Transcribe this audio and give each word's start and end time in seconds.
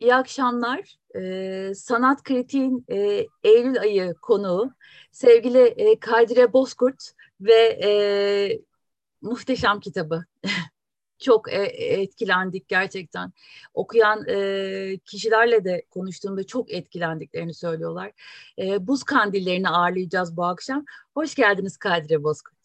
İyi 0.00 0.14
akşamlar. 0.14 0.96
Ee, 1.16 1.74
Sanat 1.74 2.22
Kritiğin 2.22 2.84
e, 2.90 3.26
Eylül 3.42 3.80
ayı 3.80 4.14
konuğu 4.22 4.72
sevgili 5.12 5.58
e, 5.58 6.00
Kadire 6.00 6.52
Bozkurt 6.52 7.12
ve 7.40 7.78
e, 7.84 7.90
muhteşem 9.22 9.80
kitabı. 9.80 10.24
Çok 11.18 11.52
e, 11.52 11.62
etkilendik 12.00 12.68
gerçekten. 12.68 13.32
Okuyan 13.74 14.24
e, 14.28 14.98
kişilerle 15.04 15.64
de 15.64 15.82
konuştuğumda 15.90 16.46
çok 16.46 16.72
etkilendiklerini 16.72 17.54
söylüyorlar. 17.54 18.12
E, 18.58 18.86
buz 18.86 19.02
kandillerini 19.02 19.68
ağırlayacağız 19.68 20.36
bu 20.36 20.44
akşam. 20.44 20.84
Hoş 21.14 21.34
geldiniz 21.34 21.76
Kadire 21.76 22.22
Bozkurt. 22.22 22.58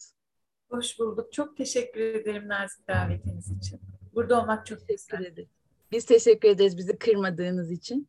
Hoş 0.70 0.98
bulduk. 0.98 1.32
Çok 1.32 1.56
teşekkür 1.56 2.00
ederim 2.00 2.48
nazik 2.48 2.88
davetiniz 2.88 3.50
için. 3.50 3.80
Burada 4.14 4.40
olmak 4.40 4.66
çok 4.66 4.88
teşekkür 4.88 5.24
ederim. 5.26 5.48
Biz 5.94 6.04
teşekkür 6.04 6.48
ederiz 6.48 6.76
bizi 6.76 6.98
kırmadığınız 6.98 7.70
için. 7.70 8.08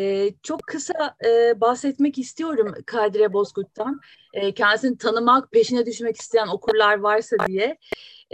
Ee, 0.00 0.30
çok 0.42 0.62
kısa 0.62 1.16
e, 1.24 1.60
bahsetmek 1.60 2.18
istiyorum 2.18 2.74
Kadire 2.86 3.32
Bozkurt'tan. 3.32 4.00
E, 4.32 4.54
kendisini 4.54 4.98
tanımak, 4.98 5.52
peşine 5.52 5.86
düşmek 5.86 6.20
isteyen 6.20 6.46
okurlar 6.46 6.98
varsa 6.98 7.36
diye. 7.46 7.78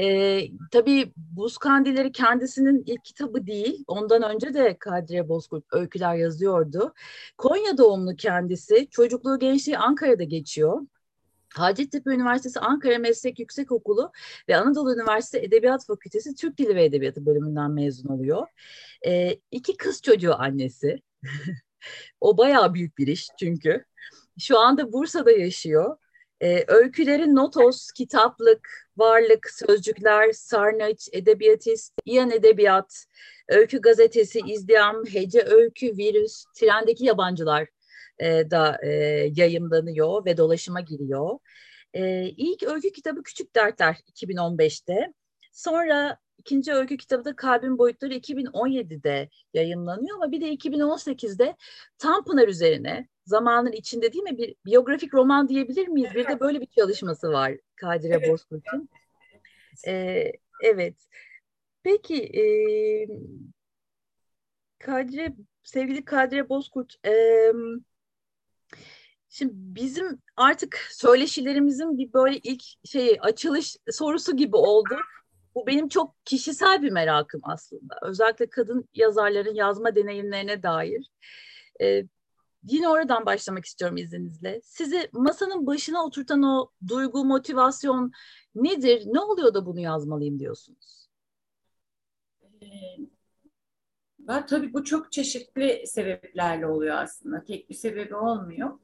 E, 0.01 0.41
tabii 0.71 1.13
Buz 1.17 1.59
Kandilleri 1.59 2.13
kendisinin 2.13 2.83
ilk 2.87 3.05
kitabı 3.05 3.47
değil. 3.47 3.85
Ondan 3.87 4.35
önce 4.35 4.55
de 4.55 4.77
Kadire 4.79 5.29
Bozkurt 5.29 5.65
öyküler 5.73 6.15
yazıyordu. 6.15 6.95
Konya 7.39 7.79
doğumlu 7.79 8.17
kendisi. 8.17 8.89
Çocukluğu, 8.91 9.39
gençliği 9.39 9.79
Ankara'da 9.79 10.25
geçiyor. 10.25 10.81
Hacettepe 11.55 12.11
Üniversitesi 12.11 12.61
Ankara 12.61 12.99
Meslek 12.99 13.39
Yüksekokulu 13.39 14.13
ve 14.49 14.57
Anadolu 14.57 14.95
Üniversitesi 14.95 15.45
Edebiyat 15.45 15.87
Fakültesi 15.87 16.35
Türk 16.35 16.59
Dili 16.59 16.77
ve 16.77 16.85
Edebiyatı 16.85 17.27
bölümünden 17.27 17.71
mezun 17.71 18.09
oluyor. 18.09 18.47
E, 19.07 19.37
iki 19.51 19.77
kız 19.77 20.03
çocuğu 20.03 20.35
annesi. 20.35 21.03
o 22.21 22.39
bayağı 22.39 22.75
büyük 22.75 22.99
bir 22.99 23.07
iş 23.07 23.29
çünkü. 23.39 23.85
Şu 24.39 24.59
anda 24.59 24.93
Bursa'da 24.93 25.31
yaşıyor. 25.31 25.97
E, 26.41 26.65
öyküleri 26.69 27.35
Notos, 27.35 27.93
Kitaplık, 27.93 28.69
Varlık, 28.97 29.51
Sözcükler, 29.51 30.33
Sarnıç, 30.33 31.09
Edebiyatist, 31.13 31.93
İyan 32.05 32.31
Edebiyat, 32.31 33.05
Öykü 33.49 33.81
Gazetesi, 33.81 34.41
İzdiham, 34.47 35.05
Hece 35.07 35.43
Öykü, 35.43 35.97
Virüs, 35.97 36.45
Trendeki 36.55 37.05
Yabancılar 37.05 37.69
e, 38.19 38.51
da 38.51 38.79
e, 38.83 38.89
yayımlanıyor 39.37 40.25
ve 40.25 40.37
dolaşıma 40.37 40.81
giriyor. 40.81 41.39
E, 41.95 42.29
ilk 42.29 42.63
öykü 42.63 42.93
kitabı 42.93 43.23
Küçük 43.23 43.55
Dertler 43.57 43.95
2015'te. 43.95 45.13
Sonra 45.53 46.19
ikinci 46.39 46.73
öykü 46.73 46.97
kitabı 46.97 47.25
da 47.25 47.37
Kalbin 47.37 47.79
Boyutları 47.79 48.15
2017'de 48.15 49.29
yayınlanıyor 49.55 50.17
ama 50.17 50.33
bir 50.33 50.41
de 50.41 50.55
2018'de 50.55 51.57
Tanpınar 51.99 52.49
üzerine 52.49 53.09
zamanın 53.25 53.73
içinde 53.73 54.13
değil 54.13 54.25
mi 54.25 54.39
bir 54.39 54.55
biyografik 54.65 55.15
roman 55.15 55.49
diyebilir 55.49 55.89
miyiz? 55.89 56.11
Bir 56.15 56.29
de 56.29 56.41
böyle 56.41 56.61
bir 56.61 56.67
çalışması 56.67 57.33
var 57.33 57.53
Kadire 57.77 58.15
evet. 58.15 58.31
Bozkurt'un. 58.31 58.89
Ee, 59.87 60.33
evet. 60.65 60.95
Peki 61.83 62.23
e, 62.25 62.45
Kadire, 64.79 65.35
sevgili 65.63 66.05
Kadire 66.05 66.49
Bozkurt, 66.49 67.07
e, 67.07 67.13
Şimdi 69.35 69.53
bizim 69.55 70.23
artık 70.37 70.77
söyleşilerimizin 70.91 71.99
bir 71.99 72.13
böyle 72.13 72.39
ilk 72.39 72.63
şey 72.85 73.19
açılış 73.21 73.77
sorusu 73.91 74.37
gibi 74.37 74.57
oldu. 74.57 74.97
Bu 75.55 75.67
benim 75.67 75.89
çok 75.89 76.15
kişisel 76.25 76.83
bir 76.83 76.91
merakım 76.91 77.41
aslında. 77.45 77.99
Özellikle 78.03 78.51
kadın 78.51 78.89
yazarların 78.95 79.55
yazma 79.55 79.95
deneyimlerine 79.95 80.63
dair. 80.63 81.11
Ee, 81.81 82.05
yine 82.65 82.89
oradan 82.89 83.27
başlamak 83.27 83.65
istiyorum 83.65 83.97
izninizle. 83.97 84.61
Sizi 84.65 85.09
masanın 85.13 85.67
başına 85.67 86.05
oturtan 86.05 86.43
o 86.43 86.71
duygu, 86.89 87.25
motivasyon 87.25 88.13
nedir? 88.55 89.03
Ne 89.07 89.21
oluyor 89.21 89.55
da 89.55 89.67
bunu 89.67 89.81
yazmalıyım 89.81 90.39
diyorsunuz? 90.39 91.09
Ee, 92.63 92.67
ben, 94.19 94.47
tabii 94.47 94.73
bu 94.73 94.85
çok 94.85 95.13
çeşitli 95.13 95.83
sebeplerle 95.87 96.67
oluyor 96.67 96.97
aslında. 96.97 97.45
Tek 97.45 97.71
bir 97.71 97.75
sebebi 97.75 98.17
olmuyor. 98.17 98.79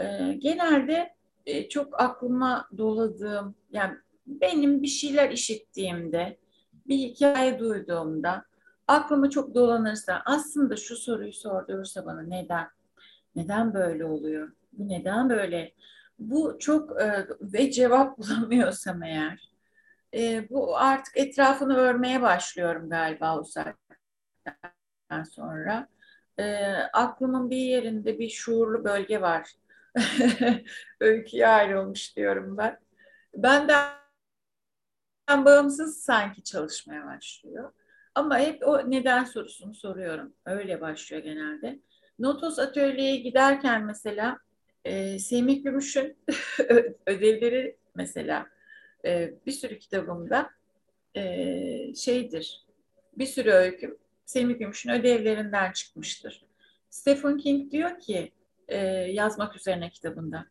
Ee, 0.00 0.32
genelde 0.38 1.14
e, 1.46 1.68
çok 1.68 2.00
aklıma 2.00 2.68
doladığım, 2.78 3.54
yani 3.70 3.96
benim 4.26 4.82
bir 4.82 4.88
şeyler 4.88 5.30
işittiğimde, 5.30 6.38
bir 6.86 6.98
hikaye 6.98 7.58
duyduğumda 7.58 8.44
aklıma 8.88 9.30
çok 9.30 9.54
dolanırsa 9.54 10.22
aslında 10.24 10.76
şu 10.76 10.96
soruyu 10.96 11.32
sordurursa 11.32 12.06
bana 12.06 12.22
neden? 12.22 12.68
Neden 13.36 13.74
böyle 13.74 14.04
oluyor? 14.04 14.52
Bu 14.72 14.88
neden 14.88 15.30
böyle? 15.30 15.72
Bu 16.18 16.56
çok 16.58 17.02
e, 17.02 17.26
ve 17.40 17.70
cevap 17.70 18.18
bulamıyorsam 18.18 19.02
eğer 19.02 19.50
e, 20.14 20.48
bu 20.50 20.76
artık 20.78 21.16
etrafını 21.16 21.76
örmeye 21.76 22.22
başlıyorum 22.22 22.90
galiba 22.90 23.38
o 23.38 23.44
saatten 23.44 25.24
sonra. 25.30 25.88
E, 26.38 26.64
aklımın 26.92 27.50
bir 27.50 27.56
yerinde 27.56 28.18
bir 28.18 28.28
şuurlu 28.28 28.84
bölge 28.84 29.20
var. 29.20 29.50
Öyküye 31.00 31.48
ayrılmış 31.48 32.16
diyorum 32.16 32.56
ben. 32.56 32.78
Benden 33.34 33.90
bağımsız 35.28 36.02
sanki 36.02 36.42
çalışmaya 36.42 37.06
başlıyor. 37.06 37.72
Ama 38.14 38.38
hep 38.38 38.68
o 38.68 38.90
neden 38.90 39.24
sorusunu 39.24 39.74
soruyorum. 39.74 40.34
Öyle 40.46 40.80
başlıyor 40.80 41.22
genelde. 41.22 41.78
Notos 42.18 42.58
atölyeye 42.58 43.16
giderken 43.16 43.84
mesela 43.84 44.38
e, 44.84 45.18
Semih 45.18 45.64
Gümüş'ün 45.64 46.16
ödevleri 47.06 47.76
mesela 47.94 48.46
e, 49.04 49.34
bir 49.46 49.52
sürü 49.52 49.78
kitabımda 49.78 50.50
e, 51.14 51.94
şeydir. 51.94 52.66
Bir 53.18 53.26
sürü 53.26 53.50
öyküm 53.50 53.98
Semih 54.26 54.58
Gümüş'ün 54.58 54.90
ödevlerinden 54.90 55.72
çıkmıştır. 55.72 56.44
Stephen 56.90 57.38
King 57.38 57.72
diyor 57.72 57.98
ki 57.98 58.32
e, 58.70 58.76
yazmak 59.12 59.56
üzerine 59.56 59.90
kitabında. 59.90 60.46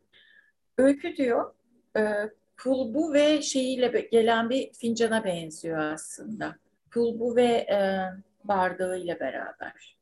Öykü 0.78 1.16
diyor 1.16 1.54
e, 1.98 2.30
kulbu 2.64 3.14
ve 3.14 3.42
şeyiyle 3.42 4.08
gelen 4.12 4.50
bir 4.50 4.74
fincana 4.74 5.24
benziyor 5.24 5.80
aslında. 5.80 6.56
Kulbu 6.94 7.36
ve 7.36 7.46
e, 7.46 8.10
bardağıyla 8.44 9.20
beraber. 9.20 9.98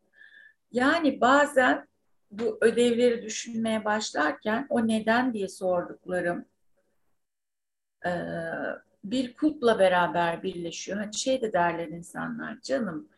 Yani 0.72 1.22
bazen 1.22 1.88
bu 2.32 2.58
ödevleri 2.62 3.22
düşünmeye 3.22 3.86
başlarken 3.86 4.66
o 4.70 4.88
neden 4.88 5.34
diye 5.34 5.48
sorduklarım 5.48 6.46
e, 8.06 8.12
bir 9.04 9.34
kulpla 9.34 9.80
beraber 9.80 10.44
birleşiyor. 10.44 10.98
Hani 10.98 11.14
şey 11.14 11.42
de 11.42 11.54
derler 11.54 11.88
insanlar 11.88 12.62
canım 12.62 13.10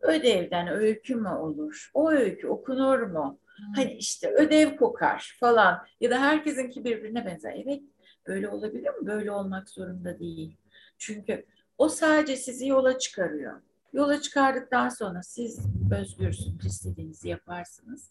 ödevden 0.00 0.68
öykü 0.68 1.14
mü 1.14 1.28
olur? 1.28 1.90
O 1.94 2.10
öykü 2.10 2.48
okunur 2.48 3.00
mu? 3.00 3.38
Hani 3.74 3.92
işte 3.92 4.30
ödev 4.30 4.76
kokar 4.76 5.36
falan 5.40 5.86
ya 6.00 6.10
da 6.10 6.20
herkesinki 6.20 6.84
birbirine 6.84 7.26
benzer. 7.26 7.54
Evet 7.64 7.82
böyle 8.26 8.48
olabilir 8.48 8.90
mi? 8.90 9.06
Böyle 9.06 9.30
olmak 9.30 9.70
zorunda 9.70 10.18
değil. 10.18 10.56
Çünkü 10.98 11.46
o 11.78 11.88
sadece 11.88 12.36
sizi 12.36 12.66
yola 12.66 12.98
çıkarıyor. 12.98 13.60
Yola 13.92 14.20
çıkardıktan 14.20 14.88
sonra 14.88 15.22
siz 15.22 15.60
özgürsünüz, 15.92 16.66
istediğinizi 16.66 17.28
yaparsınız. 17.28 18.10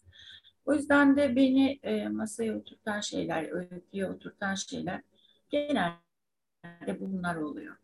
O 0.66 0.74
yüzden 0.74 1.16
de 1.16 1.36
beni 1.36 1.78
e, 1.82 2.08
masaya 2.08 2.56
oturtan 2.56 3.00
şeyler, 3.00 3.52
öyküye 3.52 4.06
oturtan 4.06 4.54
şeyler 4.54 5.02
genelde 5.50 7.00
bunlar 7.00 7.36
oluyor. 7.36 7.76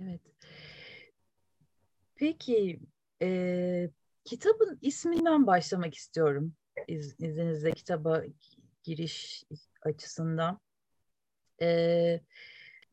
Evet. 0.00 0.20
Peki 2.16 2.80
e, 3.22 3.90
kitabın 4.24 4.78
isminden 4.82 5.46
başlamak 5.46 5.94
istiyorum. 5.94 6.52
İz, 6.88 7.14
izninizle 7.20 7.72
kitaba 7.72 8.22
giriş 8.82 9.44
açısından. 9.82 10.60
Ee, 11.62 12.20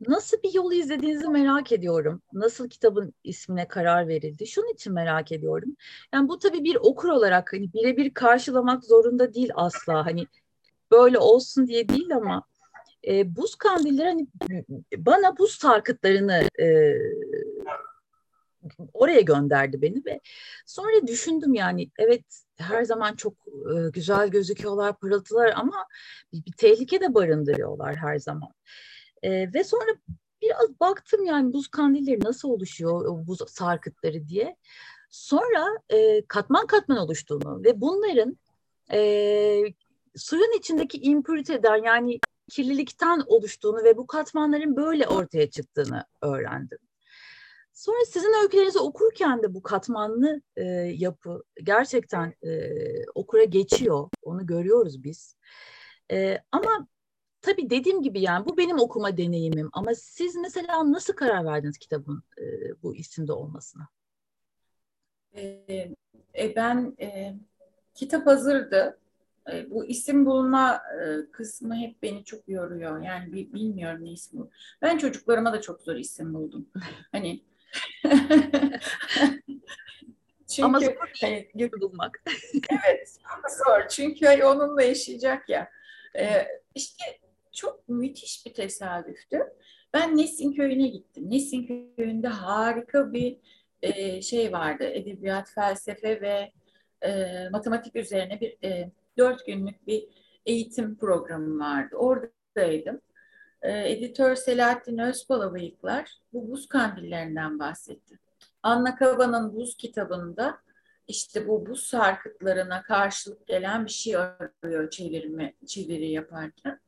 nasıl 0.07 0.37
bir 0.43 0.53
yolu 0.53 0.73
izlediğinizi 0.73 1.27
merak 1.27 1.71
ediyorum. 1.71 2.21
Nasıl 2.33 2.69
kitabın 2.69 3.13
ismine 3.23 3.67
karar 3.67 4.07
verildi? 4.07 4.47
Şunun 4.47 4.73
için 4.73 4.93
merak 4.93 5.31
ediyorum. 5.31 5.75
Yani 6.13 6.29
bu 6.29 6.39
tabii 6.39 6.63
bir 6.63 6.75
okur 6.75 7.09
olarak 7.09 7.53
hani 7.53 7.73
birebir 7.73 8.13
karşılamak 8.13 8.83
zorunda 8.83 9.33
değil 9.33 9.49
asla. 9.55 10.05
Hani 10.05 10.27
böyle 10.91 11.17
olsun 11.17 11.67
diye 11.67 11.89
değil 11.89 12.15
ama 12.15 12.43
e, 13.07 13.35
buz 13.35 13.55
kandilleri 13.55 14.07
hani 14.07 14.27
bana 14.97 15.37
buz 15.37 15.51
sarkıtlarını 15.51 16.43
e, 16.59 16.95
oraya 18.93 19.21
gönderdi 19.21 19.81
beni 19.81 20.05
ve 20.05 20.19
sonra 20.65 21.07
düşündüm 21.07 21.53
yani 21.53 21.89
evet 21.99 22.23
her 22.57 22.83
zaman 22.83 23.15
çok 23.15 23.33
e, 23.47 23.89
güzel 23.93 24.29
gözüküyorlar 24.29 24.99
pırıltılar 24.99 25.53
ama 25.55 25.85
bir, 26.33 26.45
bir 26.45 26.51
tehlike 26.51 27.01
de 27.01 27.13
barındırıyorlar 27.13 27.95
her 27.95 28.19
zaman. 28.19 28.49
E, 29.23 29.53
ve 29.53 29.63
sonra 29.63 29.91
biraz 30.41 30.79
baktım 30.79 31.25
yani 31.25 31.53
buz 31.53 31.67
kandilleri 31.67 32.19
nasıl 32.19 32.49
oluşuyor, 32.49 33.27
buz 33.27 33.39
sarkıtları 33.47 34.27
diye. 34.27 34.55
Sonra 35.09 35.67
e, 35.89 36.25
katman 36.25 36.67
katman 36.67 36.97
oluştuğunu 36.97 37.63
ve 37.63 37.81
bunların 37.81 38.37
e, 38.91 38.99
suyun 40.15 40.57
içindeki 40.57 40.97
impüriteden 40.97 41.83
yani 41.83 42.19
kirlilikten 42.49 43.23
oluştuğunu 43.27 43.83
ve 43.83 43.97
bu 43.97 44.07
katmanların 44.07 44.75
böyle 44.75 45.07
ortaya 45.07 45.49
çıktığını 45.49 46.05
öğrendim. 46.21 46.77
Sonra 47.79 48.05
sizin 48.05 48.41
öykülerinizi 48.43 48.79
okurken 48.79 49.43
de 49.43 49.53
bu 49.53 49.63
katmanlı 49.63 50.41
e, 50.55 50.63
yapı 50.97 51.43
gerçekten 51.63 52.33
e, 52.43 52.71
okura 53.15 53.43
geçiyor. 53.43 54.09
Onu 54.23 54.45
görüyoruz 54.45 55.03
biz. 55.03 55.35
E, 56.11 56.37
ama 56.51 56.87
tabii 57.41 57.69
dediğim 57.69 58.01
gibi 58.01 58.21
yani 58.21 58.45
bu 58.45 58.57
benim 58.57 58.79
okuma 58.79 59.17
deneyimim. 59.17 59.69
Ama 59.73 59.95
siz 59.95 60.35
mesela 60.35 60.91
nasıl 60.91 61.13
karar 61.13 61.45
verdiniz 61.45 61.77
kitabın 61.77 62.23
e, 62.37 62.43
bu 62.83 62.95
isimde 62.95 63.33
olmasına? 63.33 63.87
E, 65.35 65.41
e, 66.39 66.55
ben 66.55 66.95
e, 67.01 67.35
kitap 67.93 68.27
hazırdı. 68.27 68.99
E, 69.51 69.71
bu 69.71 69.85
isim 69.85 70.25
bulma 70.25 70.75
e, 70.75 71.31
kısmı 71.31 71.75
hep 71.75 72.03
beni 72.03 72.23
çok 72.23 72.49
yoruyor. 72.49 73.01
Yani 73.01 73.33
bilmiyorum 73.53 74.05
ne 74.05 74.11
ismi. 74.11 74.41
Ben 74.81 74.97
çocuklarıma 74.97 75.53
da 75.53 75.61
çok 75.61 75.81
zor 75.81 75.95
isim 75.95 76.33
buldum. 76.33 76.69
Hani 77.11 77.48
Çünkü 80.47 80.65
Ama 80.65 80.79
zor 80.79 80.95
hani, 81.21 81.49
bulmak. 81.81 82.23
evet, 82.69 83.17
zor. 83.65 83.87
Çünkü 83.89 84.25
hani 84.25 84.45
onunla 84.45 84.83
yaşayacak 84.83 85.49
ya. 85.49 85.69
Ee, 86.15 86.47
işte 86.75 87.03
çok 87.51 87.89
müthiş 87.89 88.45
bir 88.45 88.53
tesadüftü. 88.53 89.39
Ben 89.93 90.17
Nesin 90.17 90.53
Köyü'ne 90.53 90.87
gittim. 90.87 91.31
Nesin 91.31 91.93
Köyü'nde 91.95 92.27
harika 92.27 93.13
bir 93.13 93.37
e, 93.81 94.21
şey 94.21 94.51
vardı. 94.51 94.83
Edebiyat, 94.83 95.49
felsefe 95.49 96.21
ve 96.21 96.51
e, 97.01 97.49
matematik 97.51 97.95
üzerine 97.95 98.41
bir 98.41 98.57
e, 98.63 98.91
dört 99.17 99.45
günlük 99.45 99.87
bir 99.87 100.07
eğitim 100.45 100.97
programı 100.97 101.59
vardı. 101.59 101.95
Oradaydım. 101.95 103.01
E, 103.61 103.91
editör 103.91 104.35
Selahattin 104.35 104.97
Özpala 104.97 105.53
bıyıklar 105.53 106.17
bu 106.33 106.51
buz 106.51 106.67
kandillerinden 106.67 107.59
bahsetti. 107.59 108.19
Anna 108.63 108.95
Kava'nın 108.95 109.55
buz 109.55 109.77
kitabında 109.77 110.57
işte 111.07 111.47
bu 111.47 111.65
buz 111.65 111.83
sarkıtlarına 111.83 112.83
karşılık 112.83 113.47
gelen 113.47 113.85
bir 113.85 113.91
şey 113.91 114.15
arıyor 114.15 114.89
çevirme, 114.89 115.53
çeviri 115.67 116.11
yaparken. 116.11 116.79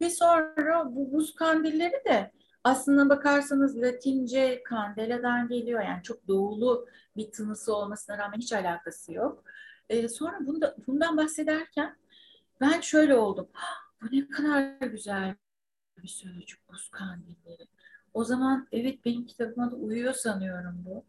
Ve 0.00 0.10
sonra 0.10 0.96
bu 0.96 1.12
buz 1.12 1.34
kandilleri 1.34 2.04
de 2.08 2.32
aslında 2.64 3.08
bakarsanız 3.08 3.82
Latince 3.82 4.62
kandeladan 4.62 5.48
geliyor. 5.48 5.80
Yani 5.80 6.02
çok 6.02 6.28
doğulu 6.28 6.88
bir 7.16 7.32
tınısı 7.32 7.76
olmasına 7.76 8.18
rağmen 8.18 8.38
hiç 8.38 8.52
alakası 8.52 9.12
yok. 9.12 9.44
Ee, 9.88 10.08
sonra 10.08 10.38
bunda, 10.40 10.76
bundan 10.86 11.16
bahsederken 11.16 11.96
ben 12.60 12.80
şöyle 12.80 13.14
oldum. 13.14 13.48
Bu 14.02 14.06
ne 14.16 14.28
kadar 14.28 14.86
güzel 14.86 15.34
bir 16.02 16.08
sözcük 16.08 16.68
buz 16.68 16.88
kandilleri. 16.88 17.68
O 18.14 18.24
zaman 18.24 18.68
evet 18.72 19.04
benim 19.04 19.26
kitabıma 19.26 19.70
da 19.70 19.76
uyuyor 19.76 20.12
sanıyorum 20.12 20.82
bu. 20.84 21.04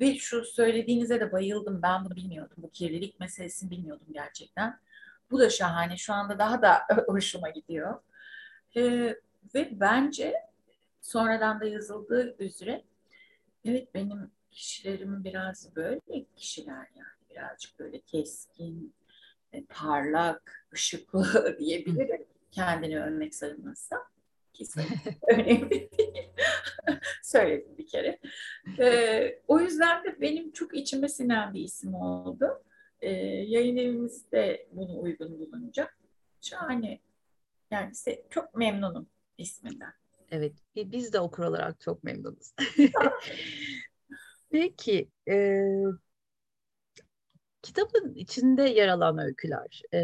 Ve 0.00 0.18
şu 0.18 0.44
söylediğinize 0.44 1.20
de 1.20 1.32
bayıldım. 1.32 1.82
Ben 1.82 2.04
bunu 2.04 2.16
bilmiyordum. 2.16 2.56
Bu 2.58 2.70
kirlilik 2.70 3.20
meselesini 3.20 3.70
bilmiyordum 3.70 4.06
gerçekten. 4.12 4.80
Bu 5.30 5.38
da 5.38 5.50
şahane. 5.50 5.96
Şu 5.96 6.12
anda 6.12 6.38
daha 6.38 6.62
da 6.62 6.86
hoşuma 7.06 7.50
gidiyor. 7.50 8.00
Ee, 8.76 9.16
ve 9.54 9.68
bence 9.80 10.34
sonradan 11.00 11.60
da 11.60 11.64
yazıldığı 11.64 12.36
üzere 12.38 12.84
evet 13.64 13.94
benim 13.94 14.30
kişilerim 14.50 15.24
biraz 15.24 15.76
böyle 15.76 16.24
kişiler 16.36 16.86
yani. 16.96 17.30
Birazcık 17.30 17.78
böyle 17.78 18.00
keskin, 18.00 18.94
e, 19.52 19.64
parlak, 19.64 20.66
ışıklı 20.72 21.56
diyebilirim. 21.58 22.26
Kendini 22.50 23.02
övmek 23.02 23.34
sayılmazsa 23.34 24.09
kesin 24.60 24.82
önemli 25.28 25.70
değil. 25.70 26.28
Söyledim 27.22 27.78
bir 27.78 27.86
kere. 27.86 28.18
Ee, 28.78 29.40
o 29.48 29.60
yüzden 29.60 30.04
de 30.04 30.20
benim 30.20 30.52
çok 30.52 30.76
içime 30.76 31.08
sinen 31.08 31.54
bir 31.54 31.60
isim 31.60 31.94
oldu. 31.94 32.64
Ee, 33.00 33.10
yayın 33.24 33.76
evimiz 33.76 34.32
de 34.32 34.68
bunu 34.72 35.00
uygun 35.00 35.38
bulunca. 35.38 35.90
Şahane. 36.40 37.00
Yani 37.70 37.92
çok 38.30 38.54
memnunum 38.54 39.08
isminden. 39.38 39.92
Evet, 40.30 40.52
biz 40.76 41.12
de 41.12 41.20
okur 41.20 41.44
olarak 41.44 41.80
çok 41.80 42.04
memnunuz. 42.04 42.54
Peki, 44.50 45.08
e, 45.30 45.62
kitabın 47.62 48.14
içinde 48.14 48.62
yer 48.62 48.88
alan 48.88 49.18
öyküler, 49.18 49.82
e, 49.94 50.00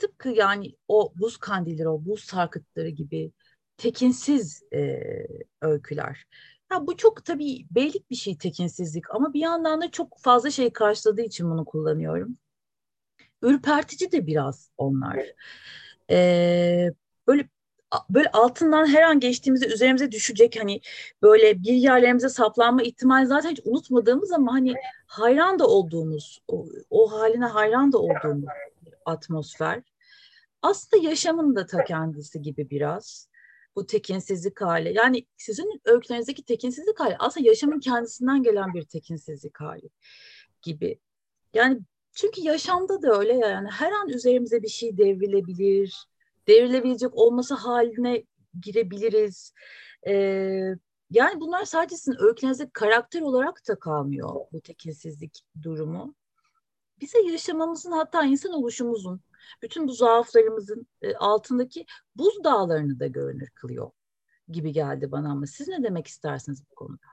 tıpkı 0.00 0.28
yani 0.28 0.76
o 0.88 1.12
buz 1.16 1.36
kandilleri, 1.36 1.88
o 1.88 2.04
buz 2.04 2.24
sarkıtları 2.24 2.88
gibi 2.88 3.32
tekinsiz 3.76 4.62
e, 4.72 5.00
öyküler. 5.60 6.26
Ha, 6.68 6.86
bu 6.86 6.96
çok 6.96 7.24
tabii 7.24 7.66
beylik 7.70 8.10
bir 8.10 8.16
şey 8.16 8.38
tekinsizlik 8.38 9.14
ama 9.14 9.32
bir 9.32 9.40
yandan 9.40 9.80
da 9.82 9.90
çok 9.90 10.18
fazla 10.18 10.50
şey 10.50 10.72
karşıladığı 10.72 11.22
için 11.22 11.50
bunu 11.50 11.64
kullanıyorum. 11.64 12.38
Ürpertici 13.42 14.12
de 14.12 14.26
biraz 14.26 14.70
onlar. 14.78 15.20
Ee, 16.10 16.92
böyle 17.26 17.48
böyle 18.10 18.30
altından 18.30 18.86
her 18.86 19.02
an 19.02 19.20
geçtiğimizde 19.20 19.66
üzerimize 19.66 20.12
düşecek 20.12 20.60
hani 20.60 20.80
böyle 21.22 21.62
bir 21.62 21.72
yerlerimize 21.72 22.28
saplanma 22.28 22.82
ihtimali 22.82 23.26
zaten 23.26 23.50
hiç 23.50 23.60
unutmadığımız 23.64 24.32
ama 24.32 24.52
hani 24.52 24.74
hayran 25.06 25.58
da 25.58 25.66
olduğumuz 25.66 26.42
o, 26.48 26.66
o 26.90 27.12
haline 27.12 27.46
hayran 27.46 27.92
da 27.92 27.98
olduğumuz 27.98 28.48
atmosfer 29.06 29.82
aslında 30.62 31.08
yaşamın 31.08 31.56
da 31.56 31.66
ta 31.66 31.84
kendisi 31.84 32.42
gibi 32.42 32.70
biraz 32.70 33.30
bu 33.76 33.86
tekinsizlik 33.86 34.60
hali. 34.60 34.92
Yani 34.96 35.26
sizin 35.36 35.80
öykülerinizdeki 35.84 36.44
tekinsizlik 36.44 37.00
hali 37.00 37.16
aslında 37.18 37.48
yaşamın 37.48 37.80
kendisinden 37.80 38.42
gelen 38.42 38.74
bir 38.74 38.82
tekinsizlik 38.82 39.60
hali 39.60 39.90
gibi. 40.62 41.00
Yani 41.54 41.80
çünkü 42.14 42.40
yaşamda 42.40 43.02
da 43.02 43.18
öyle 43.18 43.32
yani 43.32 43.68
her 43.70 43.92
an 43.92 44.08
üzerimize 44.08 44.62
bir 44.62 44.68
şey 44.68 44.98
devrilebilir, 44.98 46.06
devrilebilecek 46.48 47.14
olması 47.14 47.54
haline 47.54 48.24
girebiliriz. 48.60 49.52
Ee, 50.06 50.74
yani 51.10 51.40
bunlar 51.40 51.64
sadece 51.64 51.96
sizin 51.96 52.22
öykünüzde 52.22 52.70
karakter 52.72 53.20
olarak 53.20 53.68
da 53.68 53.78
kalmıyor 53.78 54.40
bu 54.52 54.60
tekinsizlik 54.60 55.40
durumu. 55.62 56.14
Bize 57.00 57.22
yaşamamızın 57.22 57.92
hatta 57.92 58.24
insan 58.24 58.52
oluşumuzun 58.52 59.20
bütün 59.62 59.88
bu 59.88 59.92
zaaflarımızın 59.92 60.86
e, 61.02 61.14
altındaki 61.14 61.86
buz 62.16 62.44
dağlarını 62.44 63.00
da 63.00 63.06
görünür 63.06 63.50
kılıyor 63.50 63.90
gibi 64.48 64.72
geldi 64.72 65.12
bana 65.12 65.30
ama 65.30 65.46
siz 65.46 65.68
ne 65.68 65.82
demek 65.82 66.06
istersiniz 66.06 66.64
bu 66.70 66.74
konuda? 66.74 67.06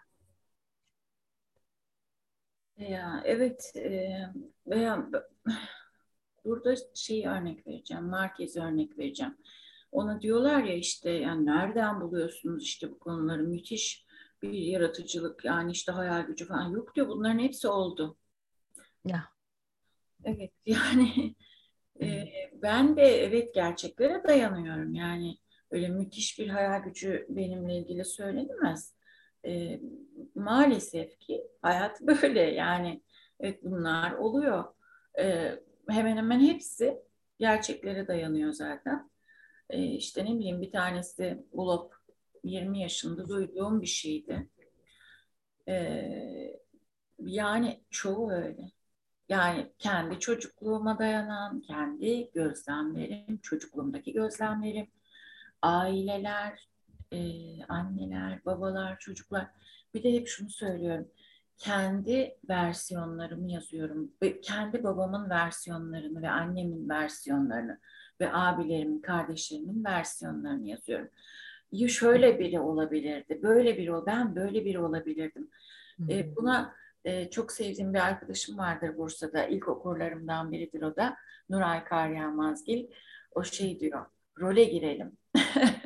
Ya 2.78 3.22
evet 3.26 3.72
e, 3.76 4.20
veya 4.68 5.10
burada 6.46 6.76
şey 6.96 7.28
örnek 7.28 7.68
vereceğim, 7.68 8.04
Marquez 8.04 8.58
örnek 8.58 8.98
vereceğim. 8.98 9.38
Ona 9.92 10.22
diyorlar 10.22 10.64
ya 10.64 10.76
işte 10.76 11.10
yani 11.10 11.46
nereden 11.46 12.02
buluyorsunuz 12.02 12.64
işte 12.64 12.92
bu 12.92 13.00
konuları 13.00 13.44
müthiş 13.44 14.06
bir 14.42 14.54
yaratıcılık 14.54 15.46
yani 15.46 15.72
işte 15.72 15.92
hayal 15.92 16.22
gücü 16.22 16.48
falan 16.48 16.70
yok 16.70 16.96
diyor 16.96 17.08
bunların 17.08 17.40
hepsi 17.40 17.68
oldu. 17.68 18.18
Ya. 19.06 19.37
Evet 20.24 20.52
yani 20.66 21.36
e, 22.02 22.24
ben 22.54 22.98
de 22.98 23.02
evet 23.04 23.54
gerçeklere 23.54 24.24
dayanıyorum. 24.24 24.94
Yani 24.96 25.38
öyle 25.72 25.88
müthiş 25.88 26.40
bir 26.40 26.48
hayal 26.50 26.84
gücü 26.84 27.26
benimle 27.30 27.78
ilgili 27.78 28.06
söylenemez. 28.06 28.94
E, 29.46 29.80
maalesef 30.36 31.20
ki 31.20 31.44
hayat 31.62 32.02
böyle 32.08 32.42
yani 32.42 33.02
evet 33.40 33.64
bunlar 33.64 34.12
oluyor. 34.14 34.66
E, 35.20 35.56
hemen 35.90 36.18
hemen 36.18 36.40
hepsi 36.40 37.00
gerçeklere 37.40 38.08
dayanıyor 38.08 38.52
zaten. 38.52 39.10
E, 39.70 39.84
işte 39.84 40.26
ne 40.26 40.40
bileyim 40.40 40.62
bir 40.62 40.72
tanesi 40.72 41.46
Ulop 41.52 41.94
20 42.44 42.82
yaşında 42.82 43.30
duyduğum 43.30 43.82
bir 43.82 43.88
şeydi. 43.88 44.50
E, 45.68 45.76
yani 47.20 47.84
çoğu 47.90 48.32
öyle. 48.32 48.72
Yani 49.30 49.72
kendi 49.80 50.20
çocukluğuma 50.20 51.00
dayanan, 51.00 51.62
kendi 51.62 52.32
gözlemlerim, 52.32 53.38
çocukluğumdaki 53.38 54.14
gözlemlerim, 54.14 54.88
aileler, 55.62 56.68
e, 57.12 57.20
anneler, 57.64 58.46
babalar, 58.46 59.00
çocuklar. 59.00 59.48
Bir 59.94 60.04
de 60.04 60.14
hep 60.14 60.28
şunu 60.28 60.50
söylüyorum. 60.50 61.08
Kendi 61.58 62.38
versiyonlarımı 62.50 63.52
yazıyorum. 63.52 64.12
Kendi 64.42 64.84
babamın 64.84 65.30
versiyonlarını 65.30 66.22
ve 66.22 66.30
annemin 66.30 66.90
versiyonlarını 66.90 67.80
ve 68.20 68.34
abilerimin, 68.34 69.02
kardeşlerimin 69.02 69.84
versiyonlarını 69.84 70.68
yazıyorum. 70.68 71.10
ya 71.72 71.88
şöyle 71.88 72.40
biri 72.40 72.60
olabilirdi, 72.60 73.40
böyle 73.44 73.78
biri 73.78 73.92
ben 74.06 74.36
böyle 74.36 74.66
biri 74.66 74.80
olabilirdim. 74.80 75.50
E, 76.10 76.36
buna 76.36 76.76
e, 77.08 77.30
çok 77.30 77.52
sevdiğim 77.52 77.94
bir 77.94 78.00
arkadaşım 78.00 78.58
vardır 78.58 78.98
Bursa'da. 78.98 79.46
İlk 79.46 79.68
okurlarımdan 79.68 80.52
biridir 80.52 80.82
o 80.82 80.96
da. 80.96 81.18
Nuray 81.50 81.84
Karyamazgil. 81.84 82.88
O 83.32 83.44
şey 83.44 83.80
diyor, 83.80 84.06
role 84.40 84.64
girelim. 84.64 85.18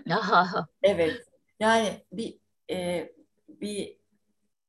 evet. 0.84 1.28
Yani 1.60 2.06
bir 2.12 2.40
e, 2.72 3.12
bir 3.48 3.98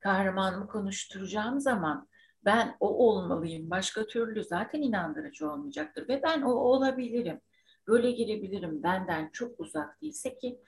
kahramanımı 0.00 0.66
konuşturacağım 0.68 1.61
zaman 1.61 2.09
ben 2.44 2.76
o 2.80 3.09
olmalıyım. 3.09 3.71
Başka 3.71 4.06
türlü 4.06 4.44
zaten 4.44 4.82
inandırıcı 4.82 5.50
olmayacaktır 5.50 6.09
ve 6.09 6.23
ben 6.23 6.42
o 6.42 6.52
olabilirim. 6.52 7.40
Böyle 7.88 8.11
girebilirim. 8.11 8.82
Benden 8.82 9.30
çok 9.32 9.61
uzak 9.61 10.02
değilse 10.02 10.38
ki 10.38 10.61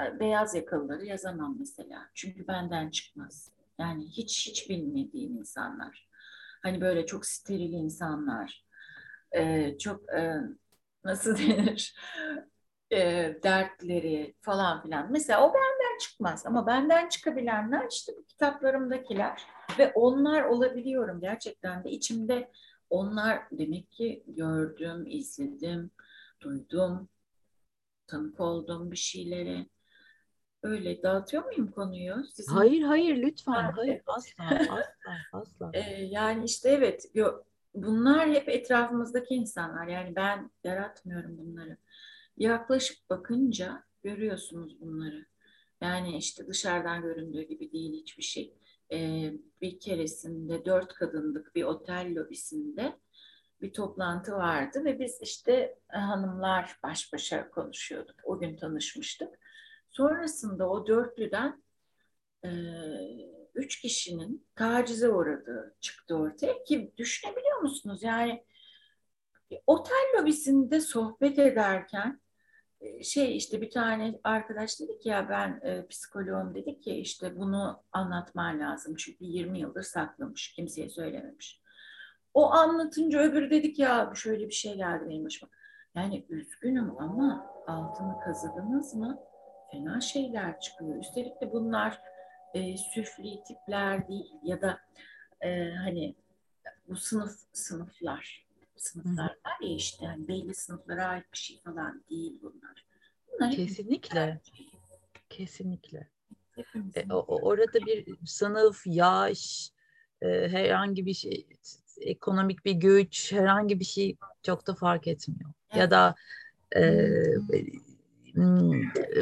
e, 0.00 0.20
beyaz 0.20 0.54
yakalıları 0.54 1.04
yazamam 1.04 1.56
mesela. 1.58 2.10
Çünkü 2.14 2.48
benden 2.48 2.90
çıkmaz. 2.90 3.54
Yani 3.80 4.08
hiç 4.08 4.46
hiç 4.46 4.70
bilmediğim 4.70 5.36
insanlar. 5.36 6.08
Hani 6.62 6.80
böyle 6.80 7.06
çok 7.06 7.26
steril 7.26 7.72
insanlar. 7.72 8.64
Ee, 9.36 9.78
çok 9.78 10.12
e, 10.12 10.36
nasıl 11.04 11.38
denir? 11.38 11.96
E, 12.92 12.96
dertleri 13.42 14.34
falan 14.40 14.82
filan. 14.82 15.12
Mesela 15.12 15.48
o 15.48 15.54
benden 15.54 15.98
çıkmaz 16.00 16.46
ama 16.46 16.66
benden 16.66 17.08
çıkabilenler 17.08 17.86
işte 17.90 18.12
bu 18.18 18.24
kitaplarımdakiler 18.24 19.42
ve 19.78 19.92
onlar 19.94 20.42
olabiliyorum 20.42 21.20
gerçekten 21.20 21.84
de 21.84 21.90
içimde 21.90 22.50
onlar 22.90 23.42
demek 23.52 23.92
ki 23.92 24.24
gördüm, 24.26 25.04
izledim, 25.06 25.90
duydum, 26.40 27.08
tanık 28.06 28.40
oldum 28.40 28.90
bir 28.90 28.96
şeylere. 28.96 29.66
Öyle 30.64 31.02
dağıtıyor 31.02 31.44
muyum 31.44 31.70
konuyu? 31.70 32.24
Sizin... 32.32 32.52
Hayır 32.52 32.82
hayır 32.82 33.16
lütfen. 33.16 33.72
Hayır 33.72 34.02
asla 34.06 34.44
asla 34.50 34.84
asla. 35.32 35.70
Ee, 35.74 36.02
yani 36.02 36.44
işte 36.44 36.68
evet 36.68 37.10
bunlar 37.74 38.28
hep 38.28 38.48
etrafımızdaki 38.48 39.34
insanlar. 39.34 39.86
Yani 39.86 40.16
ben 40.16 40.50
yaratmıyorum 40.64 41.38
bunları. 41.38 41.76
Yaklaşıp 42.36 43.10
bakınca 43.10 43.84
görüyorsunuz 44.02 44.80
bunları. 44.80 45.26
Yani 45.80 46.16
işte 46.16 46.46
dışarıdan 46.46 47.02
göründüğü 47.02 47.42
gibi 47.42 47.72
değil 47.72 47.92
hiçbir 47.92 48.22
şey. 48.22 48.54
Ee, 48.92 49.32
bir 49.60 49.80
keresinde 49.80 50.64
dört 50.64 50.94
kadınlık 50.94 51.54
bir 51.54 51.62
otel 51.64 52.14
lobisinde 52.16 52.92
bir 53.62 53.72
toplantı 53.72 54.32
vardı 54.32 54.84
ve 54.84 55.00
biz 55.00 55.18
işte 55.22 55.78
hanımlar 55.88 56.76
baş 56.82 57.12
başa 57.12 57.50
konuşuyorduk. 57.50 58.16
O 58.24 58.38
gün 58.38 58.56
tanışmıştık. 58.56 59.43
Sonrasında 59.96 60.68
o 60.70 60.86
dörtlüden 60.86 61.62
e, 62.44 62.50
üç 63.54 63.80
kişinin 63.80 64.46
tacize 64.54 65.08
uğradığı 65.08 65.74
çıktı 65.80 66.16
ortaya 66.16 66.64
ki 66.64 66.92
düşünebiliyor 66.96 67.58
musunuz? 67.58 68.02
Yani 68.02 68.44
otel 69.66 70.18
lobisinde 70.18 70.80
sohbet 70.80 71.38
ederken 71.38 72.20
e, 72.80 73.02
şey 73.02 73.36
işte 73.36 73.60
bir 73.60 73.70
tane 73.70 74.20
arkadaş 74.24 74.80
dedi 74.80 74.98
ki 74.98 75.08
ya 75.08 75.28
ben 75.28 75.60
e, 75.62 75.86
psikoloğum 75.86 76.54
dedi 76.54 76.80
ki 76.80 76.94
işte 76.94 77.36
bunu 77.36 77.82
anlatman 77.92 78.60
lazım 78.60 78.96
çünkü 78.96 79.24
20 79.24 79.60
yıldır 79.60 79.82
saklamış 79.82 80.52
kimseye 80.52 80.88
söylememiş. 80.88 81.60
O 82.34 82.52
anlatınca 82.52 83.20
öbürü 83.20 83.50
dedi 83.50 83.72
ki 83.72 83.82
ya 83.82 84.12
şöyle 84.14 84.48
bir 84.48 84.54
şey 84.54 84.76
geldi 84.76 85.04
benim 85.08 85.24
başıma. 85.24 85.50
Yani 85.94 86.26
üzgünüm 86.28 86.98
ama 86.98 87.46
altını 87.66 88.20
kazıdınız 88.24 88.94
mı? 88.94 89.33
Fena 89.74 90.00
şeyler 90.00 90.60
çıkıyor. 90.60 91.00
Üstelik 91.00 91.40
de 91.40 91.52
bunlar 91.52 92.00
e, 92.54 92.76
süfli 92.76 93.42
tipler 93.46 94.08
değil 94.08 94.32
ya 94.42 94.62
da 94.62 94.80
e, 95.40 95.70
hani 95.70 96.14
bu 96.88 96.96
sınıf 96.96 97.32
sınıflar 97.52 98.46
sınıflar 98.76 99.24
var 99.24 99.58
ya 99.60 99.74
işte 99.74 100.04
yani 100.04 100.28
belli 100.28 100.54
sınıflara 100.54 101.06
ait 101.06 101.24
bir 101.32 101.38
şey 101.38 101.60
falan 101.60 102.04
değil 102.10 102.38
bunlar. 102.42 102.86
bunlar 103.32 103.50
Kesinlikle. 103.50 104.40
Kesinlikle. 105.30 106.08
E, 106.94 107.12
o, 107.12 107.38
orada 107.42 107.86
bir 107.86 108.16
sınıf, 108.26 108.82
yaş, 108.86 109.70
e, 110.22 110.28
herhangi 110.28 111.06
bir 111.06 111.14
şey, 111.14 111.46
ekonomik 112.00 112.64
bir 112.64 112.72
güç, 112.72 113.32
herhangi 113.32 113.80
bir 113.80 113.84
şey 113.84 114.16
çok 114.42 114.66
da 114.66 114.74
fark 114.74 115.06
etmiyor. 115.06 115.50
Evet. 115.70 115.80
Ya 115.80 115.90
da 115.90 116.14
e, 116.76 116.80
Hmm, 117.34 117.93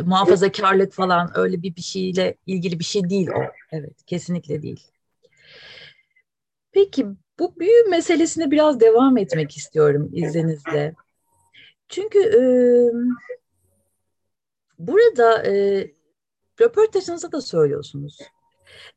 muhafazakarlık 0.04 0.92
falan 0.92 1.31
öyle 1.35 1.62
bir 1.62 1.76
bir 1.76 1.83
şeyle 1.83 2.35
ilgili 2.47 2.78
bir 2.78 2.85
şey 2.85 3.11
değil 3.11 3.28
o. 3.28 3.42
Evet, 3.73 4.04
kesinlikle 4.07 4.62
değil. 4.62 4.90
Peki 6.73 7.07
bu 7.38 7.59
büyü 7.61 7.85
meselesine 7.90 8.50
biraz 8.50 8.81
devam 8.81 9.16
etmek 9.16 9.57
istiyorum 9.57 10.11
izninizle. 10.12 10.95
Çünkü 11.88 12.19
e, 12.19 12.42
burada 14.78 15.47
e, 15.47 15.87
röportajınızda 16.61 17.33
da 17.33 17.40
söylüyorsunuz 17.40 18.19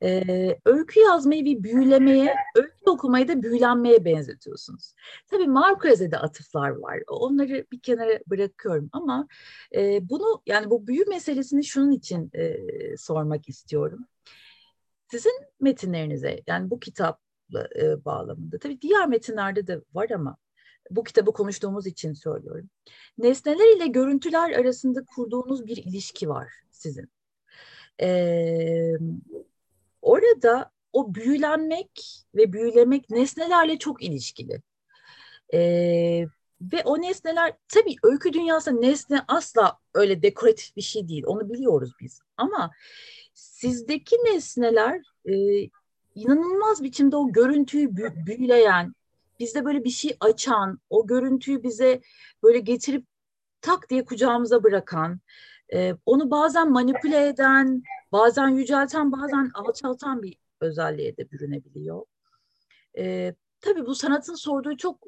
e, 0.03 0.24
öykü 0.65 1.00
yazmayı 1.00 1.46
bir 1.46 1.63
büyülemeye, 1.63 2.36
öykü 2.55 2.75
okumayı 2.86 3.27
da 3.27 3.44
büyülenmeye 3.44 4.05
benzetiyorsunuz. 4.05 4.94
Tabii 5.27 5.48
Marquez'e 5.48 6.10
atıflar 6.17 6.70
var. 6.70 7.00
Onları 7.08 7.65
bir 7.72 7.79
kenara 7.79 8.20
bırakıyorum 8.27 8.89
ama 8.91 9.27
e, 9.75 10.10
bunu 10.10 10.41
yani 10.46 10.70
bu 10.70 10.88
büyü 10.88 11.05
meselesini 11.05 11.63
şunun 11.63 11.91
için 11.91 12.32
e, 12.34 12.58
sormak 12.98 13.50
istiyorum. 13.50 14.05
Sizin 15.12 15.34
metinlerinize 15.62 16.44
yani 16.48 16.70
bu 16.70 16.79
kitap 16.79 17.20
e, 17.55 18.05
bağlamında 18.05 18.60
tabii 18.60 18.82
diğer 18.82 19.08
metinlerde 19.08 19.67
de 19.67 19.82
var 19.94 20.10
ama 20.10 20.38
bu 20.91 21.03
kitabı 21.03 21.32
konuştuğumuz 21.34 21.88
için 21.88 22.13
söylüyorum. 22.13 22.70
Nesneler 23.17 23.77
ile 23.77 23.88
görüntüler 23.88 24.51
arasında 24.51 25.05
kurduğunuz 25.15 25.65
bir 25.67 25.77
ilişki 25.77 26.29
var 26.29 26.53
sizin. 26.72 27.10
Ee, 28.01 28.91
Orada 30.05 30.71
o 30.93 31.15
büyülenmek 31.15 32.21
ve 32.35 32.53
büyülemek 32.53 33.09
nesnelerle 33.09 33.77
çok 33.77 34.03
ilişkili. 34.03 34.62
Ee, 35.53 36.25
ve 36.62 36.83
o 36.85 37.01
nesneler 37.01 37.53
tabii 37.67 37.95
öykü 38.03 38.33
dünyasında 38.33 38.79
nesne 38.79 39.21
asla 39.27 39.77
öyle 39.93 40.21
dekoratif 40.21 40.75
bir 40.75 40.81
şey 40.81 41.07
değil. 41.07 41.24
Onu 41.27 41.50
biliyoruz 41.50 41.91
biz. 42.01 42.19
Ama 42.38 42.71
sizdeki 43.33 44.15
nesneler 44.15 45.01
e, 45.25 45.33
inanılmaz 46.15 46.83
biçimde 46.83 47.15
o 47.15 47.31
görüntüyü 47.31 47.89
büyüleyen, 48.25 48.95
bizde 49.39 49.65
böyle 49.65 49.83
bir 49.83 49.89
şey 49.89 50.17
açan, 50.19 50.79
o 50.89 51.07
görüntüyü 51.07 51.63
bize 51.63 52.01
böyle 52.43 52.59
getirip 52.59 53.05
tak 53.62 53.89
diye 53.89 54.05
kucağımıza 54.05 54.63
bırakan, 54.63 55.19
e, 55.74 55.93
onu 56.05 56.31
bazen 56.31 56.71
manipüle 56.71 57.27
eden, 57.27 57.83
bazen 58.15 58.48
yücelten, 58.48 59.12
bazen 59.12 59.51
alçaltan 59.53 60.24
bir 60.24 60.38
özelliğe 60.62 61.17
de 61.17 61.31
bürünebiliyor. 61.31 62.05
E, 62.98 63.36
tabii 63.62 63.86
bu 63.86 63.95
sanatın 63.95 64.36
sorduğu 64.36 64.77
çok 64.77 65.07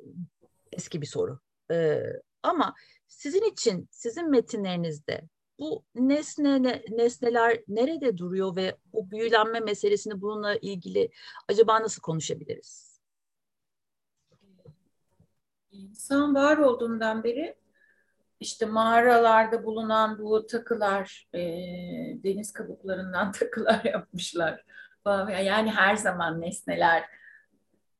eski 0.71 1.01
bir 1.01 1.07
soru. 1.07 1.39
E, 1.71 2.03
ama 2.43 2.75
sizin 3.07 3.51
için, 3.51 3.87
sizin 3.91 4.29
metinlerinizde 4.29 5.21
bu 5.59 5.83
nesne, 5.95 6.81
nesneler 6.89 7.63
nerede 7.67 8.17
duruyor 8.17 8.55
ve 8.55 8.77
bu 8.93 9.11
büyülenme 9.11 9.59
meselesini 9.59 10.21
bununla 10.21 10.55
ilgili 10.55 11.09
acaba 11.47 11.81
nasıl 11.81 12.01
konuşabiliriz? 12.01 12.99
İnsan 15.71 16.35
var 16.35 16.57
olduğundan 16.57 17.23
beri 17.23 17.55
işte 18.39 18.65
mağaralarda 18.65 19.63
bulunan 19.63 20.19
bu 20.19 20.47
takılar, 20.47 21.27
e, 21.33 21.39
deniz 22.23 22.53
kabuklarından 22.53 23.31
takılar 23.39 23.83
yapmışlar. 23.83 24.65
Yani 25.43 25.71
her 25.71 25.95
zaman 25.95 26.41
nesneler 26.41 27.03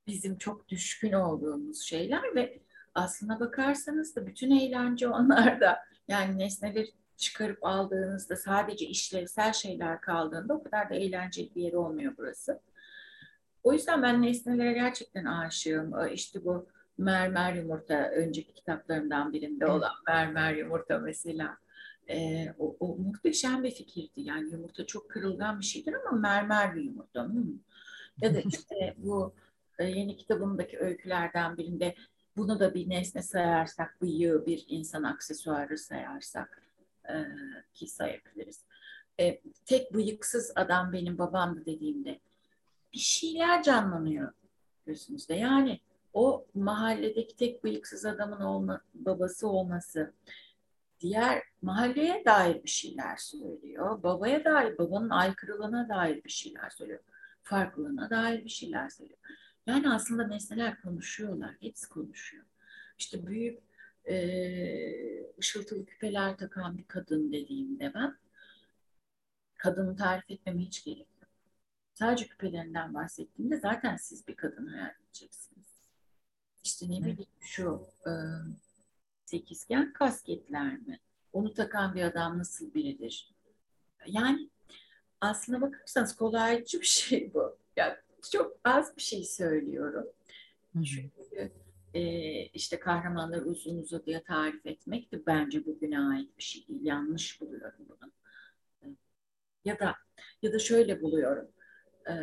bizim 0.07 0.37
çok 0.37 0.69
düşkün 0.69 1.11
olduğumuz 1.11 1.81
şeyler 1.81 2.35
ve 2.35 2.59
aslına 2.95 3.39
bakarsanız 3.39 4.15
da 4.15 4.27
bütün 4.27 4.51
eğlence 4.51 5.07
onlarda. 5.07 5.79
Yani 6.07 6.39
nesneleri 6.39 6.91
çıkarıp 7.17 7.65
aldığınızda 7.65 8.35
sadece 8.35 8.85
işlevsel 8.85 9.53
şeyler 9.53 10.01
kaldığında 10.01 10.53
o 10.53 10.63
kadar 10.63 10.89
da 10.89 10.95
eğlenceli 10.95 11.55
bir 11.55 11.61
yer 11.61 11.73
olmuyor 11.73 12.13
burası. 12.17 12.61
O 13.63 13.73
yüzden 13.73 14.03
ben 14.03 14.21
nesnelere 14.21 14.73
gerçekten 14.73 15.25
aşığım. 15.25 15.93
İşte 16.13 16.45
bu 16.45 16.67
mermer 16.97 17.53
yumurta 17.53 18.09
önceki 18.09 18.53
kitaplarımdan 18.53 19.33
birinde 19.33 19.67
olan 19.67 19.93
mermer 20.07 20.53
yumurta 20.53 20.99
mesela. 20.99 21.57
E, 22.09 22.47
o, 22.59 22.77
o 22.79 22.95
muhteşem 22.95 23.63
bir 23.63 23.71
fikirdi. 23.71 24.21
Yani 24.21 24.51
yumurta 24.51 24.85
çok 24.85 25.09
kırılgan 25.09 25.59
bir 25.59 25.65
şeydir 25.65 25.93
ama 25.93 26.17
mermer 26.17 26.75
bir 26.75 26.81
yumurta. 26.81 27.25
Hmm. 27.25 27.59
Ya 28.21 28.35
da 28.35 28.39
işte 28.39 28.95
bu 28.97 29.33
e, 29.79 29.85
yeni 29.85 30.17
kitabımdaki 30.17 30.79
öykülerden 30.79 31.57
birinde 31.57 31.95
bunu 32.37 32.59
da 32.59 32.73
bir 32.73 32.89
nesne 32.89 33.21
sayarsak, 33.21 34.01
bıyığı 34.01 34.45
bir 34.45 34.65
insan 34.67 35.03
aksesuarı 35.03 35.77
sayarsak 35.77 36.63
e, 37.09 37.13
ki 37.73 37.87
sayabiliriz. 37.87 38.63
E, 39.19 39.41
tek 39.65 39.93
bıyıksız 39.93 40.51
adam 40.55 40.93
benim 40.93 41.17
babamdı 41.17 41.65
dediğimde 41.65 42.19
bir 42.93 42.99
şeyler 42.99 43.63
canlanıyor 43.63 44.33
gözünüzde. 44.85 45.35
Yani 45.35 45.79
o 46.17 46.45
mahalledeki 46.53 47.35
tek 47.35 47.63
bıyıksız 47.63 48.05
adamın 48.05 48.41
olma, 48.41 48.81
babası 48.93 49.47
olması 49.47 50.13
diğer 50.99 51.43
mahalleye 51.61 52.25
dair 52.25 52.63
bir 52.63 52.69
şeyler 52.69 53.17
söylüyor. 53.17 54.03
Babaya 54.03 54.45
dair, 54.45 54.77
babanın 54.77 55.09
aykırılığına 55.09 55.89
dair 55.89 56.23
bir 56.23 56.29
şeyler 56.29 56.69
söylüyor. 56.69 56.99
Farklılığına 57.43 58.09
dair 58.09 58.43
bir 58.43 58.49
şeyler 58.49 58.89
söylüyor. 58.89 59.19
Yani 59.65 59.89
aslında 59.89 60.27
nesneler 60.27 60.81
konuşuyorlar. 60.81 61.55
Hepsi 61.59 61.89
konuşuyor. 61.89 62.43
İşte 62.97 63.27
büyük 63.27 63.59
e, 64.05 64.17
ışıltılı 65.39 65.85
küpeler 65.85 66.37
takan 66.37 66.77
bir 66.77 66.87
kadın 66.87 67.31
dediğimde 67.31 67.93
ben 67.93 68.17
kadını 69.57 69.95
tarif 69.95 70.31
etmeme 70.31 70.61
hiç 70.61 70.83
gerek 70.83 71.07
yok. 71.21 71.29
Sadece 71.93 72.27
küpelerinden 72.27 72.93
bahsettiğimde 72.93 73.57
zaten 73.57 73.97
siz 73.97 74.27
bir 74.27 74.35
kadın 74.35 74.67
hayal 74.67 74.93
edeceksiniz. 75.05 75.56
İşte 76.67 76.85
ne 76.89 76.99
bileyim 76.99 77.29
şu 77.41 77.87
e, 78.07 78.11
sekizgen 79.25 79.93
kasketler 79.93 80.77
mi? 80.77 80.99
Onu 81.33 81.53
takan 81.53 81.95
bir 81.95 82.01
adam 82.01 82.37
nasıl 82.37 82.73
biridir? 82.73 83.33
Yani 84.07 84.49
aslına 85.21 85.61
bakarsanız 85.61 86.15
kolaycı 86.15 86.81
bir 86.81 86.85
şey 86.85 87.33
bu. 87.33 87.57
Yani 87.77 87.95
çok 88.31 88.57
az 88.63 88.97
bir 88.97 89.01
şey 89.01 89.23
söylüyorum. 89.23 90.07
Çünkü 90.73 91.51
e, 91.93 92.01
işte 92.45 92.79
kahramanları 92.79 93.45
uzun 93.45 93.77
uzadıya 93.77 94.23
tarif 94.23 94.65
etmek 94.65 95.11
de 95.11 95.25
bence 95.25 95.65
bugüne 95.65 95.99
ait 95.99 96.37
bir 96.37 96.43
şey 96.43 96.67
değil. 96.67 96.79
Yanlış 96.83 97.41
buluyorum 97.41 97.85
bunu. 97.89 98.11
Ya 99.65 99.79
da 99.79 99.95
ya 100.41 100.53
da 100.53 100.59
şöyle 100.59 101.01
buluyorum. 101.01 101.47
E, 102.09 102.13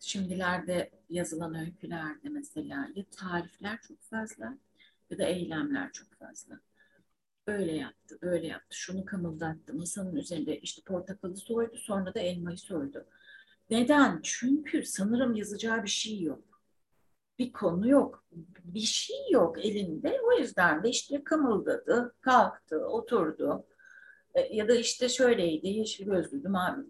şimdilerde 0.00 0.90
yazılan 1.08 1.54
öykülerde 1.54 2.28
mesela 2.28 2.88
ya 2.94 3.04
tarifler 3.10 3.80
çok 3.80 4.02
fazla 4.02 4.58
ya 5.10 5.18
da 5.18 5.24
eylemler 5.24 5.92
çok 5.92 6.14
fazla. 6.14 6.60
Öyle 7.46 7.72
yaptı, 7.72 8.18
böyle 8.22 8.46
yaptı, 8.46 8.76
şunu 8.76 9.04
kımıldattı, 9.04 9.74
masanın 9.74 10.16
üzerinde 10.16 10.58
işte 10.60 10.82
portakalı 10.82 11.36
soydu, 11.36 11.76
sonra 11.76 12.14
da 12.14 12.20
elmayı 12.20 12.58
soydu. 12.58 13.06
Neden? 13.70 14.20
Çünkü 14.22 14.84
sanırım 14.84 15.34
yazacağı 15.34 15.82
bir 15.82 15.88
şey 15.88 16.20
yok. 16.20 16.44
Bir 17.38 17.52
konu 17.52 17.88
yok, 17.88 18.24
bir 18.64 18.80
şey 18.80 19.30
yok 19.30 19.64
elinde. 19.66 20.20
O 20.24 20.38
yüzden 20.38 20.82
de 20.82 20.88
işte 20.88 21.24
kımıldadı, 21.24 22.14
kalktı, 22.20 22.86
oturdu. 22.86 23.66
E, 24.34 24.56
ya 24.56 24.68
da 24.68 24.74
işte 24.74 25.08
şöyleydi, 25.08 25.68
yeşil 25.68 26.04
gözlüydü, 26.06 26.48
mavi, 26.48 26.86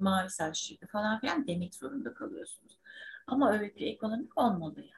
mavi 0.00 0.30
saçlıydı 0.30 0.86
falan 0.86 1.20
filan 1.20 1.46
demek 1.46 1.74
zorunda 1.74 2.14
kalıyorsunuz. 2.14 2.78
Ama 3.26 3.58
öykü 3.58 3.84
ekonomik 3.84 4.38
olmalı 4.38 4.80
ya. 4.80 4.96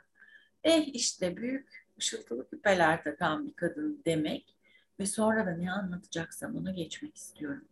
Eh 0.65 0.95
işte 0.95 1.37
büyük 1.37 1.87
ışıltılı 1.99 2.49
küpeler 2.49 3.05
takan 3.05 3.47
bir 3.47 3.53
kadın 3.53 4.03
demek 4.07 4.57
ve 5.01 5.07
sonra 5.07 5.47
da 5.47 5.51
ne 5.51 5.73
anlatacaksam 5.73 6.57
onu 6.57 6.75
geçmek 6.75 7.17
istiyorum. 7.17 7.65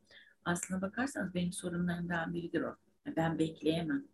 Aslına 0.45 0.83
bakarsanız 0.83 1.35
benim 1.35 1.53
sorunlarımdan 1.53 2.35
biridir 2.35 2.63
o. 2.63 2.77
Ben 3.17 3.39
bekleyemem. 3.39 4.05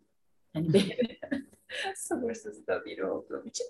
Hani 0.53 0.73
benim 0.73 0.97
sabırsız 1.95 2.67
da 2.67 2.85
biri 2.85 3.05
olduğum 3.05 3.45
için 3.45 3.67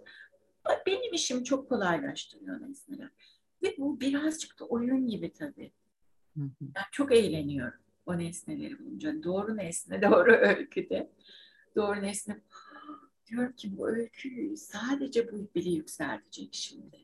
benim 0.86 1.14
işim 1.14 1.44
çok 1.44 1.70
kolaylaştırıyor 1.70 2.62
nesneler. 2.62 3.10
Ve 3.64 3.76
bu 3.78 4.00
birazcık 4.00 4.60
da 4.60 4.66
oyun 4.66 5.08
gibi 5.08 5.34
tabii. 5.34 5.72
Ben 6.62 6.84
çok 6.92 7.12
eğleniyorum 7.12 7.80
o 8.08 8.17
nesneleri 8.17 8.80
bulunca. 8.80 9.24
Doğru 9.24 9.58
nesne, 9.58 10.02
doğru 10.12 10.32
öyküde. 10.32 11.12
Doğru 11.76 12.02
nesne 12.02 12.41
diyorum 13.28 13.54
ki 13.54 13.78
bu 13.78 13.89
öyküyü 13.89 14.58
sadece 14.58 15.32
bu 15.32 15.50
bile 15.56 15.70
yükseltecek 15.70 16.50
şimdi. 16.52 16.98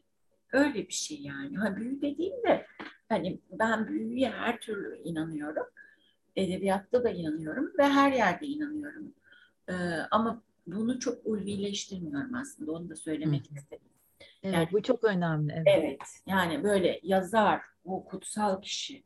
Öyle 0.53 0.87
bir 0.87 0.93
şey 0.93 1.21
yani. 1.21 1.57
Ha, 1.57 1.75
büyü 1.75 2.01
dediğimde 2.01 2.65
hani 3.09 3.39
ben 3.51 3.87
büyüye 3.87 4.29
her 4.29 4.59
türlü 4.59 4.97
inanıyorum. 5.03 5.65
Edebiyatta 6.35 7.03
da 7.03 7.09
inanıyorum 7.09 7.73
ve 7.77 7.83
her 7.83 8.11
yerde 8.11 8.45
inanıyorum. 8.45 9.13
Ee, 9.69 9.73
ama 10.11 10.43
bunu 10.67 10.99
çok 10.99 11.25
ulvileştirmiyorum 11.25 12.35
aslında. 12.35 12.71
Onu 12.71 12.89
da 12.89 12.95
söylemek 12.95 13.51
Hı. 13.51 13.55
istedim. 13.55 13.87
Evet, 14.43 14.55
yani, 14.55 14.67
bu 14.71 14.81
çok 14.81 15.03
önemli. 15.03 15.53
Evet. 15.53 15.67
evet, 15.67 16.21
yani 16.27 16.63
böyle 16.63 16.99
yazar, 17.03 17.61
o 17.85 18.05
kutsal 18.05 18.61
kişi, 18.61 19.03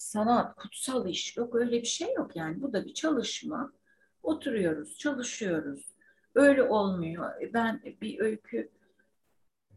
sanat, 0.00 0.56
kutsal 0.56 1.08
iş 1.08 1.36
yok 1.36 1.54
öyle 1.54 1.82
bir 1.82 1.86
şey 1.86 2.14
yok 2.14 2.36
yani. 2.36 2.62
Bu 2.62 2.72
da 2.72 2.84
bir 2.84 2.94
çalışma. 2.94 3.72
Oturuyoruz, 4.22 4.98
çalışıyoruz. 4.98 5.86
Öyle 6.34 6.62
olmuyor. 6.62 7.42
E, 7.42 7.52
ben 7.52 7.82
bir 8.00 8.20
öykü, 8.20 8.70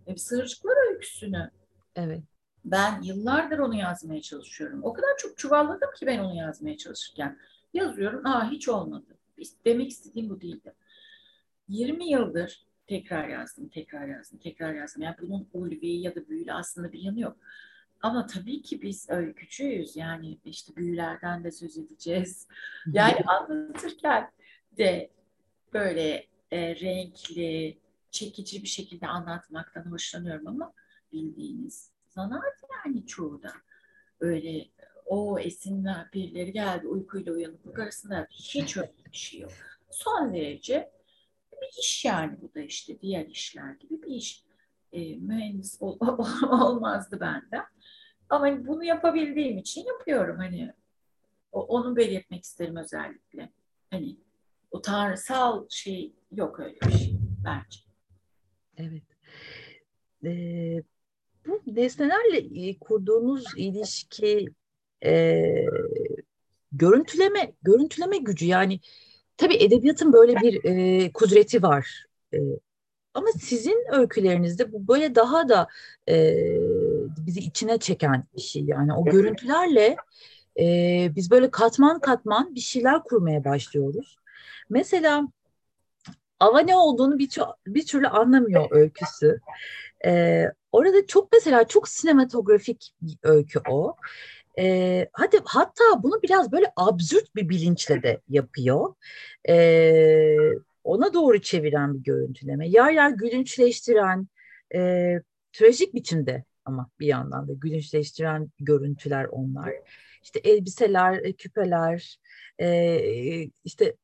bir 0.07 0.17
sığırcıklar 0.17 0.91
öyküsünü 0.91 1.51
evet. 1.95 2.21
ben 2.65 3.01
yıllardır 3.01 3.59
onu 3.59 3.75
yazmaya 3.75 4.21
çalışıyorum. 4.21 4.83
O 4.83 4.93
kadar 4.93 5.17
çok 5.17 5.37
çuvalladım 5.37 5.89
ki 5.99 6.05
ben 6.05 6.19
onu 6.19 6.35
yazmaya 6.35 6.77
çalışırken. 6.77 7.39
Yazıyorum, 7.73 8.25
aa 8.25 8.51
hiç 8.51 8.69
olmadı. 8.69 9.17
Demek 9.65 9.89
istediğim 9.89 10.29
bu 10.29 10.41
değildi. 10.41 10.73
20 11.67 12.09
yıldır 12.09 12.65
tekrar 12.87 13.27
yazdım, 13.27 13.69
tekrar 13.69 14.07
yazdım, 14.07 14.39
tekrar 14.39 14.73
yazdım. 14.73 15.01
Yani 15.01 15.15
bunun 15.21 15.49
ulvi 15.53 15.87
ya 15.87 16.15
da 16.15 16.27
büyülü 16.27 16.53
aslında 16.53 16.91
bir 16.91 16.99
yanı 16.99 17.19
yok. 17.19 17.37
Ama 18.03 18.27
tabii 18.27 18.61
ki 18.61 18.81
biz 18.81 19.09
öykücüyüz. 19.09 19.95
Yani 19.95 20.37
işte 20.45 20.75
büyülerden 20.75 21.43
de 21.43 21.51
söz 21.51 21.77
edeceğiz. 21.77 22.47
Yani 22.87 23.15
anlatırken 23.27 24.31
de 24.77 25.09
böyle 25.73 26.27
e, 26.51 26.75
renkli, 26.75 27.77
çekici 28.11 28.63
bir 28.63 28.67
şekilde 28.67 29.07
anlatmaktan 29.07 29.91
hoşlanıyorum 29.91 30.47
ama 30.47 30.73
bildiğiniz 31.13 31.91
sanat 32.09 32.43
yani 32.85 33.05
çoğu 33.05 33.43
da 33.43 33.53
öyle 34.19 34.65
o 35.05 35.39
esinler 35.39 36.11
birileri 36.13 36.51
geldi 36.51 36.87
uykuyla 36.87 37.33
uyanıklık 37.33 37.79
arasında 37.79 38.27
hiç 38.31 38.77
öyle 38.77 38.91
bir 39.11 39.17
şey 39.17 39.39
yok. 39.39 39.51
Son 39.91 40.33
derece 40.33 40.91
bir 41.61 41.79
iş 41.79 42.05
yani 42.05 42.37
bu 42.41 42.53
da 42.55 42.59
işte 42.61 43.01
diğer 43.01 43.25
işler 43.25 43.73
gibi 43.73 44.01
bir 44.01 44.15
iş. 44.15 44.43
E, 44.91 45.15
mühendis 45.15 45.77
ol, 45.81 45.97
olmazdı 46.49 47.19
benden. 47.19 47.72
Ama 48.33 48.67
bunu 48.67 48.83
yapabildiğim 48.83 49.57
için 49.57 49.85
yapıyorum 49.85 50.37
hani. 50.37 50.73
Onu 51.51 51.95
belirtmek 51.95 52.43
isterim 52.43 52.75
özellikle. 52.75 53.49
Hani 53.89 54.17
o 54.71 54.81
tanrısal 54.81 55.65
şey 55.69 56.13
yok 56.31 56.59
öyle 56.59 56.75
bir 56.87 56.91
şey 56.91 57.15
bence. 57.45 57.79
Evet. 58.77 59.03
Ee, 60.23 60.83
bu 61.47 61.61
nesnelerle 61.67 62.79
kurduğunuz 62.79 63.45
ilişki 63.57 64.45
e, 65.05 65.43
görüntüleme 66.71 67.53
görüntüleme 67.63 68.17
gücü 68.17 68.45
yani 68.45 68.79
tabii 69.37 69.55
edebiyatın 69.55 70.13
böyle 70.13 70.35
bir 70.35 70.63
e, 70.63 71.11
kudreti 71.11 71.63
var. 71.63 72.05
E, 72.33 72.37
ama 73.13 73.27
sizin 73.39 73.85
öykülerinizde 73.91 74.71
bu 74.71 74.87
böyle 74.87 75.15
daha 75.15 75.49
da 75.49 75.67
e, 76.09 76.35
bizi 77.17 77.39
içine 77.39 77.77
çeken 77.77 78.23
bir 78.35 78.41
şey 78.41 78.63
yani 78.63 78.93
o 78.93 79.05
görüntülerle 79.05 79.95
e, 80.59 80.65
biz 81.15 81.31
böyle 81.31 81.51
katman 81.51 81.99
katman 81.99 82.55
bir 82.55 82.59
şeyler 82.59 83.03
kurmaya 83.03 83.43
başlıyoruz. 83.43 84.17
Mesela 84.69 85.27
ava 86.39 86.59
ne 86.59 86.75
olduğunu 86.75 87.19
bir, 87.19 87.29
bir 87.67 87.85
türlü 87.85 88.07
anlamıyor 88.07 88.67
öyküsü. 88.71 89.39
Ee, 90.05 90.45
orada 90.71 91.07
çok 91.07 91.31
mesela 91.33 91.67
çok 91.67 91.89
sinematografik 91.89 92.93
bir 93.01 93.17
öykü 93.23 93.59
o. 93.69 93.95
Ee, 94.59 95.09
hadi 95.13 95.39
hatta 95.45 95.83
bunu 96.03 96.21
biraz 96.23 96.51
böyle 96.51 96.73
absürt 96.75 97.35
bir 97.35 97.49
bilinçle 97.49 98.03
de 98.03 98.21
yapıyor. 98.29 98.93
Ee, 99.49 100.37
ona 100.83 101.13
doğru 101.13 101.41
çeviren 101.41 101.93
bir 101.93 102.03
görüntüleme. 102.03 102.69
Yer 102.69 102.91
yer 102.91 103.09
gülünçleştiren, 103.09 104.27
e, 104.75 105.13
trajik 105.51 105.93
biçimde 105.93 106.43
ama 106.65 106.89
bir 106.99 107.07
yandan 107.07 107.47
da 107.47 107.53
gülünçleştiren 107.53 108.51
görüntüler 108.59 109.25
onlar. 109.25 109.73
İşte 110.23 110.39
elbiseler, 110.39 111.13
e, 111.23 111.33
küpeler, 111.33 112.19
e, 112.61 113.49
işte 113.63 113.95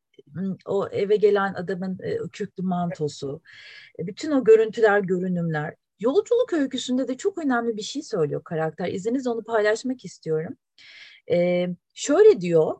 o 0.65 0.87
eve 0.87 1.15
gelen 1.15 1.53
adamın 1.53 1.99
e, 2.03 2.17
kürklü 2.31 2.63
mantosu, 2.63 3.41
e, 3.99 4.07
bütün 4.07 4.31
o 4.31 4.43
görüntüler, 4.43 4.99
görünümler. 4.99 5.75
Yolculuk 5.99 6.53
öyküsünde 6.53 7.07
de 7.07 7.17
çok 7.17 7.37
önemli 7.37 7.77
bir 7.77 7.81
şey 7.81 8.01
söylüyor 8.01 8.43
karakter. 8.43 8.87
İzninizle 8.87 9.29
onu 9.29 9.43
paylaşmak 9.43 10.05
istiyorum. 10.05 10.57
E, 11.31 11.67
şöyle 11.93 12.41
diyor, 12.41 12.75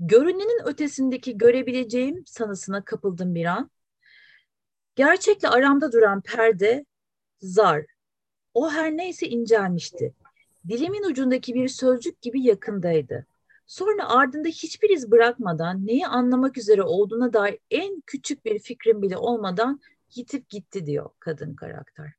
görünenin 0.00 0.66
ötesindeki 0.66 1.38
görebileceğim 1.38 2.26
sanısına 2.26 2.84
kapıldım 2.84 3.34
bir 3.34 3.44
an. 3.44 3.70
Gerçekle 4.96 5.48
aramda 5.48 5.92
duran 5.92 6.20
perde 6.22 6.86
zar. 7.40 7.84
O 8.54 8.70
her 8.70 8.96
neyse 8.96 9.28
incelmişti. 9.28 10.14
Dilimin 10.68 11.10
ucundaki 11.10 11.54
bir 11.54 11.68
sözcük 11.68 12.22
gibi 12.22 12.42
yakındaydı. 12.42 13.26
Sonra 13.66 14.08
ardında 14.08 14.48
hiçbir 14.48 14.90
iz 14.90 15.10
bırakmadan 15.10 15.86
neyi 15.86 16.06
anlamak 16.06 16.58
üzere 16.58 16.82
olduğuna 16.82 17.32
dair 17.32 17.58
en 17.70 18.00
küçük 18.06 18.44
bir 18.44 18.58
fikrim 18.58 19.02
bile 19.02 19.16
olmadan 19.16 19.80
yitip 20.14 20.48
gitti 20.48 20.86
diyor 20.86 21.10
kadın 21.18 21.54
karakter. 21.54 22.12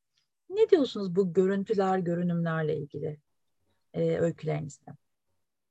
Ne 0.49 0.69
diyorsunuz 0.69 1.15
bu 1.15 1.33
görüntüler, 1.33 1.99
görünümlerle 1.99 2.77
ilgili 2.77 3.19
e, 3.93 4.19
öykülerinizde? 4.19 4.91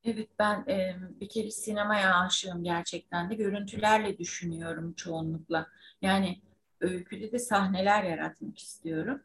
Evet 0.04 0.28
ben 0.38 0.64
e, 0.68 0.96
bir 1.20 1.28
kere 1.28 1.50
sinemaya 1.50 2.20
aşığım 2.20 2.64
gerçekten 2.64 3.30
de 3.30 3.34
görüntülerle 3.34 4.18
düşünüyorum 4.18 4.92
çoğunlukla. 4.92 5.66
Yani 6.02 6.40
öyküde 6.80 7.32
de 7.32 7.38
sahneler 7.38 8.04
yaratmak 8.04 8.58
istiyorum. 8.58 9.20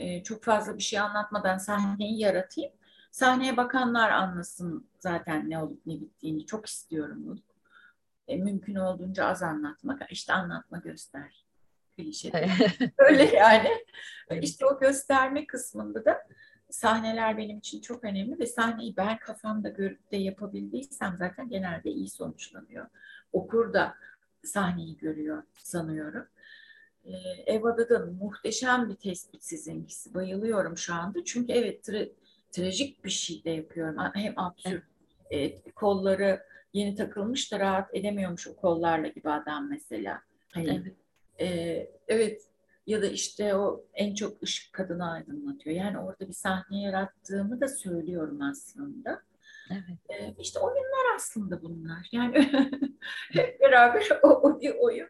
E, 0.00 0.22
çok 0.22 0.44
fazla 0.44 0.76
bir 0.76 0.82
şey 0.82 0.98
anlatmadan 0.98 1.58
sahneyi 1.58 2.20
yaratayım. 2.20 2.72
Sahneye 3.10 3.56
bakanlar 3.56 4.10
anlasın 4.10 4.88
zaten 4.98 5.50
ne 5.50 5.58
olup 5.58 5.86
ne 5.86 6.00
bittiğini 6.00 6.46
çok 6.46 6.66
istiyorum 6.66 7.18
bunu. 7.26 7.40
E, 8.28 8.36
mümkün 8.36 8.74
olduğunca 8.74 9.26
az 9.26 9.42
anlatmak. 9.42 10.12
İşte 10.12 10.32
anlatma 10.32 10.78
göster. 10.78 11.44
Klişe. 11.96 12.32
Öyle 12.98 13.24
yani. 13.24 13.68
İşte 14.42 14.66
o 14.66 14.80
gösterme 14.80 15.46
kısmında 15.46 16.04
da 16.04 16.22
sahneler 16.70 17.38
benim 17.38 17.58
için 17.58 17.80
çok 17.80 18.04
önemli 18.04 18.38
ve 18.38 18.46
sahneyi 18.46 18.96
ben 18.96 19.18
kafamda 19.18 19.68
görüp 19.68 20.12
de 20.12 20.16
yapabildiysem 20.16 21.16
zaten 21.18 21.48
genelde 21.48 21.90
iyi 21.90 22.10
sonuçlanıyor. 22.10 22.86
Okur 23.32 23.72
da 23.72 23.94
sahneyi 24.44 24.96
görüyor 24.96 25.42
sanıyorum. 25.54 26.26
Ee, 27.04 27.12
Eva'da 27.46 27.88
da 27.88 27.98
muhteşem 27.98 28.88
bir 28.88 28.94
tespit 28.94 29.44
sizinkisi. 29.44 30.14
Bayılıyorum 30.14 30.78
şu 30.78 30.94
anda. 30.94 31.24
Çünkü 31.24 31.52
evet 31.52 31.88
tra- 31.88 32.12
trajik 32.50 33.04
bir 33.04 33.10
şey 33.10 33.44
de 33.44 33.50
yapıyorum. 33.50 33.96
Hem 34.14 34.38
absürt 34.38 34.84
e, 35.30 35.70
kolları 35.70 36.42
yeni 36.72 36.94
takılmış 36.94 37.52
da 37.52 37.60
rahat 37.60 37.94
edemiyormuş 37.94 38.48
o 38.48 38.56
kollarla 38.56 39.08
gibi 39.08 39.30
adam 39.30 39.70
mesela. 39.70 40.22
Hani 40.52 40.82
evet. 40.82 40.94
E, 41.40 41.90
evet 42.08 42.42
ya 42.86 43.02
da 43.02 43.06
işte 43.06 43.54
o 43.54 43.84
en 43.94 44.14
çok 44.14 44.42
ışık 44.42 44.72
kadını 44.72 45.10
aydınlatıyor. 45.10 45.76
Yani 45.76 45.98
orada 45.98 46.28
bir 46.28 46.32
sahne 46.32 46.82
yarattığımı 46.82 47.60
da 47.60 47.68
söylüyorum 47.68 48.42
aslında. 48.42 49.22
Evet. 49.70 49.98
Ee, 50.08 50.34
işte 50.38 50.58
oyunlar 50.58 51.14
aslında 51.16 51.62
bunlar. 51.62 52.08
Yani 52.12 52.36
hep 53.32 53.60
beraber 53.60 54.08
o, 54.22 54.28
o 54.28 54.60
bir 54.60 54.74
oyun 54.80 55.08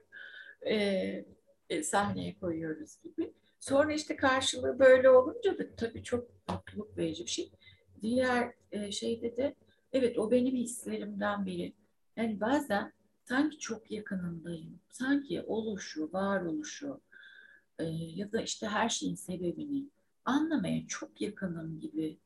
e, 0.66 1.24
e, 1.70 1.82
sahneye 1.82 2.38
koyuyoruz 2.38 2.96
gibi. 3.02 3.32
Sonra 3.60 3.92
işte 3.92 4.16
karşılığı 4.16 4.78
böyle 4.78 5.10
olunca 5.10 5.58
da 5.58 5.76
tabii 5.76 6.02
çok 6.02 6.28
mutluluk 6.48 6.98
verici 6.98 7.24
bir 7.24 7.30
şey. 7.30 7.52
Diğer 8.02 8.54
e, 8.72 8.92
şeyde 8.92 9.36
de 9.36 9.54
evet 9.92 10.18
o 10.18 10.30
benim 10.30 10.56
hislerimden 10.56 11.46
biri. 11.46 11.72
Yani 12.16 12.40
bazen 12.40 12.92
sanki 13.24 13.58
çok 13.58 13.90
yakınındayım. 13.90 14.80
Sanki 14.90 15.42
oluşu, 15.42 16.12
varoluşu, 16.12 17.00
e, 17.78 17.84
ya 18.14 18.32
da 18.32 18.42
işte 18.42 18.66
her 18.68 18.88
şeyin 18.88 19.14
sebebini 19.14 19.88
anlamaya 20.24 20.86
çok 20.86 21.20
yakınım 21.20 21.80
gibi 21.80 22.18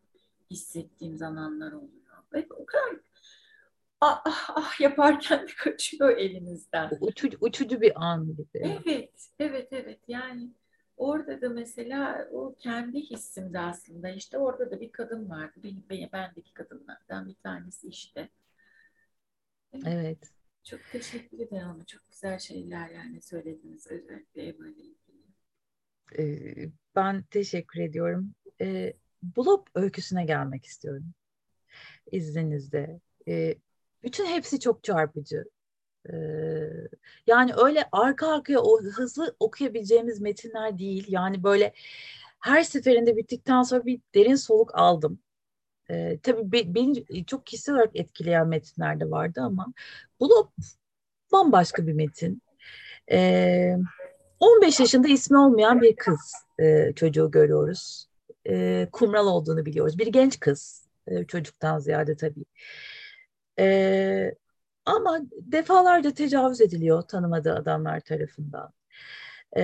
hissettiğim 0.50 1.16
zamanlar 1.16 1.72
oluyor. 1.72 2.04
Ve 2.32 2.46
o 2.50 2.66
kadar 2.66 2.96
ah, 4.04 4.22
ah, 4.24 4.50
ah 4.56 4.80
yaparken 4.80 5.48
de 5.48 5.52
kaçıyor 5.56 6.16
elinizden. 6.16 6.90
Uçucu, 7.00 7.38
uçucu 7.40 7.80
bir 7.80 7.92
an 8.04 8.26
gibi. 8.26 8.46
Evet, 8.86 9.30
evet, 9.38 9.68
evet. 9.72 10.00
Yani 10.08 10.50
orada 10.96 11.40
da 11.40 11.48
mesela 11.48 12.28
o 12.32 12.54
kendi 12.54 13.00
hissimde 13.00 13.60
aslında 13.60 14.08
işte 14.08 14.38
orada 14.38 14.70
da 14.70 14.80
bir 14.80 14.92
kadın 14.92 15.30
vardı. 15.30 15.60
Benim, 15.62 15.84
benim 15.90 16.08
bendeki 16.12 16.54
kadınlardan 16.54 17.28
bir 17.28 17.34
tanesi 17.34 17.88
işte. 17.88 18.28
Evet. 19.72 19.86
evet. 19.86 20.18
Çok 20.64 20.80
teşekkür 20.92 21.38
ederim 21.38 21.68
ama 21.68 21.84
çok 21.84 22.10
güzel 22.10 22.38
şeyler 22.38 22.88
yani 22.88 23.22
söylediniz 23.22 23.86
özellikle 23.86 24.46
Eva 24.46 24.66
ile 24.66 24.94
ben 26.96 27.22
teşekkür 27.22 27.80
ediyorum. 27.80 28.34
E, 28.60 28.92
Blob 29.22 29.66
öyküsüne 29.74 30.24
gelmek 30.24 30.64
istiyorum. 30.64 31.14
İzninizle. 32.12 33.00
Bütün 34.04 34.26
hepsi 34.26 34.60
çok 34.60 34.84
çarpıcı. 34.84 35.44
yani 37.26 37.52
öyle 37.56 37.88
arka 37.92 38.28
arkaya 38.28 38.60
o 38.60 38.82
hızlı 38.82 39.36
okuyabileceğimiz 39.40 40.20
metinler 40.20 40.78
değil. 40.78 41.06
Yani 41.08 41.44
böyle 41.44 41.72
her 42.40 42.62
seferinde 42.62 43.16
bittikten 43.16 43.62
sonra 43.62 43.86
bir 43.86 44.00
derin 44.14 44.34
soluk 44.34 44.74
aldım. 44.74 45.18
E, 45.90 46.18
tabii 46.22 46.52
be, 46.52 46.74
beni 46.74 47.24
çok 47.26 47.46
kişisel 47.46 47.74
olarak 47.74 47.96
etkileyen 47.96 48.48
metinler 48.48 49.00
de 49.00 49.10
vardı 49.10 49.40
ama 49.44 49.72
Blob 50.20 50.48
bambaşka 51.32 51.86
bir 51.86 51.92
metin. 51.92 52.42
E, 53.12 53.76
15 54.40 54.80
yaşında 54.80 55.08
ismi 55.08 55.38
olmayan 55.38 55.82
bir 55.82 55.96
kız 55.96 56.32
e, 56.58 56.92
çocuğu 56.96 57.30
görüyoruz. 57.30 58.08
E, 58.48 58.88
kumral 58.92 59.26
olduğunu 59.26 59.66
biliyoruz. 59.66 59.98
Bir 59.98 60.06
genç 60.06 60.40
kız 60.40 60.86
e, 61.06 61.24
çocuktan 61.24 61.78
ziyade 61.78 62.16
tabii. 62.16 62.44
E, 63.58 64.34
ama 64.86 65.20
defalarca 65.32 66.10
tecavüz 66.10 66.60
ediliyor 66.60 67.02
tanımadığı 67.02 67.54
adamlar 67.54 68.00
tarafından. 68.00 68.72
E, 69.56 69.62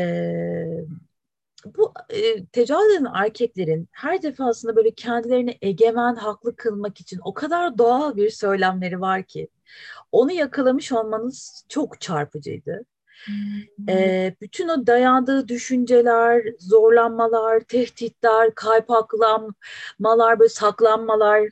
bu 1.64 1.94
e, 2.10 2.44
tecavüz 2.46 2.94
eden 2.96 3.12
erkeklerin 3.14 3.88
her 3.92 4.22
defasında 4.22 4.76
böyle 4.76 4.90
kendilerini 4.90 5.58
egemen, 5.62 6.14
haklı 6.14 6.56
kılmak 6.56 7.00
için 7.00 7.20
o 7.24 7.34
kadar 7.34 7.78
doğal 7.78 8.16
bir 8.16 8.30
söylemleri 8.30 9.00
var 9.00 9.22
ki 9.22 9.48
onu 10.12 10.32
yakalamış 10.32 10.92
olmanız 10.92 11.64
çok 11.68 12.00
çarpıcıydı. 12.00 12.84
E, 13.88 14.34
bütün 14.40 14.68
o 14.68 14.86
dayandığı 14.86 15.48
düşünceler, 15.48 16.44
zorlanmalar, 16.58 17.60
tehditler, 17.60 18.54
kaypaklamalar, 18.54 20.38
böyle 20.38 20.48
saklanmalar, 20.48 21.48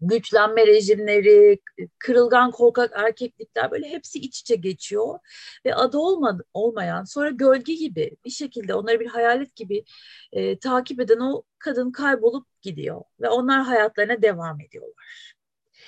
güçlenme 0.00 0.66
rejimleri, 0.66 1.58
kırılgan 1.98 2.50
korkak 2.50 2.92
erkeklikler 2.94 3.70
böyle 3.70 3.88
hepsi 3.88 4.18
iç 4.18 4.40
içe 4.40 4.54
geçiyor 4.54 5.18
ve 5.64 5.74
adı 5.74 5.98
olmadı, 5.98 6.44
olmayan 6.54 7.04
sonra 7.04 7.30
gölge 7.30 7.74
gibi 7.74 8.16
bir 8.24 8.30
şekilde 8.30 8.74
onları 8.74 9.00
bir 9.00 9.06
hayalet 9.06 9.56
gibi 9.56 9.84
e, 10.32 10.58
takip 10.58 11.00
eden 11.00 11.20
o 11.20 11.42
kadın 11.58 11.92
kaybolup 11.92 12.46
gidiyor 12.62 13.02
ve 13.20 13.28
onlar 13.28 13.62
hayatlarına 13.62 14.22
devam 14.22 14.60
ediyorlar. 14.60 15.34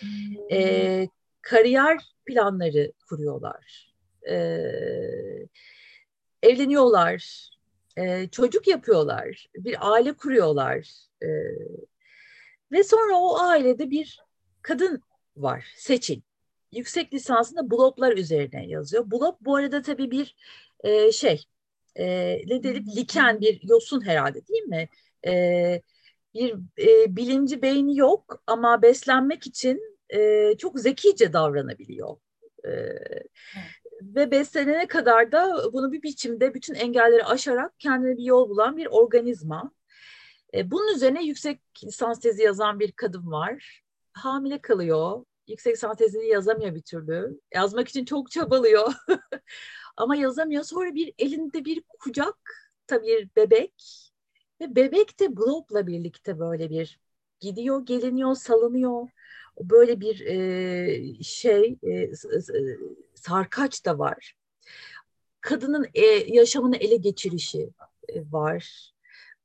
Hmm. 0.01 0.09
E, 0.51 1.09
kariyer 1.43 1.99
planları 2.27 2.93
kuruyorlar 3.09 3.93
e, 4.29 4.35
evleniyorlar, 6.43 7.51
e, 7.97 8.29
çocuk 8.29 8.69
yapıyorlar, 8.69 9.47
bir 9.57 9.93
aile 9.93 10.13
kuruyorlar. 10.13 10.91
E, 11.23 11.29
ve 12.73 12.85
sonra 12.85 13.15
o 13.15 13.39
ailede 13.39 13.91
bir 13.91 14.21
kadın 14.63 15.03
var, 15.37 15.73
Seçil. 15.77 16.21
Yüksek 16.73 17.15
lisansında 17.15 17.71
bloglar 17.71 18.17
üzerine 18.17 18.67
yazıyor. 18.67 19.11
Blog 19.11 19.37
bu 19.41 19.57
arada 19.57 19.83
tabii 19.83 20.11
bir 20.11 20.37
e, 20.81 21.13
şey, 21.13 21.45
e, 21.97 22.07
ne 22.47 22.63
dedik, 22.63 22.97
liken 22.97 23.41
bir 23.41 23.61
yosun 23.63 24.07
herhalde 24.07 24.47
değil 24.47 24.63
mi? 24.63 24.89
E, 25.27 25.83
bir 26.35 26.55
e, 26.79 27.17
bilinci 27.17 27.63
beyni 27.63 27.99
yok 27.99 28.43
ama 28.47 28.83
beslenmek 28.83 29.47
için 29.47 29.81
e, 30.11 30.51
çok 30.59 30.81
zekice 30.81 31.33
davranabiliyor. 31.33 32.17
E, 32.65 32.71
ve 34.03 34.31
beslenene 34.31 34.87
kadar 34.87 35.33
da 35.33 35.73
bunu 35.73 35.93
bir 35.93 36.03
biçimde 36.03 36.55
bütün 36.55 36.75
engelleri 36.75 37.25
aşarak 37.25 37.79
kendine 37.79 38.17
bir 38.17 38.25
yol 38.25 38.49
bulan 38.49 38.77
bir 38.77 38.87
organizma. 38.87 39.73
E, 40.55 40.71
bunun 40.71 40.95
üzerine 40.95 41.25
yüksek 41.25 41.61
lisans 41.85 42.21
tezi 42.21 42.43
yazan 42.43 42.81
bir 42.81 42.93
kadın 42.93 43.31
var. 43.31 43.83
Hamile 44.13 44.63
kalıyor. 44.63 45.25
Yüksek 45.49 45.73
lisans 45.75 45.97
tezini 45.97 46.27
yazamıyor 46.29 46.75
bir 46.75 46.83
türlü. 46.83 47.41
Yazmak 47.55 47.89
için 47.89 48.05
çok 48.05 48.31
çabalıyor. 48.31 48.93
Ama 49.97 50.17
yazamıyor. 50.17 50.63
Sonra 50.63 50.95
bir 50.95 51.15
elinde 51.19 51.65
bir 51.65 51.83
kucak, 51.99 52.37
tabii 52.87 53.07
bir 53.07 53.31
bebek. 53.37 53.75
Ve 54.61 54.77
bebek 54.77 55.21
de 55.21 55.27
Glob'la 55.27 55.87
birlikte 55.87 56.39
böyle 56.39 56.71
bir 56.71 57.01
gidiyor, 57.41 57.87
geliniyor, 57.87 58.35
salınıyor 58.35 59.09
böyle 59.61 60.01
bir 60.01 60.21
e, 60.27 61.23
şey 61.23 61.79
e, 61.83 62.11
sarkaç 63.15 63.87
da 63.87 63.99
var. 63.99 64.35
Kadının 65.41 65.87
e, 65.95 66.05
yaşamını 66.35 66.77
ele 66.77 66.97
geçirişi 66.97 67.71
e, 68.09 68.33
var. 68.33 68.92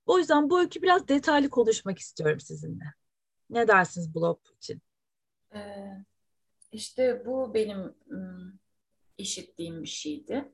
O 0.07 0.17
yüzden 0.17 0.49
bu 0.49 0.59
öykü 0.59 0.81
biraz 0.81 1.07
detaylı 1.07 1.49
konuşmak 1.49 1.99
istiyorum 1.99 2.39
sizinle. 2.39 2.83
Ne 3.49 3.67
dersiniz 3.67 4.15
blog 4.15 4.39
için? 4.57 4.81
Ee, 5.55 5.59
işte 6.71 7.25
bu 7.25 7.53
benim 7.53 7.95
ım, 8.11 8.59
işittiğim 9.17 9.83
bir 9.83 9.87
şeydi. 9.87 10.51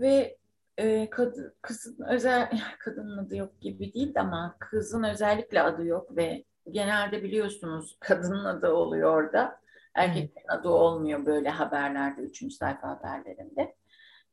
Ve 0.00 0.38
e, 0.78 1.10
kadın, 1.10 1.54
kızın 1.62 2.04
özel 2.08 2.60
kadının 2.78 3.18
adı 3.18 3.36
yok 3.36 3.60
gibi 3.60 3.94
değil 3.94 4.20
ama 4.20 4.56
kızın 4.60 5.02
özellikle 5.02 5.62
adı 5.62 5.84
yok 5.84 6.16
ve 6.16 6.44
genelde 6.70 7.22
biliyorsunuz 7.22 7.96
kadının 8.00 8.44
adı 8.44 8.68
oluyor 8.68 9.14
orada. 9.14 9.60
Erkeklerin 9.94 10.48
adı 10.48 10.68
olmuyor 10.68 11.26
böyle 11.26 11.48
haberlerde, 11.48 12.20
üçüncü 12.20 12.54
sayfa 12.54 12.88
haberlerinde. 12.88 13.76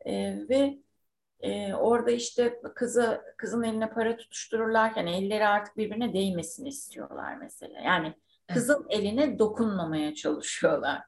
E, 0.06 0.14
ve 0.50 0.80
e, 1.46 1.74
orada 1.74 2.12
işte 2.12 2.62
kızı 2.76 3.22
kızın 3.38 3.64
eline 3.64 3.90
para 3.90 4.18
tutuştururlarken 4.18 5.08
elleri 5.08 5.48
artık 5.48 5.78
birbirine 5.78 6.14
değmesini 6.14 6.70
istiyorlar 6.70 7.36
mesela. 7.36 7.80
Yani 7.80 8.14
kızın 8.54 8.88
evet. 8.90 9.00
eline 9.00 9.40
dokunmamaya 9.40 10.16
çalışıyorlar. 10.16 11.02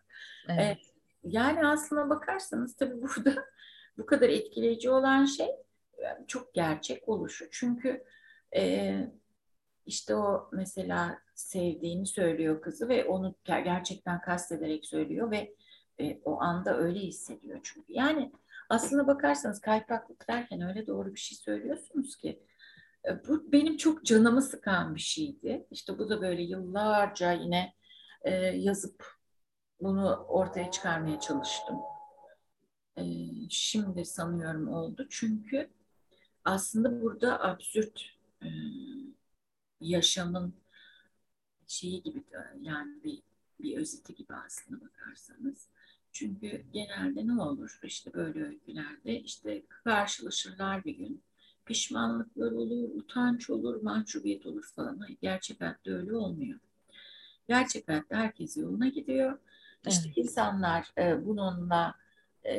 Evet. 0.50 0.60
E, 0.60 0.78
yani 1.24 1.68
aslına 1.68 2.10
bakarsanız 2.10 2.76
tabii 2.76 3.02
burada 3.02 3.46
bu 3.98 4.06
kadar 4.06 4.30
etkileyici 4.30 4.90
olan 4.90 5.26
şey 5.26 5.50
çok 6.28 6.54
gerçek 6.54 7.10
oluşu. 7.10 7.46
Çünkü 7.52 8.04
e, 8.56 8.94
işte 9.86 10.16
o 10.16 10.50
mesela 10.54 11.20
sevdiğini 11.36 12.06
söylüyor 12.06 12.62
kızı 12.62 12.90
ve 12.90 13.06
onu 13.06 13.36
gerçekten 13.46 14.22
kastederek 14.22 14.86
söylüyor 14.86 15.32
ve 15.32 15.56
e, 16.00 16.20
o 16.26 16.42
anda 16.42 16.78
öyle 16.78 17.00
hissediyor 17.00 17.60
çünkü. 17.64 17.94
Yani 17.94 18.32
aslına 18.70 19.08
bakarsanız 19.08 19.62
kaypaklık 19.62 20.28
derken 20.30 20.62
öyle 20.62 20.88
doğru 20.88 21.16
bir 21.16 21.20
şey 21.20 21.38
söylüyorsunuz 21.38 22.16
ki 22.16 22.44
e, 23.08 23.28
bu 23.28 23.52
benim 23.52 23.78
çok 23.78 24.06
canımı 24.06 24.42
sıkan 24.42 24.96
bir 24.96 25.00
şeydi. 25.00 25.68
İşte 25.72 26.00
bu 26.00 26.10
da 26.10 26.22
böyle 26.22 26.42
yıllarca 26.42 27.32
yine 27.32 27.74
e, 28.22 28.32
yazıp 28.36 29.18
bunu 29.82 30.16
ortaya 30.16 30.72
çıkarmaya 30.72 31.20
çalıştım. 31.20 31.78
E, 32.98 33.04
şimdi 33.50 34.06
sanıyorum 34.06 34.68
oldu. 34.68 35.08
Çünkü 35.10 35.70
aslında 36.46 37.02
burada 37.02 37.44
absürt 37.44 38.02
e, 38.44 38.48
yaşamın 39.82 40.54
şeyi 41.68 42.04
gibi 42.04 42.24
yani 42.62 43.04
bir, 43.04 43.22
bir 43.60 43.78
özeti 43.78 44.16
gibi 44.16 44.34
aslında 44.34 44.82
bakarsanız. 44.86 45.70
Çünkü 46.18 46.64
genelde 46.74 47.28
ne 47.28 47.42
olur 47.42 47.80
işte 47.84 48.14
böyle 48.14 48.44
öykülerde 48.44 49.20
işte 49.20 49.64
karşılaşırlar 49.84 50.86
bir 50.86 50.98
gün. 50.98 51.24
Pişmanlıklar 51.66 52.52
olur, 52.52 52.90
utanç 52.96 53.50
olur, 53.50 53.82
mahcubiyet 53.82 54.46
olur 54.46 54.64
falan. 54.76 54.98
Hayır, 54.98 55.18
gerçek 55.22 55.62
hayatta 55.62 55.92
öyle 55.92 56.16
olmuyor. 56.16 56.60
Gerçek 57.48 57.88
hayatta 57.88 58.16
herkes 58.16 58.58
yoluna 58.58 58.88
gidiyor. 58.88 59.40
İşte 59.88 60.04
evet. 60.06 60.18
insanlar 60.18 60.92
e, 60.98 61.26
bununla 61.26 61.96
e, 62.46 62.56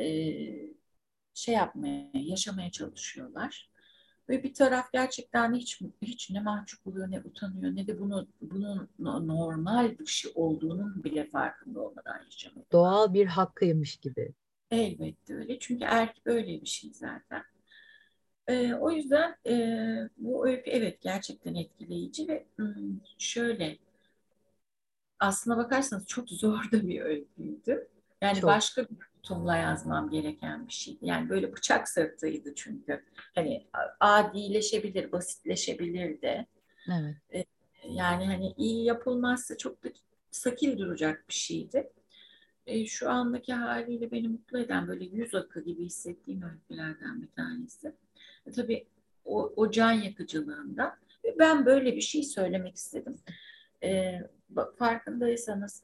şey 1.33 1.55
yapmaya, 1.55 2.11
yaşamaya 2.13 2.71
çalışıyorlar. 2.71 3.68
Ve 4.29 4.43
bir 4.43 4.53
taraf 4.53 4.93
gerçekten 4.93 5.53
hiç 5.53 5.81
hiç 6.01 6.29
ne 6.29 6.39
mahcup 6.39 6.87
oluyor 6.87 7.11
ne 7.11 7.19
utanıyor 7.19 7.75
ne 7.75 7.87
de 7.87 7.99
bunu 7.99 8.27
bunun 8.41 8.89
normal 8.99 9.99
bir 9.99 10.05
şey 10.05 10.31
olduğunun 10.35 11.03
bile 11.03 11.29
farkında 11.29 11.79
olmadan 11.79 12.23
yaşamıyor. 12.25 12.65
Doğal 12.71 13.13
bir 13.13 13.25
hakkıymış 13.25 13.97
gibi. 13.97 14.33
Elbette 14.71 15.35
öyle. 15.35 15.59
Çünkü 15.59 15.83
erkek 15.83 16.25
böyle 16.25 16.61
bir 16.61 16.67
şey 16.67 16.93
zaten. 16.93 17.43
Ee, 18.47 18.73
o 18.73 18.91
yüzden 18.91 19.35
e, 19.47 20.09
bu 20.17 20.47
öykü 20.47 20.69
evet 20.69 21.01
gerçekten 21.01 21.55
etkileyici 21.55 22.27
ve 22.27 22.45
şöyle 23.17 23.77
aslına 25.19 25.57
bakarsanız 25.57 26.05
çok 26.05 26.29
zor 26.29 26.71
da 26.71 26.87
bir 26.87 27.01
öyküydü. 27.01 27.89
Yani 28.21 28.39
çok. 28.39 28.49
başka 28.49 28.89
bir 28.89 28.97
tutumla 29.23 29.57
yazmam 29.57 30.09
gereken 30.09 30.67
bir 30.67 30.73
şeydi. 30.73 30.99
Yani 31.01 31.29
böyle 31.29 31.53
bıçak 31.53 31.89
sırtıydı 31.89 32.55
çünkü. 32.55 33.03
Hani 33.35 33.67
adileşebilir, 33.99 35.11
basitleşebilir 35.11 36.21
de. 36.21 36.45
Evet. 36.87 37.15
Ee, 37.33 37.45
yani 37.89 38.25
hani 38.25 38.53
iyi 38.57 38.85
yapılmazsa 38.85 39.57
çok 39.57 39.83
da 39.83 39.89
sakil 40.31 40.77
duracak 40.77 41.29
bir 41.29 41.33
şeydi. 41.33 41.89
E, 42.67 42.85
şu 42.85 43.09
andaki 43.09 43.53
haliyle 43.53 44.11
beni 44.11 44.27
mutlu 44.27 44.59
eden 44.59 44.87
böyle 44.87 45.05
yüz 45.05 45.35
akı 45.35 45.63
gibi 45.63 45.85
hissettiğim 45.85 46.43
öykülerden 46.43 47.21
bir 47.21 47.27
tanesi. 47.27 47.95
E, 48.45 48.51
tabii 48.51 48.87
o, 49.25 49.53
o 49.55 49.71
can 49.71 49.91
yakıcılığında. 49.91 50.97
Ben 51.39 51.65
böyle 51.65 51.95
bir 51.95 52.01
şey 52.01 52.23
söylemek 52.23 52.75
istedim. 52.75 53.19
E, 53.83 54.19
farkındaysanız 54.77 55.83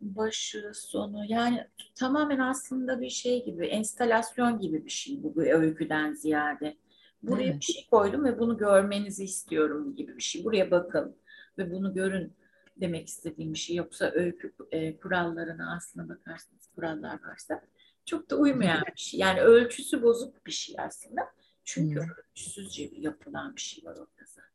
başı, 0.00 0.72
sonu 0.74 1.24
yani 1.28 1.66
tamamen 1.94 2.38
aslında 2.38 3.00
bir 3.00 3.10
şey 3.10 3.44
gibi, 3.44 3.66
enstalasyon 3.66 4.60
gibi 4.60 4.84
bir 4.84 4.90
şey 4.90 5.22
bu 5.22 5.36
bir 5.36 5.50
öyküden 5.50 6.14
ziyade. 6.14 6.76
Buraya 7.22 7.50
evet. 7.50 7.60
bir 7.60 7.64
şey 7.72 7.86
koydum 7.90 8.24
ve 8.24 8.38
bunu 8.38 8.58
görmenizi 8.58 9.24
istiyorum 9.24 9.96
gibi 9.96 10.16
bir 10.16 10.22
şey. 10.22 10.44
Buraya 10.44 10.70
bakın 10.70 11.16
ve 11.58 11.70
bunu 11.70 11.94
görün 11.94 12.32
demek 12.76 13.08
istediğim 13.08 13.52
bir 13.52 13.58
şey. 13.58 13.76
Yoksa 13.76 14.10
öykü 14.14 14.54
e, 14.70 14.96
kurallarına 14.96 15.76
aslına 15.76 16.08
bakarsanız 16.08 16.66
kurallar 16.74 17.24
varsa 17.24 17.62
çok 18.06 18.30
da 18.30 18.36
uymayan 18.36 18.82
bir 18.96 19.00
şey. 19.00 19.20
Yani 19.20 19.40
ölçüsü 19.40 20.02
bozuk 20.02 20.46
bir 20.46 20.52
şey 20.52 20.76
aslında. 20.78 21.22
Çünkü 21.64 22.00
hmm. 22.00 22.10
ölçüsüzce 22.10 22.90
yapılan 22.96 23.56
bir 23.56 23.60
şey 23.60 23.84
var 23.84 23.92
orada 23.92 24.24
zaten. 24.26 24.50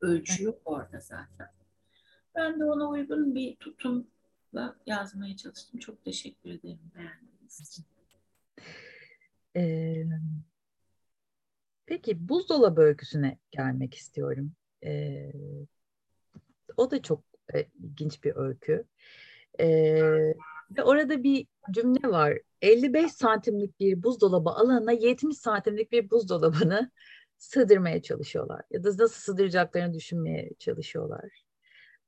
Ölçü 0.00 0.44
yok 0.44 0.60
orada 0.64 1.00
zaten. 1.00 1.46
Ben 2.34 2.60
de 2.60 2.64
ona 2.64 2.88
uygun 2.88 3.34
bir 3.34 3.56
tutum 3.56 4.06
yazmaya 4.86 5.36
çalıştım. 5.36 5.80
Çok 5.80 6.04
teşekkür 6.04 6.50
ederim 6.50 6.78
beğendiğiniz 6.94 7.60
için. 7.60 7.84
Ee, 9.56 10.04
peki 11.86 12.28
buzdolabı 12.28 12.80
öyküsüne 12.80 13.38
gelmek 13.50 13.94
istiyorum. 13.94 14.52
Ee, 14.84 15.32
o 16.76 16.90
da 16.90 17.02
çok 17.02 17.22
e, 17.54 17.66
ilginç 17.82 18.24
bir 18.24 18.36
öykü. 18.36 18.84
Ee, 19.60 20.34
ve 20.76 20.82
orada 20.82 21.22
bir 21.22 21.46
cümle 21.70 22.08
var. 22.08 22.38
55 22.62 23.12
santimlik 23.12 23.80
bir 23.80 24.02
buzdolabı 24.02 24.50
alanına 24.50 24.92
70 24.92 25.36
santimlik 25.36 25.92
bir 25.92 26.10
buzdolabını 26.10 26.90
sığdırmaya 27.38 28.02
çalışıyorlar. 28.02 28.62
Ya 28.70 28.84
da 28.84 28.88
nasıl 28.88 29.08
sığdıracaklarını 29.08 29.94
düşünmeye 29.94 30.50
çalışıyorlar. 30.58 31.44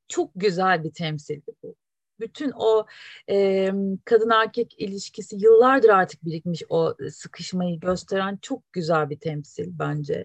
Çok 0.08 0.30
güzel 0.34 0.84
bir 0.84 0.92
temsildi 0.92 1.52
bu 1.62 1.76
bütün 2.22 2.52
o 2.56 2.86
e, 3.30 3.70
kadın 4.04 4.30
erkek 4.30 4.80
ilişkisi 4.80 5.36
yıllardır 5.36 5.88
artık 5.88 6.24
birikmiş 6.24 6.62
o 6.68 6.94
sıkışmayı 7.10 7.80
gösteren 7.80 8.38
çok 8.42 8.72
güzel 8.72 9.10
bir 9.10 9.18
temsil 9.18 9.68
bence. 9.78 10.24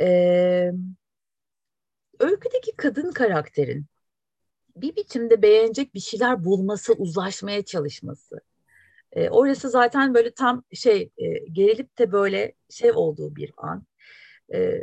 E, 0.00 0.72
öyküdeki 2.20 2.76
kadın 2.76 3.12
karakterin 3.12 3.86
bir 4.76 4.96
biçimde 4.96 5.42
beğenecek 5.42 5.94
bir 5.94 6.00
şeyler 6.00 6.44
bulması, 6.44 6.92
uzlaşmaya 6.92 7.64
çalışması. 7.64 8.40
E, 9.12 9.30
orası 9.30 9.70
zaten 9.70 10.14
böyle 10.14 10.30
tam 10.30 10.64
şey 10.72 11.10
e, 11.18 11.38
gerilip 11.52 11.98
de 11.98 12.12
böyle 12.12 12.54
şey 12.70 12.92
olduğu 12.92 13.36
bir 13.36 13.52
an. 13.56 13.86
E, 14.54 14.80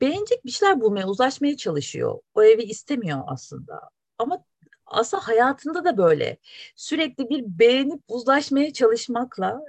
beğenecek 0.00 0.44
bir 0.44 0.50
şeyler 0.50 0.80
bulmaya, 0.80 1.06
uzlaşmaya 1.06 1.56
çalışıyor. 1.56 2.20
O 2.34 2.42
evi 2.42 2.62
istemiyor 2.62 3.20
aslında. 3.26 3.80
Ama 4.18 4.44
aslında 4.90 5.28
hayatında 5.28 5.84
da 5.84 5.96
böyle 5.96 6.36
sürekli 6.76 7.28
bir 7.28 7.44
beğenip 7.46 8.02
uzlaşmaya 8.08 8.72
çalışmakla 8.72 9.60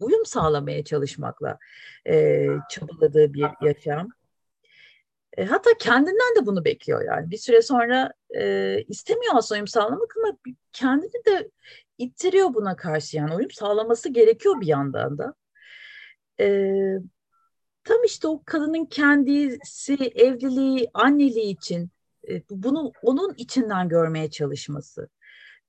uyum 0.00 0.26
sağlamaya 0.26 0.84
çalışmakla 0.84 1.58
e, 2.08 2.46
çabaladığı 2.70 3.34
bir 3.34 3.46
yaşam. 3.62 4.08
E, 5.36 5.44
hatta 5.44 5.70
kendinden 5.80 6.36
de 6.42 6.46
bunu 6.46 6.64
bekliyor 6.64 7.04
yani. 7.04 7.30
Bir 7.30 7.36
süre 7.36 7.62
sonra 7.62 8.12
e, 8.36 8.82
istemiyor 8.88 9.32
aslında 9.36 9.58
uyum 9.58 9.68
sağlamak 9.68 10.14
ama 10.16 10.36
kendini 10.72 11.24
de 11.26 11.50
ittiriyor 11.98 12.54
buna 12.54 12.76
karşı 12.76 13.16
yani 13.16 13.34
uyum 13.34 13.50
sağlaması 13.50 14.08
gerekiyor 14.08 14.60
bir 14.60 14.66
yandan 14.66 15.18
da. 15.18 15.34
E, 16.40 16.46
tam 17.84 18.04
işte 18.04 18.28
o 18.28 18.42
kadının 18.44 18.84
kendisi, 18.84 19.94
evliliği, 20.14 20.90
anneliği 20.94 21.56
için 21.56 21.90
e, 22.28 22.42
bunu 22.50 22.92
onun 23.02 23.34
içinden 23.36 23.88
görmeye 23.88 24.30
çalışması 24.30 25.08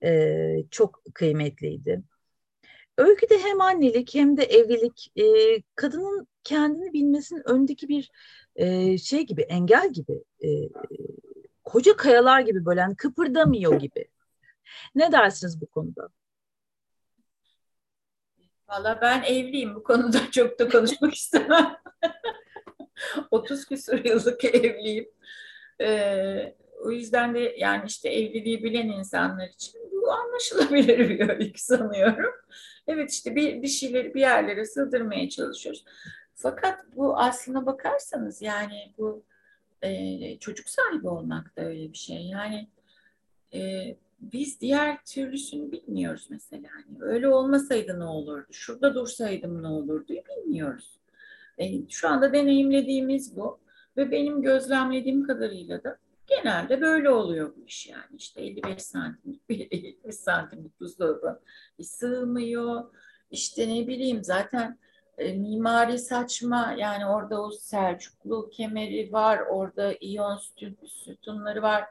e, 0.04 0.42
çok 0.72 1.02
kıymetliydi. 1.14 2.04
Öyküde 2.98 3.40
hem 3.40 3.62
annelik 3.62 4.16
hem 4.16 4.38
de 4.38 4.44
evlilik 4.44 5.12
e, 5.16 5.24
kadının 5.76 6.28
kendini 6.44 6.94
bilmesinin 6.94 7.50
öndeki 7.50 7.88
bir 7.88 8.12
e, 8.56 8.98
şey 8.98 9.26
gibi 9.26 9.42
engel 9.42 9.94
gibi 9.94 10.24
e, 10.44 10.50
koca 11.64 11.96
kayalar 11.96 12.40
gibi 12.40 12.66
böyle 12.66 12.80
yani 12.80 12.96
kıpırdamıyor 12.96 13.80
gibi. 13.80 14.06
Ne 14.96 15.12
dersiniz 15.12 15.62
bu 15.62 15.66
konuda? 15.66 16.10
Valla 18.70 19.00
ben 19.02 19.24
evliyim 19.24 19.76
bu 19.76 19.84
konuda 19.84 20.18
çok 20.32 20.60
da 20.60 20.70
konuşmak 20.70 21.14
istemem. 21.14 21.78
30 23.32 23.66
küsur 23.66 24.06
yıllık 24.06 24.46
evliyim. 24.46 25.10
Ee, 25.82 26.56
o 26.84 26.92
yüzden 26.92 27.36
de 27.36 27.56
yani 27.58 27.84
işte 27.88 28.10
evliliği 28.10 28.64
bilen 28.64 28.88
insanlar 28.88 29.48
için 29.48 29.82
bu 29.92 30.12
anlaşılabilir 30.12 31.10
bir 31.10 31.30
öykü 31.30 31.62
sanıyorum. 31.62 32.34
Evet 32.88 33.12
işte 33.12 33.36
bir, 33.36 33.62
bir 33.62 33.68
şeyleri 33.68 34.14
bir 34.14 34.20
yerlere 34.20 34.66
sığdırmaya 34.66 35.30
çalışıyoruz. 35.30 35.86
Fakat 36.36 36.86
bu 36.96 37.18
aslına 37.18 37.66
bakarsanız 37.66 38.42
yani 38.42 38.94
bu 38.98 39.24
e, 39.82 40.38
çocuk 40.40 40.70
sahibi 40.70 41.08
olmak 41.08 41.58
da 41.58 41.62
öyle 41.62 41.92
bir 41.92 41.98
şey. 41.98 42.28
Yani 42.28 42.68
e, 43.54 43.60
biz 44.20 44.62
diğer 44.62 45.06
türlüsünü 45.06 45.72
bilmiyoruz 45.72 46.28
mesela. 46.30 46.70
Hani 46.72 47.04
öyle 47.04 47.28
olmasaydı 47.28 48.00
ne 48.00 48.04
olurdu? 48.04 48.48
Şurada 48.52 48.96
dursaydım 48.96 49.64
ne 49.64 49.68
olurdu? 49.68 50.14
Bilmiyoruz. 50.14 51.00
E, 51.58 51.90
şu 51.90 52.10
anda 52.10 52.34
deneyimlediğimiz 52.34 53.38
bu 53.38 53.60
ve 53.98 54.12
benim 54.12 54.42
gözlemlediğim 54.42 55.28
kadarıyla 55.28 55.84
da 55.84 55.98
genelde 56.28 56.82
böyle 56.82 57.10
oluyor 57.10 57.54
bu 57.56 57.66
iş 57.66 57.88
yani. 57.88 58.16
İşte 58.18 58.42
55 58.42 58.82
santimlik 58.82 59.50
bir 59.50 59.72
70 59.72 60.16
santimlik 60.16 60.80
buzdolabı 60.80 61.42
sığmıyor. 61.82 62.84
İşte 63.32 63.70
ne 63.70 63.88
bileyim 63.88 64.24
zaten 64.24 64.80
e, 65.18 65.34
mimari 65.34 66.00
saçma 66.00 66.76
yani 66.78 67.06
orada 67.06 67.42
o 67.42 67.52
Selçuklu 67.52 68.50
kemeri 68.50 69.14
var, 69.14 69.40
orada 69.50 69.94
iyon 70.00 70.40
sütunları 70.86 71.62
var. 71.62 71.86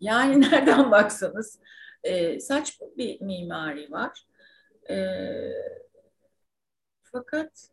Yani 0.00 0.40
nereden 0.50 0.90
baksanız 0.90 1.58
e, 2.02 2.40
saçma 2.40 2.86
bir 2.96 3.20
mimari 3.20 3.90
var. 3.90 4.26
E, 4.90 5.16
fakat 7.02 7.70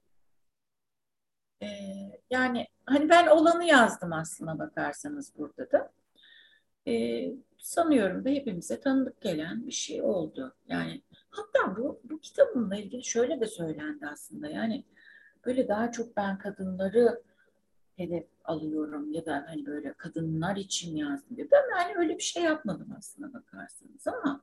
e, 1.61 1.67
yani 2.29 2.67
hani 2.85 3.09
ben 3.09 3.27
olanı 3.27 3.65
yazdım 3.65 4.13
aslına 4.13 4.59
bakarsanız 4.59 5.33
burada 5.37 5.71
da. 5.71 5.91
E, 6.87 7.23
sanıyorum 7.57 8.25
da 8.25 8.29
hepimize 8.29 8.79
tanıdık 8.79 9.21
gelen 9.21 9.67
bir 9.67 9.71
şey 9.71 10.01
oldu. 10.01 10.55
Yani 10.67 11.01
hatta 11.29 11.77
bu, 11.77 11.99
bu 12.03 12.19
kitabımla 12.19 12.75
ilgili 12.75 13.03
şöyle 13.03 13.39
de 13.39 13.47
söylendi 13.47 14.07
aslında. 14.07 14.47
Yani 14.47 14.83
böyle 15.45 15.67
daha 15.67 15.91
çok 15.91 16.17
ben 16.17 16.37
kadınları 16.37 17.21
hedef 17.97 18.27
alıyorum 18.43 19.11
ya 19.11 19.25
da 19.25 19.45
hani 19.47 19.65
böyle 19.65 19.93
kadınlar 19.93 20.55
için 20.55 20.95
yazdım 20.95 21.37
diye. 21.37 21.47
Ben 21.51 21.77
yani 21.77 21.97
öyle 21.97 22.17
bir 22.17 22.23
şey 22.23 22.43
yapmadım 22.43 22.93
aslında 22.97 23.33
bakarsanız 23.33 24.07
ama 24.07 24.41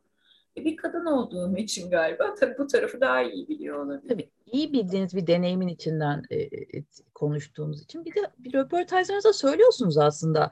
bir 0.56 0.76
kadın 0.76 1.06
olduğum 1.06 1.56
için 1.56 1.90
galiba 1.90 2.34
tabii 2.34 2.58
bu 2.58 2.66
tarafı 2.66 3.00
daha 3.00 3.22
iyi 3.22 3.48
biliyor 3.48 3.86
olabilir. 3.86 4.08
Tabii 4.08 4.30
iyi 4.52 4.72
bildiğiniz 4.72 5.16
bir 5.16 5.26
deneyimin 5.26 5.68
içinden 5.68 6.22
e, 6.30 6.36
e, 6.38 6.84
konuştuğumuz 7.14 7.82
için 7.82 8.04
bir 8.04 8.14
de 8.14 8.20
bir 8.38 8.52
röportajlarınızda 8.52 9.32
söylüyorsunuz 9.32 9.98
aslında. 9.98 10.50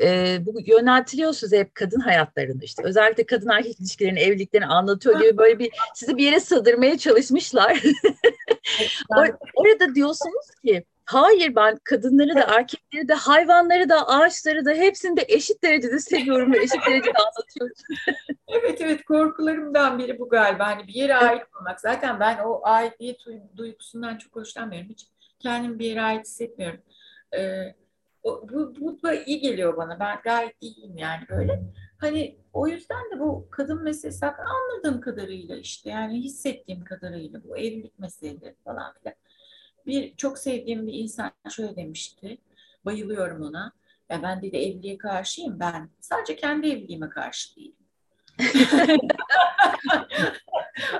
E, 0.00 0.38
bu 0.46 0.60
yöneltiliyor 0.66 1.32
size 1.32 1.58
hep 1.58 1.74
kadın 1.74 2.00
hayatlarını 2.00 2.64
işte 2.64 2.82
özellikle 2.84 3.26
kadın 3.26 3.48
erkek 3.48 3.80
ilişkilerini, 3.80 4.20
evliliklerini 4.20 4.66
anlatıyor 4.66 5.20
gibi 5.20 5.38
böyle 5.38 5.58
bir 5.58 5.70
sizi 5.94 6.16
bir 6.16 6.24
yere 6.24 6.40
sığdırmaya 6.40 6.98
çalışmışlar. 6.98 7.72
Or- 9.10 9.36
orada 9.54 9.94
diyorsunuz 9.94 10.50
ki 10.64 10.84
Hayır 11.06 11.54
ben 11.54 11.78
kadınları 11.84 12.34
da 12.34 12.40
erkekleri 12.40 13.08
de 13.08 13.14
hayvanları 13.14 13.88
da 13.88 14.08
ağaçları 14.08 14.64
da 14.64 14.70
hepsini 14.70 15.16
de 15.16 15.24
eşit 15.28 15.62
derecede 15.62 15.98
seviyorum 15.98 16.52
ve 16.52 16.58
eşit 16.58 16.86
derecede 16.86 17.18
anlatıyorum. 17.18 17.76
evet 18.48 18.80
evet 18.80 19.04
korkularımdan 19.04 19.98
biri 19.98 20.18
bu 20.18 20.28
galiba. 20.28 20.66
Hani 20.66 20.86
bir 20.86 20.94
yere 20.94 21.14
ait 21.14 21.42
olmak. 21.60 21.80
Zaten 21.80 22.20
ben 22.20 22.38
o 22.44 22.60
aidiyet 22.64 23.20
duygusundan 23.56 24.18
çok 24.18 24.36
hoşlanmıyorum. 24.36 24.88
Hiç 24.88 25.06
kendim 25.38 25.78
bir 25.78 25.84
yere 25.84 26.02
ait 26.02 26.26
hissetmiyorum. 26.26 26.80
Ee, 27.36 27.74
o, 28.22 28.48
bu, 28.48 28.74
bu 28.80 29.02
da 29.02 29.14
iyi 29.14 29.40
geliyor 29.40 29.76
bana. 29.76 30.00
Ben 30.00 30.18
gayet 30.24 30.56
iyiyim 30.60 30.96
yani 30.96 31.24
böyle. 31.28 31.62
Hani 31.98 32.38
o 32.52 32.68
yüzden 32.68 33.10
de 33.10 33.20
bu 33.20 33.48
kadın 33.50 33.82
meselesi 33.82 34.26
anladığım 34.26 35.00
kadarıyla 35.00 35.56
işte 35.56 35.90
yani 35.90 36.24
hissettiğim 36.24 36.84
kadarıyla 36.84 37.44
bu 37.44 37.56
evlilik 37.56 37.98
meseleleri 37.98 38.54
falan 38.64 38.94
filan 38.94 39.14
bir 39.86 40.16
çok 40.16 40.38
sevdiğim 40.38 40.86
bir 40.86 40.92
insan 40.92 41.32
şöyle 41.50 41.76
demişti. 41.76 42.38
Bayılıyorum 42.84 43.42
ona. 43.42 43.72
Ya 44.10 44.22
ben 44.22 44.42
dedi 44.42 44.56
evliliğe 44.56 44.98
karşıyım 44.98 45.60
ben. 45.60 45.90
Sadece 46.00 46.36
kendi 46.36 46.66
evliliğime 46.68 47.10
karşı 47.10 47.56
değilim. 47.56 47.76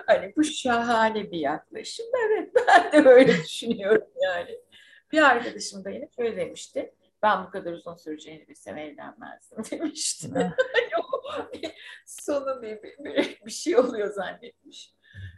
hani 0.07 0.33
bu 0.37 0.45
şahane 0.45 1.31
bir 1.31 1.39
yaklaşım. 1.39 2.07
Evet 2.27 2.53
ben 2.69 2.93
de 3.05 3.09
öyle 3.09 3.37
düşünüyorum 3.45 4.09
yani. 4.23 4.59
Bir 5.13 5.23
arkadaşım 5.23 5.85
da 5.85 5.91
yine 5.91 6.09
şöyle 6.17 6.37
demişti. 6.37 6.95
Ben 7.23 7.45
bu 7.45 7.51
kadar 7.51 7.73
uzun 7.73 7.95
süreceğini 7.95 8.49
bilsem 8.49 8.79
evlenmezdim 8.79 9.65
demişti. 9.71 10.29
Sonu 12.07 12.63
bir, 12.63 12.83
bir, 12.83 13.41
bir 13.47 13.51
şey 13.51 13.77
oluyor 13.77 14.13
zannetmiş. 14.13 14.95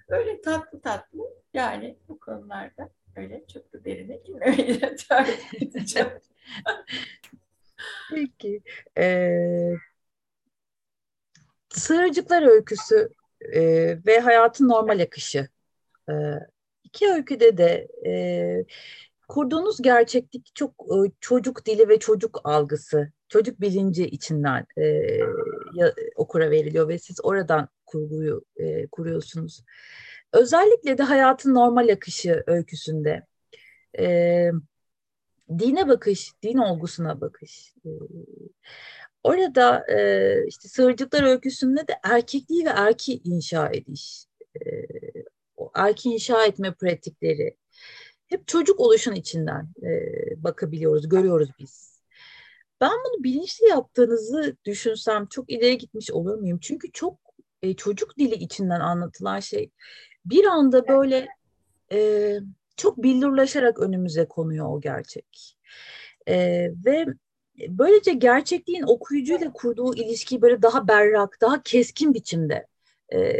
Öyle 0.08 0.40
tatlı 0.40 0.80
tatlı 0.80 1.20
yani 1.54 1.98
bu 2.08 2.18
konularda 2.18 2.90
öyle 3.16 3.46
çok 3.52 3.72
da 3.72 3.84
derine 3.84 4.16
girmemeyi 4.16 4.80
tercih 5.08 5.62
edeceğim. 5.62 6.08
Peki. 8.10 8.62
Ee, 8.98 9.72
Sığırcıklar 11.70 12.42
öyküsü 12.42 13.08
e, 13.54 13.62
ve 14.06 14.20
hayatın 14.20 14.68
normal 14.68 15.00
akışı. 15.00 15.48
E, 16.08 16.12
iki 16.84 17.08
öyküde 17.08 17.56
de 17.56 17.88
e, 18.06 18.64
kurduğunuz 19.28 19.82
gerçeklik 19.82 20.54
çok 20.54 20.70
e, 20.70 21.12
çocuk 21.20 21.66
dili 21.66 21.88
ve 21.88 21.98
çocuk 21.98 22.40
algısı, 22.44 23.12
çocuk 23.28 23.60
bilinci 23.60 24.06
içinden 24.06 24.66
e, 24.76 24.84
ya, 25.74 25.94
okura 26.16 26.50
veriliyor 26.50 26.88
ve 26.88 26.98
siz 26.98 27.24
oradan 27.24 27.68
kurguyu 27.86 28.44
e, 28.56 28.86
kuruyorsunuz. 28.86 29.62
Özellikle 30.32 30.98
de 30.98 31.02
hayatın 31.02 31.54
normal 31.54 31.88
akışı 31.88 32.44
öyküsünde 32.46 33.26
e, 33.98 34.50
dine 35.58 35.88
bakış, 35.88 36.32
din 36.42 36.58
olgusuna 36.58 37.20
bakış. 37.20 37.74
E, 37.84 37.88
orada 39.22 39.86
e, 39.92 40.46
işte 40.46 40.68
sığırcıklar 40.68 41.22
öyküsünde 41.22 41.88
de 41.88 41.92
erkekliği 42.04 42.64
ve 42.64 42.70
erki 42.70 43.20
inşa 43.24 43.68
ediş, 43.68 44.24
e, 44.56 44.66
erki 45.74 46.08
inşa 46.08 46.44
etme 46.44 46.74
pratikleri 46.74 47.56
hep 48.26 48.46
çocuk 48.46 48.80
oluşun 48.80 49.14
içinden 49.14 49.68
e, 49.82 49.88
bakabiliyoruz, 50.44 51.08
görüyoruz 51.08 51.48
biz. 51.58 52.02
Ben 52.80 52.90
bunu 52.90 53.24
bilinçli 53.24 53.68
yaptığınızı 53.68 54.56
düşünsem 54.64 55.26
çok 55.26 55.50
ileri 55.50 55.78
gitmiş 55.78 56.10
olur 56.10 56.34
muyum? 56.34 56.58
Çünkü 56.62 56.92
çok 56.92 57.18
e, 57.62 57.74
çocuk 57.74 58.18
dili 58.18 58.34
içinden 58.34 58.80
anlatılan 58.80 59.40
şey 59.40 59.70
bir 60.30 60.44
anda 60.44 60.88
böyle 60.88 61.28
e, 61.92 62.32
çok 62.76 63.02
billurlaşarak 63.02 63.78
önümüze 63.78 64.28
konuyor 64.28 64.66
o 64.68 64.80
gerçek. 64.80 65.56
E, 66.28 66.36
ve 66.86 67.06
böylece 67.68 68.12
gerçekliğin 68.12 68.82
okuyucuyla 68.82 69.52
kurduğu 69.52 69.94
ilişkiyi 69.94 70.42
böyle 70.42 70.62
daha 70.62 70.88
berrak, 70.88 71.38
daha 71.40 71.62
keskin 71.62 72.14
biçimde 72.14 72.66
e, 73.12 73.32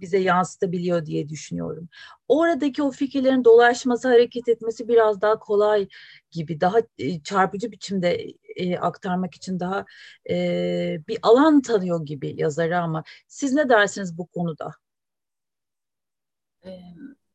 bize 0.00 0.18
yansıtabiliyor 0.18 1.06
diye 1.06 1.28
düşünüyorum. 1.28 1.88
Oradaki 2.28 2.82
o 2.82 2.90
fikirlerin 2.90 3.44
dolaşması, 3.44 4.08
hareket 4.08 4.48
etmesi 4.48 4.88
biraz 4.88 5.20
daha 5.20 5.38
kolay 5.38 5.88
gibi, 6.30 6.60
daha 6.60 6.78
e, 6.98 7.20
çarpıcı 7.22 7.72
biçimde 7.72 8.26
e, 8.56 8.78
aktarmak 8.78 9.34
için 9.34 9.60
daha 9.60 9.84
e, 10.30 10.34
bir 11.08 11.18
alan 11.22 11.62
tanıyor 11.62 12.06
gibi 12.06 12.34
yazarı 12.40 12.78
ama 12.78 13.04
siz 13.28 13.52
ne 13.52 13.68
dersiniz 13.68 14.18
bu 14.18 14.26
konuda? 14.26 14.70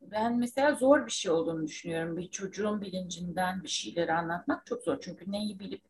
Ben 0.01 0.39
mesela 0.39 0.75
zor 0.75 1.05
bir 1.05 1.11
şey 1.11 1.31
olduğunu 1.31 1.67
düşünüyorum. 1.67 2.17
Bir 2.17 2.29
çocuğun 2.29 2.81
bilincinden 2.81 3.63
bir 3.63 3.67
şeyleri 3.67 4.13
anlatmak 4.13 4.65
çok 4.65 4.83
zor. 4.83 4.97
Çünkü 5.01 5.31
neyi 5.31 5.59
bilip 5.59 5.81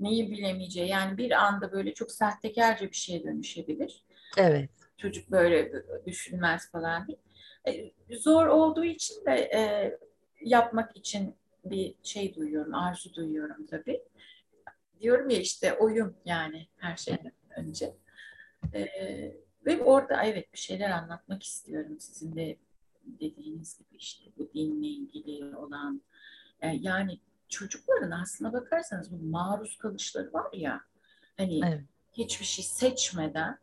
neyi 0.00 0.30
bilemeyeceği 0.30 0.88
yani 0.88 1.18
bir 1.18 1.30
anda 1.30 1.72
böyle 1.72 1.94
çok 1.94 2.12
sahtekarca 2.12 2.86
bir 2.86 2.96
şeye 2.96 3.24
dönüşebilir. 3.24 4.04
Evet. 4.36 4.70
Çocuk 4.96 5.30
böyle 5.30 5.72
düşünmez 6.06 6.70
falan 6.70 7.08
değil. 7.08 7.18
Zor 8.10 8.46
olduğu 8.46 8.84
için 8.84 9.24
de 9.26 9.32
e, 9.32 9.92
yapmak 10.40 10.96
için 10.96 11.34
bir 11.64 11.94
şey 12.02 12.34
duyuyorum, 12.34 12.74
arzu 12.74 13.14
duyuyorum 13.14 13.66
tabii. 13.66 14.02
Diyorum 15.00 15.30
ya 15.30 15.38
işte 15.38 15.72
oyun 15.72 16.16
yani 16.24 16.66
her 16.76 16.96
şeyden 16.96 17.32
önce. 17.56 17.94
E, 18.74 18.88
ve 19.66 19.82
orada 19.82 20.22
evet 20.24 20.52
bir 20.52 20.58
şeyler 20.58 20.90
anlatmak 20.90 21.42
istiyorum. 21.42 22.00
Sizin 22.00 22.36
de 22.36 22.56
dediğiniz 23.20 23.78
gibi 23.78 23.96
işte 23.96 24.24
bu 24.38 24.50
dinle 24.54 24.86
ilgili 24.86 25.56
olan 25.56 26.02
e, 26.60 26.68
yani 26.68 27.20
çocukların 27.48 28.10
aslına 28.10 28.52
bakarsanız 28.52 29.12
bu 29.12 29.16
maruz 29.16 29.78
kalışları 29.78 30.32
var 30.32 30.52
ya 30.52 30.80
hani 31.36 31.60
evet. 31.66 31.80
hiçbir 32.12 32.44
şey 32.44 32.64
seçmeden 32.64 33.58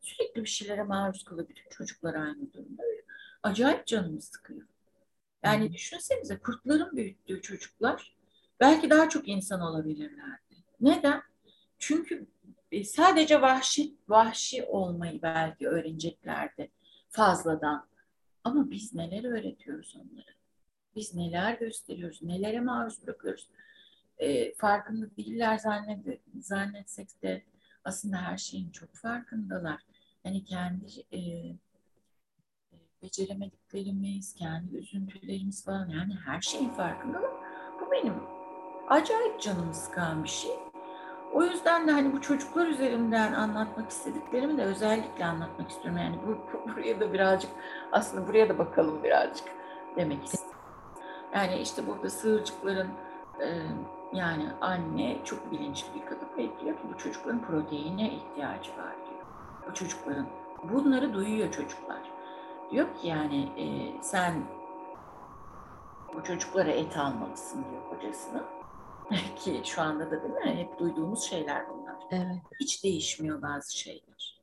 sürekli 0.00 0.42
bir 0.42 0.48
şeylere 0.48 0.82
maruz 0.82 1.24
bütün 1.30 1.68
çocuklar 1.70 2.14
aynı 2.14 2.52
durumda. 2.52 2.82
Acayip 3.42 3.86
canımı 3.86 4.22
sıkıyor. 4.22 4.62
Yani 5.44 5.66
hmm. 5.66 5.74
düşünsenize 5.74 6.38
kurtların 6.38 6.96
büyüttüğü 6.96 7.42
çocuklar 7.42 8.16
belki 8.60 8.90
daha 8.90 9.08
çok 9.08 9.28
insan 9.28 9.60
olabilirlerdi. 9.60 10.54
Neden? 10.80 11.22
Çünkü 11.78 12.26
e, 12.72 12.84
sadece 12.84 13.42
vahşi 13.42 13.94
vahşi 14.08 14.64
olmayı 14.64 15.22
belki 15.22 15.68
öğreneceklerdi 15.68 16.70
fazladan. 17.08 17.86
Ama 18.44 18.70
biz 18.70 18.94
neler 18.94 19.24
öğretiyoruz 19.24 19.96
onlara? 19.96 20.34
Biz 20.96 21.14
neler 21.14 21.54
gösteriyoruz, 21.54 22.22
nelere 22.22 22.60
maruz 22.60 23.02
bırakıyoruz. 23.02 23.48
E, 24.18 24.54
farkında 24.54 25.16
değiller 25.16 25.58
zannet, 25.58 26.20
zannetsek 26.40 27.22
de 27.22 27.42
aslında 27.84 28.16
her 28.16 28.36
şeyin 28.36 28.70
çok 28.70 28.94
farkındalar. 28.94 29.80
Yani 30.24 30.44
kendi 30.44 30.86
e, 31.12 31.20
beceremediklerimiz, 33.02 34.34
kendi 34.34 34.76
üzüntülerimiz 34.76 35.64
falan 35.64 35.88
yani 35.88 36.14
her 36.24 36.40
şeyin 36.40 36.70
farkındalar. 36.70 37.30
Bu 37.80 37.90
benim 37.92 38.14
acayip 38.88 39.40
canımı 39.40 39.74
sıkan 39.74 40.24
bir 40.24 40.28
şey. 40.28 40.50
O 41.34 41.42
yüzden 41.42 41.88
de 41.88 41.92
hani 41.92 42.12
bu 42.12 42.20
çocuklar 42.20 42.66
üzerinden 42.66 43.32
anlatmak 43.32 43.90
istediklerimi 43.90 44.58
de 44.58 44.62
özellikle 44.62 45.24
anlatmak 45.24 45.70
istiyorum. 45.70 46.00
Yani 46.00 46.18
bu, 46.26 46.38
buraya 46.70 47.00
da 47.00 47.12
birazcık 47.12 47.50
aslında 47.92 48.28
buraya 48.28 48.48
da 48.48 48.58
bakalım 48.58 49.02
birazcık 49.02 49.48
demek 49.96 50.24
istiyorum. 50.24 50.58
Yani 51.34 51.56
işte 51.56 51.86
burada 51.86 52.10
sığırcıkların 52.10 52.88
e, 53.40 53.46
yani 54.12 54.46
anne 54.60 55.24
çok 55.24 55.52
bilinçli 55.52 55.94
bir 55.94 56.06
kadın 56.06 56.28
ve 56.36 56.60
diyor 56.60 56.76
ki 56.76 56.82
bu 56.94 56.98
çocukların 56.98 57.40
proteine 57.40 58.12
ihtiyacı 58.12 58.70
var 58.70 58.94
diyor. 59.06 59.24
Bu 59.68 59.74
çocukların 59.74 60.26
bunları 60.64 61.14
duyuyor 61.14 61.50
çocuklar. 61.50 62.10
Diyor 62.70 62.86
ki 62.94 63.08
yani 63.08 63.42
e, 63.56 63.66
sen 64.02 64.34
bu 66.14 66.22
çocuklara 66.22 66.70
et 66.70 66.96
almalısın 66.96 67.64
diyor 67.70 67.82
kocasına. 67.90 68.63
Ki 69.44 69.62
şu 69.64 69.82
anda 69.82 70.10
da 70.10 70.22
değil 70.22 70.34
mi? 70.34 70.56
Hep 70.56 70.78
duyduğumuz 70.78 71.22
şeyler 71.22 71.68
bunlar. 71.68 71.96
Evet. 72.10 72.42
Hiç 72.60 72.84
değişmiyor 72.84 73.42
bazı 73.42 73.78
şeyler. 73.78 74.40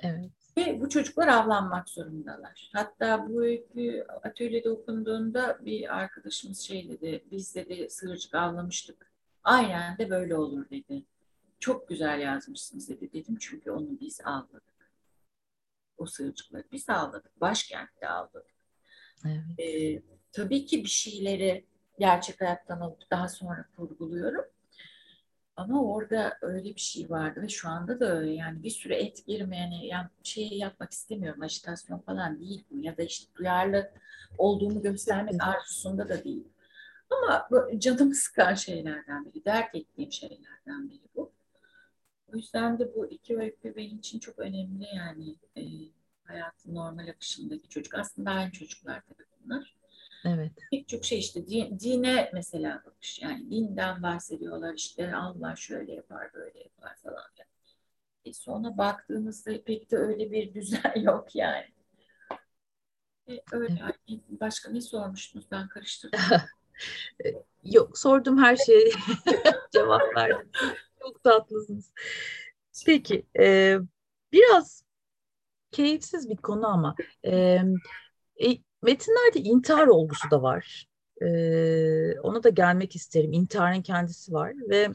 Evet. 0.00 0.30
Ve 0.56 0.80
bu 0.80 0.88
çocuklar 0.88 1.28
avlanmak 1.28 1.88
zorundalar. 1.88 2.70
Hatta 2.72 3.28
bu 3.28 3.42
öykü 3.42 4.06
atölyede 4.22 4.70
okunduğunda 4.70 5.58
bir 5.64 5.96
arkadaşımız 5.98 6.60
şey 6.60 6.88
dedi, 6.88 7.24
biz 7.30 7.54
dedi 7.54 7.86
sığırcık 7.90 8.34
avlamıştık. 8.34 9.12
Aynen 9.44 9.98
de 9.98 10.10
böyle 10.10 10.36
olur 10.36 10.70
dedi. 10.70 11.04
Çok 11.60 11.88
güzel 11.88 12.20
yazmışsınız 12.20 12.88
dedi. 12.88 13.12
Dedim 13.12 13.36
çünkü 13.40 13.70
onu 13.70 14.00
biz 14.00 14.20
avladık. 14.24 14.92
O 15.98 16.06
sığırcıkları 16.06 16.64
biz 16.72 16.90
avladık. 16.90 17.40
Başkentte 17.40 18.08
avladık. 18.08 18.54
Evet. 19.26 19.58
Ee, 19.58 20.02
tabii 20.32 20.66
ki 20.66 20.84
bir 20.84 20.88
şeyleri 20.88 21.64
gerçek 21.98 22.40
hayattan 22.40 22.80
alıp 22.80 23.10
daha 23.10 23.28
sonra 23.28 23.64
kurguluyorum. 23.76 24.44
Ama 25.56 25.84
orada 25.84 26.38
öyle 26.42 26.64
bir 26.74 26.80
şey 26.80 27.10
vardı 27.10 27.42
ve 27.42 27.48
şu 27.48 27.68
anda 27.68 28.00
da 28.00 28.18
öyle 28.18 28.30
yani 28.30 28.62
bir 28.62 28.70
süre 28.70 28.96
et 28.96 29.26
girmeyen 29.26 29.70
yani 29.70 30.08
şey 30.22 30.48
yapmak 30.48 30.92
istemiyorum 30.92 31.42
ajitasyon 31.42 31.98
falan 31.98 32.40
değil 32.40 32.64
bu 32.70 32.78
ya 32.78 32.96
da 32.96 33.02
işte 33.02 33.34
duyarlı 33.36 33.90
olduğumu 34.38 34.82
göstermek 34.82 35.42
arzusunda 35.42 36.08
da 36.08 36.24
değil. 36.24 36.48
Ama 37.10 37.48
canımı 37.78 38.14
sıkan 38.14 38.54
şeylerden 38.54 39.24
biri, 39.24 39.44
dert 39.44 39.74
ettiğim 39.74 40.12
şeylerden 40.12 40.90
biri 40.90 41.02
bu. 41.16 41.32
O 42.32 42.36
yüzden 42.36 42.78
de 42.78 42.94
bu 42.94 43.06
iki 43.06 43.38
öykü 43.38 43.76
benim 43.76 43.98
için 43.98 44.18
çok 44.18 44.38
önemli 44.38 44.86
yani 44.96 45.36
e, 45.56 45.62
hayatın 46.24 46.74
normal 46.74 47.08
akışındaki 47.08 47.68
çocuk. 47.68 47.94
Aslında 47.94 48.30
aynı 48.30 48.52
çocuklar 48.52 49.02
tabii 49.08 49.26
bunlar. 49.44 49.77
Evet. 50.24 50.52
Pek 50.70 50.88
çok 50.88 51.04
şey 51.04 51.18
işte 51.18 51.46
dine 51.80 52.30
mesela 52.34 52.82
bakış 52.86 53.22
yani 53.22 53.50
dinden 53.50 54.02
bahsediyorlar 54.02 54.74
işte 54.74 55.14
Allah 55.14 55.56
şöyle 55.56 55.94
yapar 55.94 56.34
böyle 56.34 56.58
yapar 56.58 56.96
falan. 57.02 57.24
Yani. 57.38 57.48
E 58.24 58.32
sonra 58.32 58.78
baktığımızda 58.78 59.64
pek 59.64 59.90
de 59.90 59.96
öyle 59.96 60.30
bir 60.30 60.54
düzen 60.54 60.92
yok 60.96 61.34
yani. 61.34 61.66
E 63.28 63.40
öyle 63.52 63.78
evet. 63.82 64.20
başka 64.30 64.70
ne 64.70 64.80
sormuştunuz 64.80 65.46
ben 65.50 65.68
karıştırdım. 65.68 66.20
yok 67.64 67.98
sordum 67.98 68.38
her 68.38 68.56
şeye 68.56 68.90
cevap 69.72 70.16
verdim. 70.16 70.50
Çok 71.02 71.22
tatlısınız. 71.22 71.92
Peki 72.86 73.26
e, 73.38 73.76
biraz 74.32 74.82
keyifsiz 75.70 76.30
bir 76.30 76.36
konu 76.36 76.66
ama 76.66 76.94
e, 77.24 77.62
e, 78.44 78.58
metinlerde 78.82 79.40
intihar 79.40 79.86
olgusu 79.86 80.30
da 80.30 80.42
var. 80.42 80.86
Ee, 81.22 82.20
ona 82.20 82.42
da 82.42 82.48
gelmek 82.48 82.96
isterim. 82.96 83.32
İntiharın 83.32 83.82
kendisi 83.82 84.32
var 84.32 84.52
ve 84.68 84.88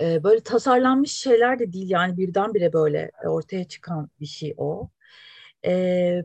e, 0.00 0.24
böyle 0.24 0.40
tasarlanmış 0.40 1.12
şeyler 1.12 1.58
de 1.58 1.72
değil 1.72 1.90
yani 1.90 2.16
birdenbire 2.16 2.72
böyle 2.72 3.10
ortaya 3.24 3.68
çıkan 3.68 4.10
bir 4.20 4.26
şey 4.26 4.54
o. 4.56 4.90
Ee, 5.66 6.24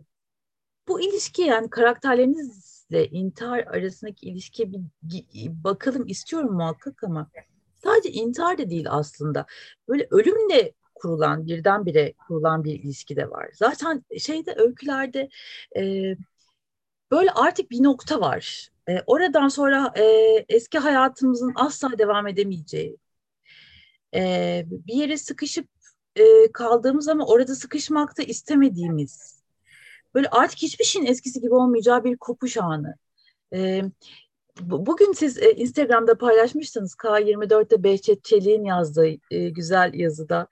bu 0.88 1.02
ilişki 1.02 1.42
yani 1.42 1.70
karakterlerinizle 1.70 3.08
intihar 3.08 3.60
arasındaki 3.60 4.26
ilişkiye 4.30 4.72
bir 4.72 4.82
bakalım 5.64 6.08
istiyorum 6.08 6.54
muhakkak 6.54 7.04
ama 7.04 7.32
sadece 7.84 8.12
intihar 8.12 8.58
da 8.58 8.70
değil 8.70 8.86
aslında. 8.90 9.46
Böyle 9.88 10.08
ölümle 10.12 10.74
kurulan, 11.02 11.48
birdenbire 11.48 12.14
kurulan 12.28 12.64
bir 12.64 12.74
ilişki 12.74 13.16
de 13.16 13.30
var. 13.30 13.50
Zaten 13.54 14.06
şeyde 14.20 14.54
öykülerde 14.58 15.30
e, 15.78 16.16
böyle 17.12 17.32
artık 17.32 17.72
bir 17.72 17.84
nokta 17.84 18.22
var. 18.22 18.70
E, 18.90 19.02
oradan 19.08 19.48
sonra 19.48 19.94
e, 19.98 20.04
eski 20.50 20.80
hayatımızın 20.80 21.54
asla 21.56 21.98
devam 21.98 22.28
edemeyeceği, 22.28 22.98
e, 24.16 24.64
bir 24.70 24.94
yere 24.94 25.18
sıkışıp 25.18 25.68
e, 26.16 26.52
kaldığımız 26.52 27.08
ama 27.08 27.26
orada 27.26 27.56
sıkışmakta 27.56 28.24
istemediğimiz, 28.24 29.42
böyle 30.16 30.30
artık 30.30 30.62
hiçbir 30.62 30.86
şeyin 30.86 31.06
eskisi 31.06 31.42
gibi 31.42 31.54
olmayacağı 31.54 32.04
bir 32.04 32.18
kopuş 32.18 32.58
anı. 32.58 32.96
E, 33.54 33.82
Bugün 34.62 35.14
siz 35.14 35.38
e, 35.38 35.52
Instagram'da 35.52 36.18
paylaşmıştınız 36.18 36.96
K24'te 36.96 37.84
Behçet 37.84 38.24
Çelik'in 38.24 38.64
yazdığı 38.64 39.08
e, 39.32 39.50
güzel 39.50 39.94
yazıda 39.94 40.48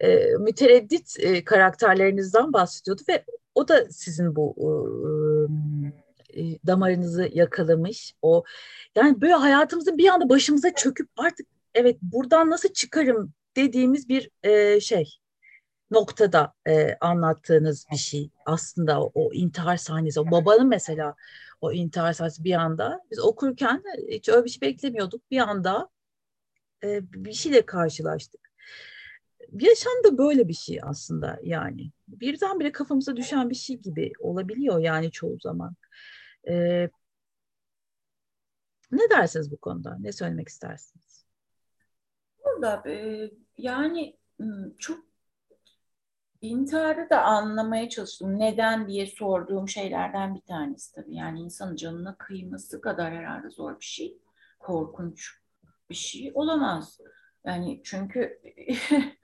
e, 0.00 0.16
mütereddit 0.38 1.16
e, 1.18 1.44
karakterlerinizden 1.44 2.52
bahsediyordu 2.52 3.02
ve 3.08 3.24
o 3.54 3.68
da 3.68 3.90
sizin 3.90 4.36
bu 4.36 4.54
e, 6.34 6.40
e, 6.40 6.58
damarınızı 6.66 7.30
yakalamış. 7.32 8.14
O 8.22 8.44
yani 8.94 9.20
böyle 9.20 9.34
hayatımızın 9.34 9.98
bir 9.98 10.08
anda 10.08 10.28
başımıza 10.28 10.74
çöküp 10.74 11.08
artık 11.16 11.46
evet 11.74 11.98
buradan 12.02 12.50
nasıl 12.50 12.68
çıkarım 12.68 13.32
dediğimiz 13.56 14.08
bir 14.08 14.30
e, 14.42 14.80
şey 14.80 15.18
noktada 15.90 16.52
e, 16.68 16.96
anlattığınız 17.00 17.86
bir 17.92 17.96
şey 17.96 18.30
aslında 18.46 19.02
o, 19.02 19.10
o 19.14 19.32
intihar 19.32 19.76
sahnesi. 19.76 20.20
O 20.20 20.30
babanın 20.30 20.68
mesela 20.68 21.14
o 21.60 21.72
intihar 21.72 22.12
sahnesi 22.12 22.44
bir 22.44 22.54
anda 22.54 23.00
biz 23.10 23.18
okurken 23.18 23.82
hiç 24.08 24.28
öyle 24.28 24.44
bir 24.44 24.50
şey 24.50 24.60
beklemiyorduk. 24.60 25.30
Bir 25.30 25.38
anda 25.38 25.88
e, 26.84 27.00
bir 27.12 27.32
şeyle 27.32 27.66
karşılaştık 27.66 28.47
yaşam 29.52 29.92
da 30.04 30.18
böyle 30.18 30.48
bir 30.48 30.54
şey 30.54 30.80
aslında 30.82 31.38
yani. 31.42 31.90
Birdenbire 32.08 32.72
kafamıza 32.72 33.16
düşen 33.16 33.50
bir 33.50 33.54
şey 33.54 33.76
gibi 33.76 34.12
olabiliyor 34.18 34.78
yani 34.78 35.10
çoğu 35.10 35.38
zaman. 35.40 35.74
Ee, 36.48 36.90
ne 38.92 39.10
dersiniz 39.10 39.50
bu 39.50 39.56
konuda? 39.56 39.96
Ne 40.00 40.12
söylemek 40.12 40.48
istersiniz? 40.48 41.24
Burada 42.44 42.90
e, 42.90 43.30
yani 43.58 44.16
çok 44.78 44.98
intiharı 46.40 47.10
da 47.10 47.22
anlamaya 47.22 47.88
çalıştım. 47.88 48.38
Neden 48.38 48.88
diye 48.88 49.06
sorduğum 49.06 49.68
şeylerden 49.68 50.34
bir 50.34 50.40
tanesi 50.40 50.94
tabii. 50.94 51.14
Yani 51.14 51.40
insanın 51.40 51.76
canına 51.76 52.16
kıyması 52.16 52.80
kadar 52.80 53.14
herhalde 53.14 53.50
zor 53.50 53.80
bir 53.80 53.84
şey. 53.84 54.18
Korkunç 54.58 55.30
bir 55.90 55.94
şey 55.94 56.32
olamaz. 56.34 57.00
Yani 57.46 57.80
çünkü 57.84 58.40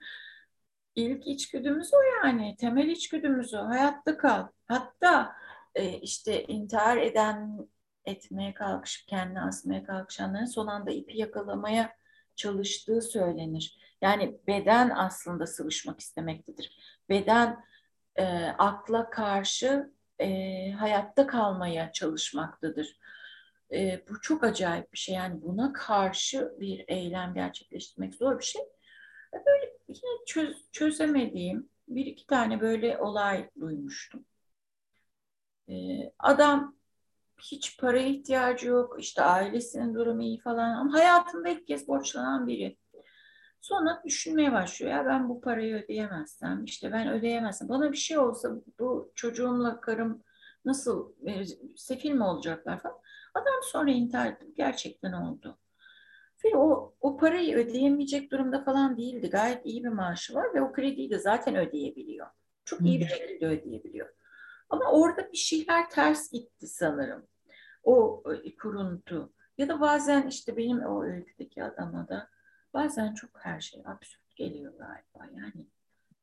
ilk 0.95 1.27
içgüdümüz 1.27 1.93
o 1.93 2.01
yani. 2.01 2.55
Temel 2.59 2.87
içgüdümüz 2.87 3.53
o. 3.53 3.57
Hayatta 3.57 4.17
kal. 4.17 4.47
Hatta 4.67 5.35
e, 5.75 5.99
işte 5.99 6.43
intihar 6.43 6.97
eden 6.97 7.59
etmeye 8.05 8.53
kalkışıp 8.53 9.07
kendini 9.07 9.41
asmaya 9.41 9.83
kalkışanların 9.83 10.45
son 10.45 10.67
anda 10.67 10.91
ipi 10.91 11.17
yakalamaya 11.17 11.95
çalıştığı 12.35 13.01
söylenir. 13.01 13.77
Yani 14.01 14.37
beden 14.47 14.89
aslında 14.89 15.47
sıvışmak 15.47 15.99
istemektedir. 15.99 16.77
Beden 17.09 17.65
e, 18.15 18.25
akla 18.57 19.09
karşı 19.09 19.91
e, 20.19 20.71
hayatta 20.71 21.27
kalmaya 21.27 21.91
çalışmaktadır. 21.91 22.99
E, 23.73 24.05
bu 24.09 24.21
çok 24.21 24.43
acayip 24.43 24.93
bir 24.93 24.97
şey. 24.97 25.15
Yani 25.15 25.41
buna 25.41 25.73
karşı 25.73 26.53
bir 26.59 26.85
eylem 26.87 27.33
gerçekleştirmek 27.33 28.15
zor 28.15 28.39
bir 28.39 28.43
şey. 28.43 28.61
Böyle 29.33 29.73
yine 29.87 30.25
çöz, 30.25 30.71
çözemediğim 30.71 31.69
bir 31.87 32.05
iki 32.05 32.27
tane 32.27 32.61
böyle 32.61 32.97
olay 32.97 33.49
duymuştum. 33.59 34.25
Ee, 35.69 35.73
adam 36.19 36.75
hiç 37.41 37.79
paraya 37.79 38.07
ihtiyacı 38.07 38.67
yok, 38.67 38.95
işte 38.99 39.21
ailesinin 39.21 39.95
durumu 39.95 40.23
iyi 40.23 40.39
falan 40.39 40.69
ama 40.69 40.93
hayatında 40.93 41.49
ilk 41.49 41.67
kez 41.67 41.87
borçlanan 41.87 42.47
biri. 42.47 42.77
Sonra 43.61 44.01
düşünmeye 44.05 44.51
başlıyor 44.51 44.91
ya 44.91 45.05
ben 45.05 45.29
bu 45.29 45.41
parayı 45.41 45.75
ödeyemezsem, 45.75 46.63
işte 46.63 46.91
ben 46.91 47.07
ödeyemezsem, 47.09 47.69
bana 47.69 47.91
bir 47.91 47.97
şey 47.97 48.17
olsa 48.17 48.55
bu 48.79 49.11
çocuğumla 49.15 49.81
karım 49.81 50.23
Nasıl 50.65 51.13
e, 51.27 51.45
sefil 51.75 52.11
mi 52.11 52.23
olacaklar 52.23 52.81
falan. 52.81 52.97
Adam 53.35 53.63
sonra 53.63 53.91
intihar 53.91 54.27
etti. 54.27 54.45
Gerçekten 54.55 55.13
oldu. 55.13 55.57
Ve 56.45 56.57
o, 56.57 56.95
o 57.01 57.17
parayı 57.17 57.55
ödeyemeyecek 57.57 58.31
durumda 58.31 58.63
falan 58.63 58.97
değildi. 58.97 59.29
Gayet 59.29 59.65
iyi 59.65 59.83
bir 59.83 59.89
maaşı 59.89 60.33
var 60.33 60.53
ve 60.53 60.61
o 60.61 60.71
krediyi 60.71 61.09
de 61.09 61.19
zaten 61.19 61.55
ödeyebiliyor. 61.55 62.27
Çok 62.65 62.81
iyi 62.81 62.99
bir 62.99 63.07
şekilde 63.07 63.47
ödeyebiliyor. 63.47 64.09
Ama 64.69 64.91
orada 64.91 65.31
bir 65.31 65.37
şeyler 65.37 65.89
ters 65.89 66.31
gitti 66.31 66.67
sanırım. 66.67 67.27
O 67.83 68.23
kuruntu. 68.61 69.33
Ya 69.57 69.67
da 69.67 69.81
bazen 69.81 70.27
işte 70.27 70.57
benim 70.57 70.85
o 70.85 71.03
öyküdeki 71.03 71.63
adama 71.63 72.07
da 72.07 72.29
bazen 72.73 73.13
çok 73.13 73.29
her 73.39 73.59
şey 73.59 73.81
absürt 73.85 74.35
geliyor 74.35 74.73
galiba. 74.73 75.35
Yani 75.41 75.67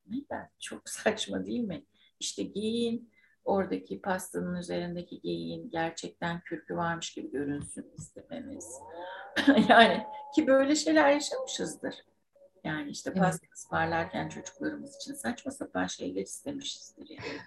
neden? 0.06 0.50
Çok 0.58 0.88
saçma 0.88 1.46
değil 1.46 1.60
mi? 1.60 1.84
İşte 2.20 2.42
giyin, 2.42 3.11
oradaki 3.44 4.00
pastanın 4.00 4.56
üzerindeki 4.56 5.20
giyin 5.20 5.70
gerçekten 5.70 6.40
kürkü 6.40 6.76
varmış 6.76 7.14
gibi 7.14 7.30
görünsün 7.30 7.92
istememiz. 7.98 8.78
yani 9.68 10.06
ki 10.34 10.46
böyle 10.46 10.76
şeyler 10.76 11.10
yaşamışızdır. 11.10 11.94
Yani 12.64 12.90
işte 12.90 13.12
pasta 13.12 13.46
evet. 13.46 13.54
ısmarlarken 13.54 14.28
çocuklarımız 14.28 14.96
için 14.96 15.14
saçma 15.14 15.52
sapan 15.52 15.86
şeyler 15.86 16.22
istemişizdir 16.22 17.08
yani. 17.08 17.40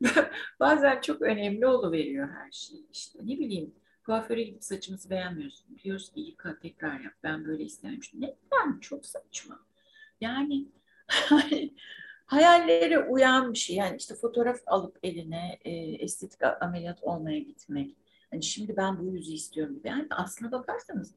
Bazen 0.60 1.00
çok 1.00 1.22
önemli 1.22 1.66
oluveriyor 1.66 2.28
her 2.28 2.50
şey. 2.50 2.86
İşte 2.92 3.18
ne 3.22 3.38
bileyim 3.38 3.74
kuaföre 4.06 4.42
gidip 4.42 4.64
saçımızı 4.64 5.10
beğenmiyorsun. 5.10 5.78
Diyoruz 5.84 6.12
ki 6.12 6.20
yıka 6.20 6.58
tekrar 6.58 7.00
yap. 7.00 7.14
Ben 7.22 7.44
böyle 7.44 7.64
istememiştim. 7.64 8.20
Neden? 8.20 8.80
Çok 8.80 9.06
saçma. 9.06 9.60
Yani 10.20 10.68
hayallere 12.26 12.98
uyan 12.98 13.52
bir 13.52 13.58
şey. 13.58 13.76
Yani 13.76 13.96
işte 13.96 14.14
fotoğraf 14.14 14.60
alıp 14.66 14.98
eline 15.02 15.58
e, 15.64 15.70
estetik 16.04 16.40
ameliyat 16.60 17.02
olmaya 17.02 17.38
gitmek. 17.38 17.96
Hani 18.30 18.42
şimdi 18.42 18.76
ben 18.76 18.98
bu 18.98 19.04
yüzü 19.04 19.32
istiyorum. 19.32 19.80
Yani 19.84 20.06
aslına 20.10 20.52
bakarsanız 20.52 21.14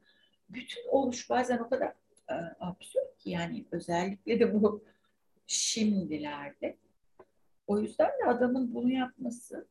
bütün 0.48 0.88
oluş 0.88 1.30
bazen 1.30 1.58
o 1.58 1.68
kadar 1.68 1.88
e, 2.30 2.34
absürt 2.60 3.18
ki 3.18 3.30
yani 3.30 3.64
özellikle 3.72 4.40
de 4.40 4.54
bu 4.54 4.84
şimdilerde. 5.46 6.76
O 7.66 7.78
yüzden 7.78 8.08
de 8.08 8.28
adamın 8.28 8.74
bunu 8.74 8.90
yapması 8.90 9.66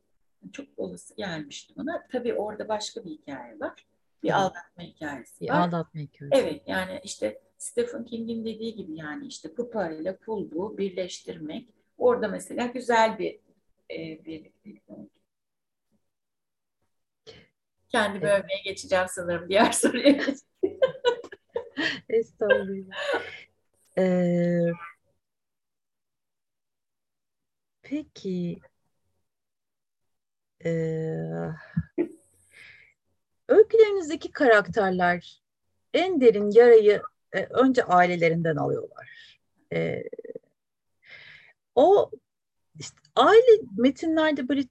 çok 0.52 0.68
olası 0.78 1.16
gelmişti 1.16 1.74
bana. 1.78 2.08
Tabii 2.12 2.34
orada 2.34 2.68
başka 2.68 3.06
bir 3.06 3.10
hikaye 3.10 3.60
var. 3.60 3.86
Bir 4.24 4.40
aldatma 4.40 4.84
hikayesi 4.84 5.42
bir 5.42 5.50
var. 5.50 5.68
aldatma 5.68 6.02
hikayesi. 6.02 6.36
Evet 6.36 6.64
yani 6.68 7.02
işte 7.04 7.42
Stephen 7.58 8.06
King'in 8.06 8.46
dediği 8.46 8.76
gibi 8.76 8.98
yani 8.98 9.28
işte 9.28 9.54
pupa 9.54 9.90
ile 9.90 10.18
kulbu 10.18 10.78
birleştirmek. 10.78 11.70
Orada 11.98 12.28
mesela 12.28 12.66
güzel 12.66 13.20
bir 13.20 13.40
e, 13.92 14.26
birliktelik 14.26 14.90
oldu. 14.90 15.10
Kendi 17.90 18.18
evet. 18.18 18.44
övmeye 18.44 18.62
geçeceğim 18.64 19.06
sanırım 19.10 19.50
diğer 19.50 19.72
soruya. 19.72 20.24
Estağfurullah. 22.10 22.96
Ee, 23.98 24.72
peki 27.82 28.60
e, 30.66 30.72
öykülerinizdeki 33.48 34.32
karakterler 34.32 35.42
en 35.94 36.22
derin 36.22 36.52
yarayı 36.52 37.02
e, 37.34 37.44
önce 37.44 37.84
ailelerinden 37.84 38.56
alıyorlar. 38.56 39.40
E, 39.74 40.04
o 41.76 42.12
işte 42.80 42.98
aile 43.16 43.62
metinlerde 43.78 44.50
böyle 44.50 44.64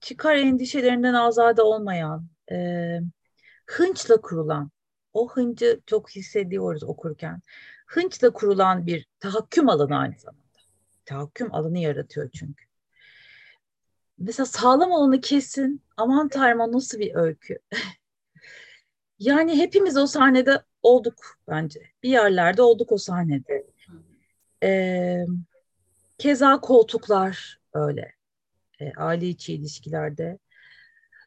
çıkar 0.00 0.36
endişelerinden 0.36 1.14
azade 1.14 1.62
olmayan, 1.62 2.26
e, 2.52 3.00
hınçla 3.66 4.20
kurulan, 4.20 4.70
o 5.12 5.28
hıncı 5.32 5.80
çok 5.86 6.10
hissediyoruz 6.10 6.84
okurken. 6.84 7.40
Hınçla 7.86 8.30
kurulan 8.30 8.86
bir 8.86 9.06
tahakküm 9.20 9.68
alanı 9.68 9.98
aynı 9.98 10.18
zamanda. 10.18 10.42
Tahakküm 11.04 11.54
alanı 11.54 11.78
yaratıyor 11.78 12.30
çünkü. 12.30 12.64
Mesela 14.18 14.46
sağlam 14.46 14.90
olanı 14.90 15.20
kesin, 15.20 15.82
aman 15.96 16.28
tanrım 16.28 16.72
nasıl 16.72 16.98
bir 16.98 17.14
öykü. 17.14 17.58
yani 19.18 19.58
hepimiz 19.58 19.96
o 19.96 20.06
sahnede 20.06 20.62
olduk 20.86 21.38
bence. 21.48 21.80
Bir 22.02 22.10
yerlerde 22.10 22.62
olduk 22.62 22.92
o 22.92 22.98
sahnede. 22.98 23.66
Ee, 24.62 25.26
keza 26.18 26.60
koltuklar 26.60 27.60
öyle. 27.74 28.12
E, 28.80 28.92
aile 28.96 29.26
içi 29.26 29.54
ilişkilerde. 29.54 30.38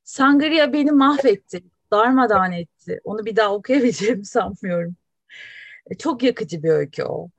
Sangria 0.03 0.73
beni 0.73 0.91
mahvetti. 0.91 1.63
Darmadan 1.91 2.51
etti. 2.51 3.01
Onu 3.03 3.25
bir 3.25 3.35
daha 3.35 3.53
okuyabileceğimi 3.53 4.25
sanmıyorum. 4.35 4.95
E, 5.89 5.97
çok 5.97 6.23
yakıcı 6.23 6.63
bir 6.63 6.69
öykü 6.69 7.03
o. 7.03 7.29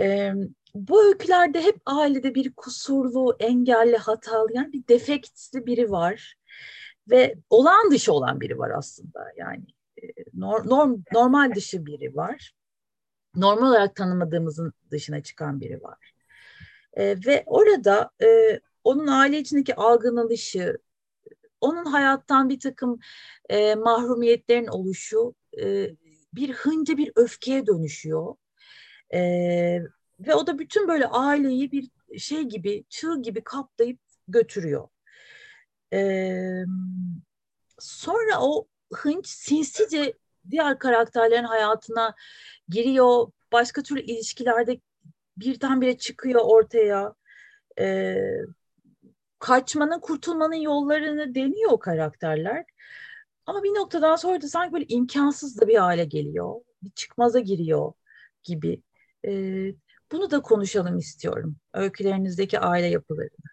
E, 0.00 0.32
bu 0.74 1.04
öykülerde 1.04 1.62
hep 1.62 1.76
ailede 1.86 2.34
bir 2.34 2.52
kusurlu, 2.52 3.36
engelli, 3.40 3.96
hatalı 3.96 4.48
yani 4.54 4.72
bir 4.72 4.88
defektli 4.88 5.66
biri 5.66 5.90
var. 5.90 6.34
Ve 7.10 7.34
olağan 7.50 7.90
dışı 7.90 8.12
olan 8.12 8.40
biri 8.40 8.58
var 8.58 8.70
aslında. 8.70 9.32
Yani 9.36 9.64
e, 9.64 9.79
norm, 10.34 11.02
normal 11.12 11.54
dışı 11.54 11.86
biri 11.86 12.16
var. 12.16 12.52
Normal 13.36 13.68
olarak 13.68 13.96
tanımadığımızın 13.96 14.72
dışına 14.90 15.22
çıkan 15.22 15.60
biri 15.60 15.82
var. 15.82 16.12
E, 16.92 17.16
ve 17.26 17.42
orada 17.46 18.10
e, 18.22 18.60
onun 18.84 19.06
aile 19.06 19.38
içindeki 19.38 19.74
algılanışı, 19.74 20.78
onun 21.60 21.84
hayattan 21.84 22.48
bir 22.48 22.60
takım 22.60 22.98
e, 23.48 23.74
mahrumiyetlerin 23.74 24.66
oluşu 24.66 25.34
e, 25.62 25.90
bir 26.34 26.52
hınca 26.52 26.96
bir 26.96 27.12
öfkeye 27.16 27.66
dönüşüyor. 27.66 28.34
E, 29.14 29.20
ve 30.20 30.34
o 30.34 30.46
da 30.46 30.58
bütün 30.58 30.88
böyle 30.88 31.06
aileyi 31.06 31.72
bir 31.72 31.90
şey 32.18 32.42
gibi, 32.42 32.84
çığ 32.88 33.22
gibi 33.22 33.44
kaplayıp 33.44 33.98
götürüyor. 34.28 34.88
E, 35.92 36.64
sonra 37.78 38.40
o 38.40 38.66
hınç 38.92 39.26
sinsice 39.26 40.14
diğer 40.50 40.78
karakterlerin 40.78 41.44
hayatına 41.44 42.14
giriyor. 42.68 43.26
Başka 43.52 43.82
türlü 43.82 44.00
ilişkilerde 44.00 44.80
birdenbire 45.36 45.98
çıkıyor 45.98 46.40
ortaya. 46.44 47.14
E, 47.80 48.16
kaçmanın, 49.38 50.00
kurtulmanın 50.00 50.54
yollarını 50.54 51.34
deniyor 51.34 51.70
o 51.70 51.78
karakterler. 51.78 52.64
Ama 53.46 53.62
bir 53.62 53.68
noktadan 53.68 54.16
sonra 54.16 54.42
da 54.42 54.48
sanki 54.48 54.72
böyle 54.72 54.84
imkansız 54.88 55.60
da 55.60 55.68
bir 55.68 55.76
hale 55.76 56.04
geliyor. 56.04 56.54
Bir 56.82 56.90
çıkmaza 56.90 57.40
giriyor 57.40 57.92
gibi. 58.42 58.82
Ee, 59.26 59.74
bunu 60.12 60.30
da 60.30 60.42
konuşalım 60.42 60.98
istiyorum. 60.98 61.56
Öykülerinizdeki 61.74 62.60
aile 62.60 62.86
yapılarını. 62.86 63.50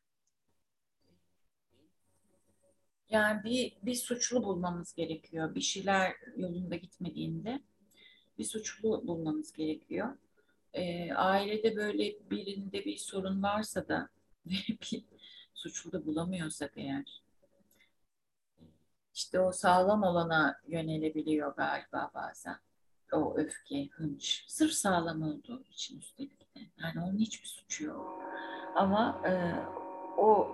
Yani 3.10 3.44
bir, 3.44 3.78
bir 3.82 3.96
suçlu 3.96 4.44
bulmamız 4.44 4.94
gerekiyor. 4.94 5.56
Bir 5.56 5.62
şeyler 5.62 6.16
yolunda 6.38 6.76
gitmediğinde 6.76 7.62
bir 8.38 8.44
suçlu 8.44 9.08
bulmamız 9.08 9.54
gerekiyor. 9.54 10.18
Ee, 10.74 11.14
ailede 11.14 11.76
böyle 11.76 12.30
birinde 12.32 12.86
bir 12.86 12.98
sorun 12.98 13.44
varsa 13.44 13.88
da 13.88 14.10
bir 14.46 15.04
suçlu 15.54 15.92
da 15.92 16.06
bulamıyorsak 16.06 16.74
eğer 16.76 17.22
işte 19.18 19.40
o 19.40 19.52
sağlam 19.52 20.04
olana 20.04 20.60
yönelebiliyor 20.68 21.56
galiba 21.56 22.12
bazen. 22.14 22.56
O 23.12 23.38
öfke, 23.38 23.88
hınç. 23.88 24.46
Sırf 24.48 24.72
sağlam 24.72 25.22
olduğu 25.22 25.64
için 25.64 26.00
üstelik 26.00 26.56
de. 26.56 26.60
Yani 26.78 27.02
onun 27.02 27.18
hiçbir 27.18 27.48
suçu 27.48 27.86
yok. 27.86 28.22
Ama 28.76 29.22
e, 29.26 29.32
o 30.18 30.52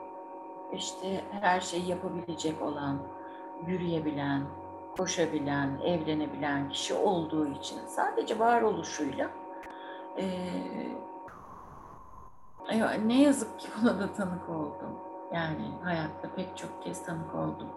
işte 0.76 1.24
her 1.42 1.62
şeyi 1.62 1.88
yapabilecek 1.88 2.62
olan, 2.62 2.98
yürüyebilen, 3.68 4.42
koşabilen, 4.98 5.80
evlenebilen 5.84 6.70
kişi 6.70 6.94
olduğu 6.94 7.48
için 7.48 7.80
sadece 7.88 8.40
varoluşuyla 8.40 9.30
e, 10.18 10.26
ne 13.06 13.22
yazık 13.22 13.60
ki 13.60 13.68
buna 13.82 14.00
da 14.00 14.14
tanık 14.14 14.50
oldum. 14.50 15.00
Yani 15.34 15.72
hayatta 15.84 16.30
pek 16.36 16.58
çok 16.58 16.84
kez 16.84 17.06
tanık 17.06 17.36
oldum 17.36 17.70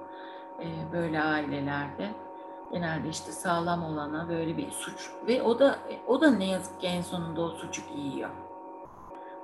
e, 0.61 0.93
böyle 0.93 1.23
ailelerde. 1.23 2.11
Genelde 2.73 3.09
işte 3.09 3.33
sağlam 3.33 3.85
olana 3.85 4.29
böyle 4.29 4.57
bir 4.57 4.71
suç 4.71 5.11
ve 5.27 5.43
o 5.43 5.59
da 5.59 5.79
o 6.07 6.21
da 6.21 6.31
ne 6.31 6.45
yazık 6.45 6.81
ki 6.81 6.87
en 6.87 7.03
sonunda 7.03 7.43
o 7.43 7.49
suçu 7.49 7.83
giyiyor. 7.95 8.31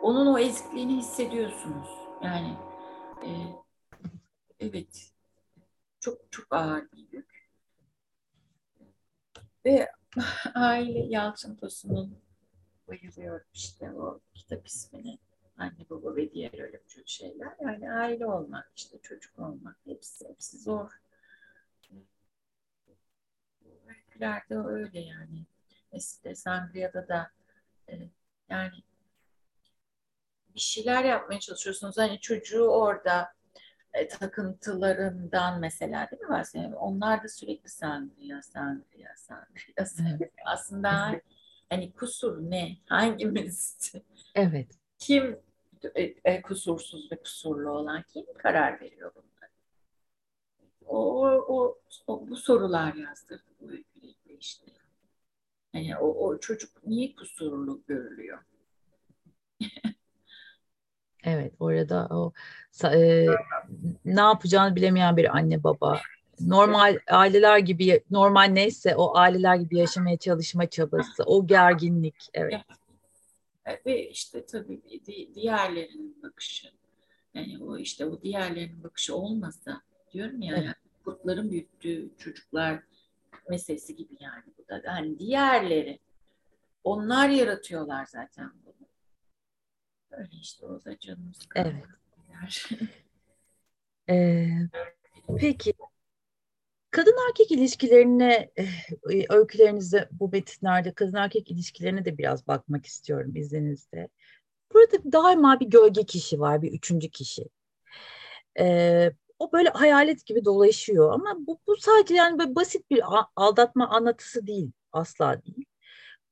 Onun 0.02 0.26
o 0.26 0.38
ezikliğini 0.38 0.96
hissediyorsunuz. 0.96 1.98
Yani 2.22 2.54
e, 3.24 3.30
evet 4.60 5.12
çok 6.00 6.32
çok 6.32 6.46
ağır 6.54 6.92
bir 6.92 7.12
yük. 7.12 7.48
Ve 9.64 9.90
aile 10.54 10.98
Yalçın 10.98 11.56
Tosun'un 11.56 12.18
bayılıyorum 12.88 13.46
işte 13.54 13.92
o 13.92 14.20
kitap 14.34 14.66
ismini 14.66 15.18
Anne 15.58 15.86
baba 15.90 16.16
ve 16.16 16.32
diğer 16.32 16.58
ölümcül 16.58 17.02
şeyler. 17.06 17.56
Yani 17.60 17.92
aile 17.92 18.26
olmak, 18.26 18.72
işte 18.76 18.98
çocuk 19.02 19.38
olmak 19.38 19.76
hepsi, 19.84 20.28
hepsi 20.28 20.58
zor. 20.58 20.90
Öykülerde 23.88 24.56
öyle 24.56 25.00
yani. 25.00 25.46
Mesela 25.92 26.34
Sangria'da 26.34 27.08
da 27.08 27.30
e, 27.88 28.08
yani 28.48 28.82
bir 30.54 30.60
şeyler 30.60 31.04
yapmaya 31.04 31.40
çalışıyorsunuz. 31.40 31.98
Hani 31.98 32.20
çocuğu 32.20 32.64
orada 32.64 33.32
e, 33.94 34.08
takıntılarından 34.08 35.60
mesela 35.60 36.08
değil 36.10 36.22
mi 36.22 36.28
bahsediyorum? 36.28 36.76
Onlar 36.76 37.22
da 37.22 37.28
sürekli 37.28 37.68
sangria, 37.68 38.42
sangria, 38.42 39.16
sangria, 39.16 39.86
sangria. 39.86 40.28
Aslında 40.44 41.20
hani 41.70 41.92
kusur 41.92 42.50
ne? 42.50 42.76
Hangimiz? 42.86 43.92
Evet. 44.34 44.68
Kim 44.98 45.38
e, 45.94 46.02
e, 46.24 46.42
kusursuz 46.42 47.12
ve 47.12 47.16
kusurlu 47.16 47.70
olan 47.70 48.02
kim 48.02 48.24
karar 48.38 48.80
veriyor 48.80 49.12
bunları? 49.14 49.50
O, 50.86 51.28
o, 51.28 51.78
o 52.06 52.28
bu 52.28 52.36
sorular 52.36 52.94
yazdırdı 52.94 53.50
bu 53.60 53.70
öyküyle 53.70 54.14
işte. 54.40 54.66
Yani 55.72 55.96
o, 55.96 56.26
o 56.26 56.40
çocuk 56.40 56.86
niye 56.86 57.14
kusurlu 57.14 57.82
görülüyor? 57.86 58.38
Evet, 61.24 61.52
orada 61.60 62.08
o 62.10 62.32
e, 62.84 63.26
ne 64.04 64.20
yapacağını 64.20 64.76
bilemeyen 64.76 65.16
bir 65.16 65.36
anne 65.36 65.64
baba. 65.64 66.00
Normal 66.40 66.98
aileler 67.10 67.58
gibi, 67.58 68.02
normal 68.10 68.42
neyse 68.42 68.96
o 68.96 69.16
aileler 69.16 69.56
gibi 69.56 69.78
yaşamaya 69.78 70.16
çalışma 70.16 70.66
çabası, 70.66 71.22
o 71.26 71.46
gerginlik. 71.46 72.28
Evet. 72.34 72.60
Ve 73.86 74.08
işte 74.08 74.46
tabii 74.46 74.80
diğerlerinin 75.34 76.22
bakışı. 76.22 76.68
Yani 77.34 77.64
o 77.64 77.78
işte 77.78 78.06
o 78.06 78.22
diğerlerinin 78.22 78.84
bakışı 78.84 79.16
olmasa 79.16 79.82
diyorum 80.12 80.42
ya 80.42 80.54
evet. 80.56 80.64
yani 80.64 80.74
kurtların 81.04 81.50
büyüttüğü 81.50 82.10
çocuklar 82.18 82.82
meselesi 83.48 83.96
gibi 83.96 84.16
yani 84.20 84.42
bu 84.58 84.68
da. 84.68 84.82
Hani 84.86 85.18
diğerleri 85.18 85.98
onlar 86.84 87.28
yaratıyorlar 87.28 88.06
zaten 88.06 88.50
Öyle 90.12 90.36
işte 90.42 90.66
o 90.66 90.84
da 90.84 90.98
canımız 90.98 91.38
Evet. 91.54 91.84
ee, 94.08 94.48
peki 95.38 95.74
kadın 96.90 97.16
erkek 97.28 97.50
ilişkilerine 97.50 98.50
e, 98.58 98.66
öykülerinizde 99.28 100.08
bu 100.12 100.28
metinlerde 100.28 100.92
kadın 100.92 101.14
erkek 101.14 101.50
ilişkilerine 101.50 102.04
de 102.04 102.18
biraz 102.18 102.46
bakmak 102.46 102.86
istiyorum 102.86 103.36
izninizle. 103.36 104.08
Burada 104.74 105.12
daima 105.12 105.60
bir 105.60 105.66
gölge 105.66 106.04
kişi 106.04 106.40
var, 106.40 106.62
bir 106.62 106.72
üçüncü 106.72 107.10
kişi. 107.10 107.48
Ee, 108.58 109.12
o 109.38 109.52
böyle 109.52 109.68
hayalet 109.68 110.26
gibi 110.26 110.44
dolaşıyor 110.44 111.12
ama 111.12 111.36
bu, 111.46 111.58
bu 111.66 111.76
sadece 111.76 112.14
yani 112.14 112.38
böyle 112.38 112.54
basit 112.54 112.90
bir 112.90 113.02
aldatma 113.36 113.88
anlatısı 113.88 114.46
değil, 114.46 114.72
asla 114.92 115.42
değil. 115.42 115.64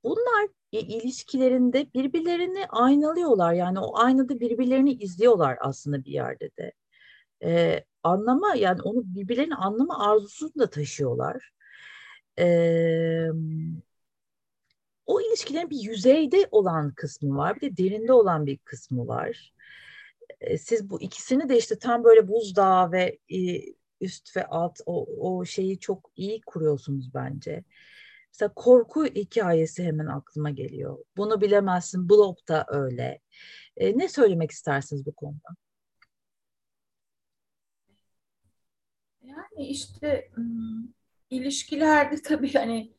Bunlar 0.04 0.48
ilişkilerinde 0.72 1.94
birbirlerini 1.94 2.66
aynalıyorlar. 2.66 3.52
Yani 3.52 3.78
o 3.80 3.98
aynada 3.98 4.40
birbirlerini 4.40 4.92
izliyorlar 4.92 5.58
aslında 5.60 6.04
bir 6.04 6.12
yerde 6.12 6.50
de. 6.58 6.72
Ee, 7.44 7.84
anlama 8.02 8.54
yani 8.54 8.82
onu 8.82 9.02
birbirlerini 9.04 9.54
anlama 9.54 10.10
arzusunu 10.10 10.52
da 10.58 10.70
taşıyorlar. 10.70 11.50
Ee, 12.38 13.28
o 15.06 15.20
ilişkilerin 15.20 15.70
bir 15.70 15.80
yüzeyde 15.80 16.48
olan 16.50 16.94
kısmı 16.94 17.36
var, 17.36 17.56
bir 17.56 17.60
de 17.60 17.76
derinde 17.76 18.12
olan 18.12 18.46
bir 18.46 18.58
kısmı 18.58 19.08
var. 19.08 19.52
Ee, 20.40 20.58
siz 20.58 20.90
bu 20.90 21.00
ikisini 21.00 21.48
de 21.48 21.58
işte 21.58 21.78
tam 21.78 22.04
böyle 22.04 22.28
buzdağı 22.28 22.92
ve 22.92 23.18
e, 23.28 23.62
üst 24.00 24.36
ve 24.36 24.46
alt 24.46 24.80
o, 24.86 25.06
o 25.20 25.44
şeyi 25.44 25.78
çok 25.78 26.10
iyi 26.16 26.40
kuruyorsunuz 26.40 27.14
bence. 27.14 27.64
Mesela 28.32 28.52
korku 28.56 29.04
hikayesi 29.04 29.84
hemen 29.84 30.06
aklıma 30.06 30.50
geliyor. 30.50 30.98
Bunu 31.16 31.40
bilemezsin. 31.40 32.08
Blob 32.08 32.36
da 32.48 32.66
öyle. 32.68 33.20
E, 33.76 33.98
ne 33.98 34.08
söylemek 34.08 34.50
istersiniz 34.50 35.06
bu 35.06 35.12
konuda? 35.12 35.48
Yani 39.22 39.66
işte 39.68 40.30
ilişkilerde 41.30 42.22
tabii 42.24 42.52
hani 42.52 42.92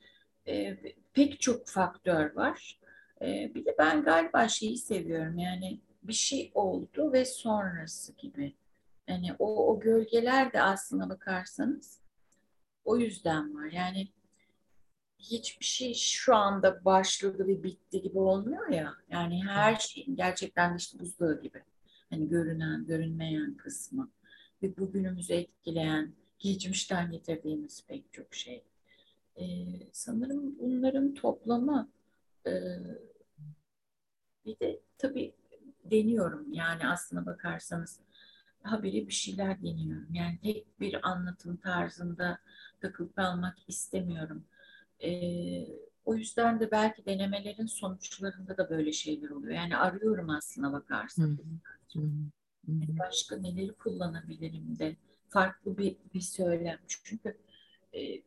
e, 0.47 0.77
pek 1.13 1.41
çok 1.41 1.67
faktör 1.67 2.35
var. 2.35 2.79
E, 3.21 3.51
bir 3.55 3.65
de 3.65 3.75
ben 3.79 4.03
galiba 4.03 4.47
şeyi 4.47 4.77
seviyorum 4.77 5.37
yani 5.37 5.81
bir 6.03 6.13
şey 6.13 6.51
oldu 6.55 7.13
ve 7.13 7.25
sonrası 7.25 8.13
gibi. 8.17 8.55
Yani 9.07 9.35
o, 9.39 9.67
o 9.67 9.79
gölgeler 9.79 10.53
de 10.53 10.61
aslına 10.61 11.09
bakarsanız 11.09 11.99
o 12.85 12.97
yüzden 12.97 13.55
var. 13.55 13.71
Yani 13.71 14.07
hiçbir 15.21 15.65
şey 15.65 15.93
şu 15.93 16.35
anda 16.35 16.85
başladı 16.85 17.47
ve 17.47 17.63
bitti 17.63 18.01
gibi 18.01 18.19
olmuyor 18.19 18.69
ya. 18.69 18.93
Yani 19.09 19.43
her 19.45 19.75
şeyin 19.75 20.15
gerçekten 20.15 20.77
işte 20.77 20.99
buzdağı 20.99 21.41
gibi. 21.41 21.63
Hani 22.09 22.29
görünen, 22.29 22.85
görünmeyen 22.85 23.57
kısmı 23.57 24.11
ve 24.63 24.77
bugünümüzü 24.77 25.33
etkileyen, 25.33 26.13
geçmişten 26.39 27.11
getirdiğimiz 27.11 27.85
pek 27.87 28.13
çok 28.13 28.35
şey. 28.35 28.63
Ee, 29.37 29.43
sanırım 29.91 30.59
bunların 30.59 31.13
toplamı 31.13 31.89
e, 32.45 32.51
bir 34.45 34.59
de 34.59 34.79
tabii 34.97 35.35
deniyorum 35.83 36.53
yani 36.53 36.87
aslına 36.87 37.25
bakarsanız 37.25 37.99
haberi 38.63 39.07
bir 39.07 39.13
şeyler 39.13 39.63
deniyorum. 39.63 40.07
Yani 40.13 40.39
tek 40.43 40.79
bir 40.79 41.09
anlatım 41.09 41.57
tarzında 41.57 42.39
takılıp 42.81 43.15
kalmak 43.15 43.57
istemiyorum. 43.67 44.45
E, 45.03 45.11
o 46.05 46.15
yüzden 46.15 46.59
de 46.59 46.71
belki 46.71 47.05
denemelerin 47.05 47.65
sonuçlarında 47.65 48.57
da 48.57 48.69
böyle 48.69 48.91
şeyler 48.91 49.29
oluyor. 49.29 49.53
Yani 49.53 49.77
arıyorum 49.77 50.29
aslına 50.29 50.73
bakarsan. 50.73 51.39
Yani 52.67 52.99
başka 52.99 53.37
neleri 53.37 53.73
kullanabilirim 53.73 54.79
de 54.79 54.95
farklı 55.29 55.77
bir, 55.77 55.97
bir 56.13 56.21
söylem. 56.21 56.79
Çünkü 56.87 57.37
e, 57.93 58.21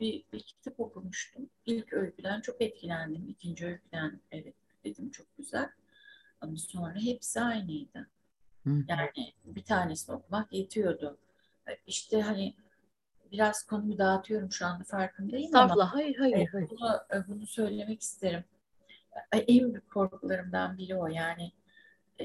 bir, 0.00 0.24
bir 0.32 0.40
kitap 0.40 0.80
okumuştum. 0.80 1.50
İlk 1.66 1.92
öyküden 1.92 2.40
çok 2.40 2.62
etkilendim. 2.62 3.28
İkinci 3.28 3.66
öyküden 3.66 4.20
evet 4.30 4.54
dedim 4.84 5.10
çok 5.10 5.36
güzel. 5.36 5.70
Ama 6.40 6.56
sonra 6.56 7.00
hepsi 7.00 7.40
aynıydı. 7.40 8.08
Yani 8.66 9.34
bir 9.44 9.64
tanesini 9.64 10.16
okumak 10.16 10.52
yetiyordu. 10.52 11.18
İşte 11.86 12.22
hani 12.22 12.54
biraz 13.32 13.66
konuyu 13.66 13.98
dağıtıyorum 13.98 14.52
şu 14.52 14.66
anda 14.66 14.84
farkındayım 14.84 15.56
ama 15.56 15.94
hayır 15.94 16.16
hayır. 16.16 16.48
hayır. 16.52 16.70
Bunu, 16.70 17.00
e, 17.14 17.28
bunu 17.28 17.46
söylemek 17.46 18.00
isterim. 18.00 18.44
En 19.32 19.72
büyük 19.72 19.90
korkularımdan 19.90 20.78
biri 20.78 20.96
o 20.96 21.06
yani, 21.06 21.52
e, 22.20 22.24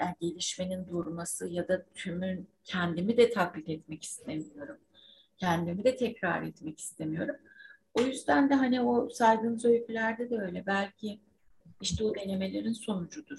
yani 0.00 0.14
gelişmenin 0.20 0.88
durması 0.88 1.48
ya 1.48 1.68
da 1.68 1.84
tümün 1.94 2.48
kendimi 2.64 3.16
de 3.16 3.30
taklit 3.30 3.68
etmek 3.68 4.02
istemiyorum. 4.02 4.78
Kendimi 5.36 5.84
de 5.84 5.96
tekrar 5.96 6.42
etmek 6.42 6.78
istemiyorum. 6.78 7.36
O 7.94 8.00
yüzden 8.02 8.50
de 8.50 8.54
hani 8.54 8.80
o 8.80 9.08
saydığınız 9.10 9.64
öykülerde 9.64 10.30
de 10.30 10.38
öyle. 10.38 10.66
Belki 10.66 11.20
işte 11.80 12.04
o 12.04 12.14
denemelerin 12.14 12.72
sonucudur. 12.72 13.38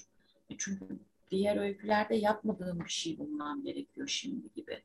E, 0.50 0.56
çünkü 0.58 1.00
diğer 1.32 1.58
öykülerde 1.58 2.16
yapmadığım 2.16 2.80
bir 2.80 2.90
şey 2.90 3.18
bulmam 3.18 3.64
gerekiyor 3.64 4.08
şimdi 4.08 4.54
gibi. 4.56 4.84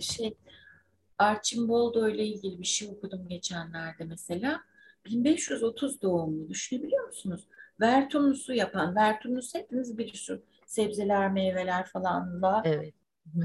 Şey, 0.00 0.34
Archimboldo 1.20 2.08
ile 2.08 2.26
ilgili 2.26 2.58
bir 2.58 2.66
şey 2.66 2.88
okudum 2.88 3.28
geçenlerde 3.28 4.04
mesela. 4.04 4.60
1530 5.06 6.02
doğumlu 6.02 6.48
düşünebiliyor 6.48 7.06
musunuz? 7.06 7.48
Vertunusu 7.80 8.54
yapan, 8.54 8.96
Vertunus 8.96 9.54
hepiniz 9.54 9.98
bilirsiniz. 9.98 10.40
Sebzeler, 10.66 11.32
meyveler 11.32 11.86
falanla. 11.86 12.62
Evet. 12.64 12.94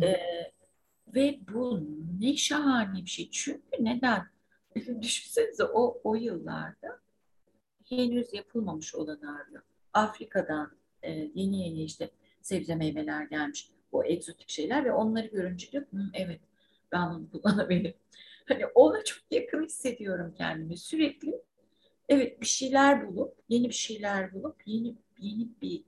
Ee, 0.03 0.17
ve 1.15 1.39
bu 1.53 1.81
ne 2.21 2.37
şahane 2.37 3.01
bir 3.01 3.09
şey. 3.09 3.29
Çünkü 3.31 3.61
neden? 3.79 4.27
Düşünsenize 5.01 5.63
o, 5.63 6.01
o 6.03 6.15
yıllarda 6.15 6.99
henüz 7.89 8.33
yapılmamış 8.33 8.95
olan 8.95 9.21
arıyor. 9.21 9.61
Afrika'dan 9.93 10.71
e, 11.03 11.11
yeni 11.11 11.67
yeni 11.67 11.83
işte 11.83 12.09
sebze 12.41 12.75
meyveler 12.75 13.23
gelmiş. 13.23 13.69
O 13.91 14.03
egzotik 14.03 14.49
şeyler 14.49 14.85
ve 14.85 14.91
onları 14.91 15.27
görünce 15.27 15.71
diyor 15.71 15.85
evet 16.13 16.41
ben 16.95 17.09
bunu 17.15 17.31
kullanabilirim. 17.41 17.93
Hani 18.47 18.65
ona 18.65 19.03
çok 19.03 19.19
yakın 19.31 19.63
hissediyorum 19.63 20.33
kendimi. 20.37 20.77
Sürekli 20.77 21.41
evet 22.09 22.41
bir 22.41 22.45
şeyler 22.45 23.07
bulup, 23.07 23.37
yeni 23.49 23.69
bir 23.69 23.73
şeyler 23.73 24.33
bulup 24.33 24.55
yeni 24.65 24.95
yeni 25.19 25.49
bir 25.61 25.83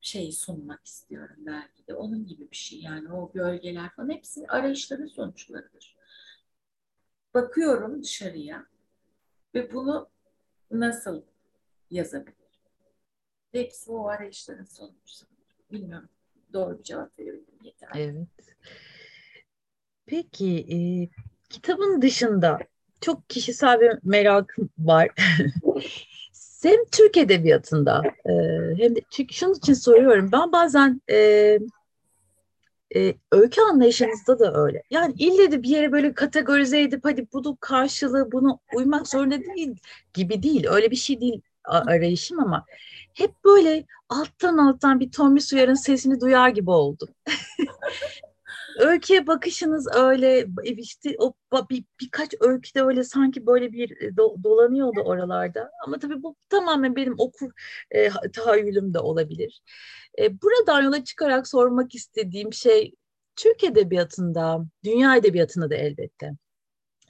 şey 0.00 0.32
sunmak 0.32 0.86
istiyorum 0.86 1.36
belki 1.38 1.86
de. 1.86 1.94
Onun 1.94 2.26
gibi 2.26 2.50
bir 2.50 2.56
şey 2.56 2.80
yani 2.80 3.12
o 3.12 3.32
gölgeler 3.32 3.90
falan 3.90 4.10
hepsi 4.10 4.46
arayışların 4.48 5.06
sonuçlarıdır. 5.06 5.96
Bakıyorum 7.34 8.02
dışarıya 8.02 8.66
ve 9.54 9.72
bunu 9.72 10.10
nasıl 10.70 11.22
yazabilirim? 11.90 12.36
Hepsi 13.52 13.90
o 13.90 14.08
arayışların 14.08 14.64
sonucu. 14.64 15.26
Bilmiyorum. 15.72 16.08
Doğru 16.52 16.78
bir 16.78 16.84
cevap 16.84 17.18
verebildim 17.18 17.58
yeter. 17.62 17.90
Evet. 17.94 18.56
Peki 20.06 20.66
e, 20.70 20.78
kitabın 21.50 22.02
dışında 22.02 22.58
çok 23.00 23.30
kişisel 23.30 23.80
bir 23.80 23.90
merakım 24.02 24.70
var. 24.78 25.08
hem 26.62 26.84
Türk 26.92 27.16
Edebiyatı'nda 27.16 28.02
e, 28.24 28.32
hem 28.82 28.96
de 28.96 29.00
çünkü 29.10 29.34
şunun 29.34 29.54
için 29.54 29.74
soruyorum. 29.74 30.32
Ben 30.32 30.52
bazen 30.52 31.00
e, 31.10 31.58
e, 32.96 33.14
öykü 33.32 33.60
anlayışınızda 33.60 34.38
da 34.38 34.62
öyle. 34.64 34.82
Yani 34.90 35.14
ille 35.18 35.52
de 35.52 35.62
bir 35.62 35.68
yere 35.68 35.92
böyle 35.92 36.14
kategorize 36.14 36.80
edip 36.80 37.04
hadi 37.04 37.26
bunu 37.32 37.56
karşılığı 37.60 38.32
bunu 38.32 38.58
uymak 38.74 39.08
zorunda 39.08 39.38
değil 39.40 39.76
gibi 40.14 40.42
değil. 40.42 40.66
Öyle 40.70 40.90
bir 40.90 40.96
şey 40.96 41.20
değil 41.20 41.40
arayışım 41.64 42.40
ama 42.40 42.64
hep 43.14 43.44
böyle 43.44 43.84
alttan 44.08 44.58
alttan 44.58 45.00
bir 45.00 45.10
Tommy 45.10 45.40
Suyar'ın 45.40 45.74
sesini 45.74 46.20
duyar 46.20 46.48
gibi 46.48 46.70
oldum. 46.70 47.08
öyküye 48.78 49.26
bakışınız 49.26 49.88
öyle 49.94 50.46
işte 50.64 51.16
o 51.18 51.34
bir, 51.70 51.84
birkaç 52.00 52.34
öyküde 52.40 52.82
öyle 52.82 53.04
sanki 53.04 53.46
böyle 53.46 53.72
bir 53.72 54.00
e, 54.00 54.16
do, 54.16 54.36
dolanıyordu 54.44 55.00
oralarda 55.00 55.70
ama 55.86 55.98
tabii 55.98 56.22
bu 56.22 56.36
tamamen 56.48 56.96
benim 56.96 57.14
okur 57.18 57.50
e, 57.90 58.10
tahayyülüm 58.32 58.94
de 58.94 58.98
olabilir. 58.98 59.62
E, 60.18 60.42
buradan 60.42 60.82
yola 60.82 61.04
çıkarak 61.04 61.48
sormak 61.48 61.94
istediğim 61.94 62.52
şey 62.52 62.94
Türk 63.36 63.64
edebiyatında, 63.64 64.64
dünya 64.84 65.16
edebiyatında 65.16 65.70
da 65.70 65.74
elbette 65.74 66.32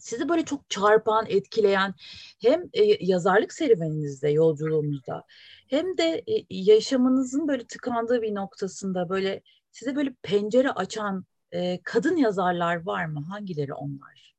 sizi 0.02 0.28
böyle 0.28 0.44
çok 0.44 0.70
çarpan, 0.70 1.26
etkileyen 1.28 1.94
hem 2.40 2.62
e, 2.72 3.06
yazarlık 3.06 3.52
serüveninizde, 3.52 4.30
yolculuğunuzda 4.30 5.24
hem 5.68 5.98
de 5.98 6.24
e, 6.26 6.44
yaşamınızın 6.50 7.48
böyle 7.48 7.66
tıkandığı 7.66 8.22
bir 8.22 8.34
noktasında 8.34 9.08
böyle 9.08 9.42
size 9.70 9.96
böyle 9.96 10.14
pencere 10.22 10.70
açan 10.70 11.24
e, 11.52 11.82
kadın 11.84 12.16
yazarlar 12.16 12.86
var 12.86 13.04
mı? 13.04 13.20
Hangileri 13.28 13.74
onlar? 13.74 14.32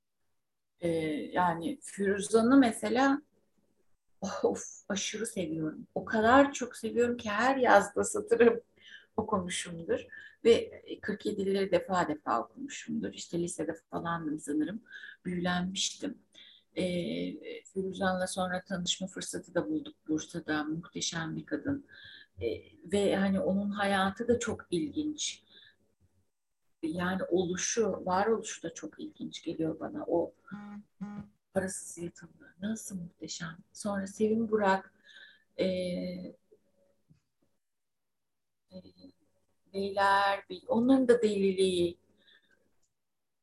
Ee, 0.82 0.90
yani 1.34 1.80
Firuzan'ı 1.82 2.58
mesela 2.58 3.22
of 4.44 4.64
aşırı 4.90 5.26
seviyorum. 5.26 5.88
O 5.96 6.06
kadar 6.06 6.54
çok 6.54 6.78
seviyorum 6.78 7.18
ki 7.18 7.30
her 7.30 7.58
yazda 7.58 8.04
satırım 8.04 8.62
okumuşumdur. 9.18 10.08
Ve 10.46 10.84
47 11.02 11.46
dilleri 11.46 11.72
defa 11.72 12.08
defa 12.08 12.42
okumuşumdur. 12.42 13.14
İşte 13.14 13.40
lisede 13.40 13.74
falandım 13.92 14.40
sanırım. 14.40 14.82
Büyülenmiştim. 15.26 16.18
E, 16.76 16.84
Firuzan'la 17.64 18.28
sonra 18.28 18.64
tanışma 18.64 19.08
fırsatı 19.08 19.56
da 19.56 19.70
bulduk 19.70 19.96
Bursa'da. 20.08 20.64
Muhteşem 20.64 21.36
bir 21.36 21.46
kadın. 21.46 21.86
E, 22.42 22.48
ve 22.92 23.16
hani 23.16 23.40
onun 23.40 23.70
hayatı 23.70 24.28
da 24.28 24.40
çok 24.40 24.66
ilginç 24.72 25.44
yani 26.88 27.24
oluşu, 27.24 28.02
varoluşu 28.06 28.64
da 28.64 28.74
çok 28.74 29.00
ilginç 29.00 29.44
geliyor 29.44 29.80
bana. 29.80 30.06
O 30.08 30.34
parasız 31.54 31.98
yatımlı. 31.98 32.54
Nasıl 32.62 32.96
muhteşem. 33.00 33.58
Sonra 33.74 34.08
Sevim 34.08 34.52
Burak 34.52 34.94
e, 35.58 35.66
e, 35.66 36.36
beyler, 39.74 40.44
onların 40.68 41.08
da 41.08 41.22
deliliği 41.22 41.98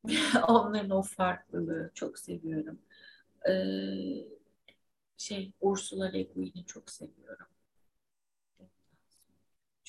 onların 0.47 0.89
o 0.89 1.01
farklılığı 1.01 1.91
çok 1.93 2.19
seviyorum. 2.19 2.79
Ee, 3.49 3.51
şey 5.17 5.53
Ursula 5.61 6.05
Le 6.05 6.23
Guin'i 6.23 6.65
çok 6.65 6.91
seviyorum 6.91 7.47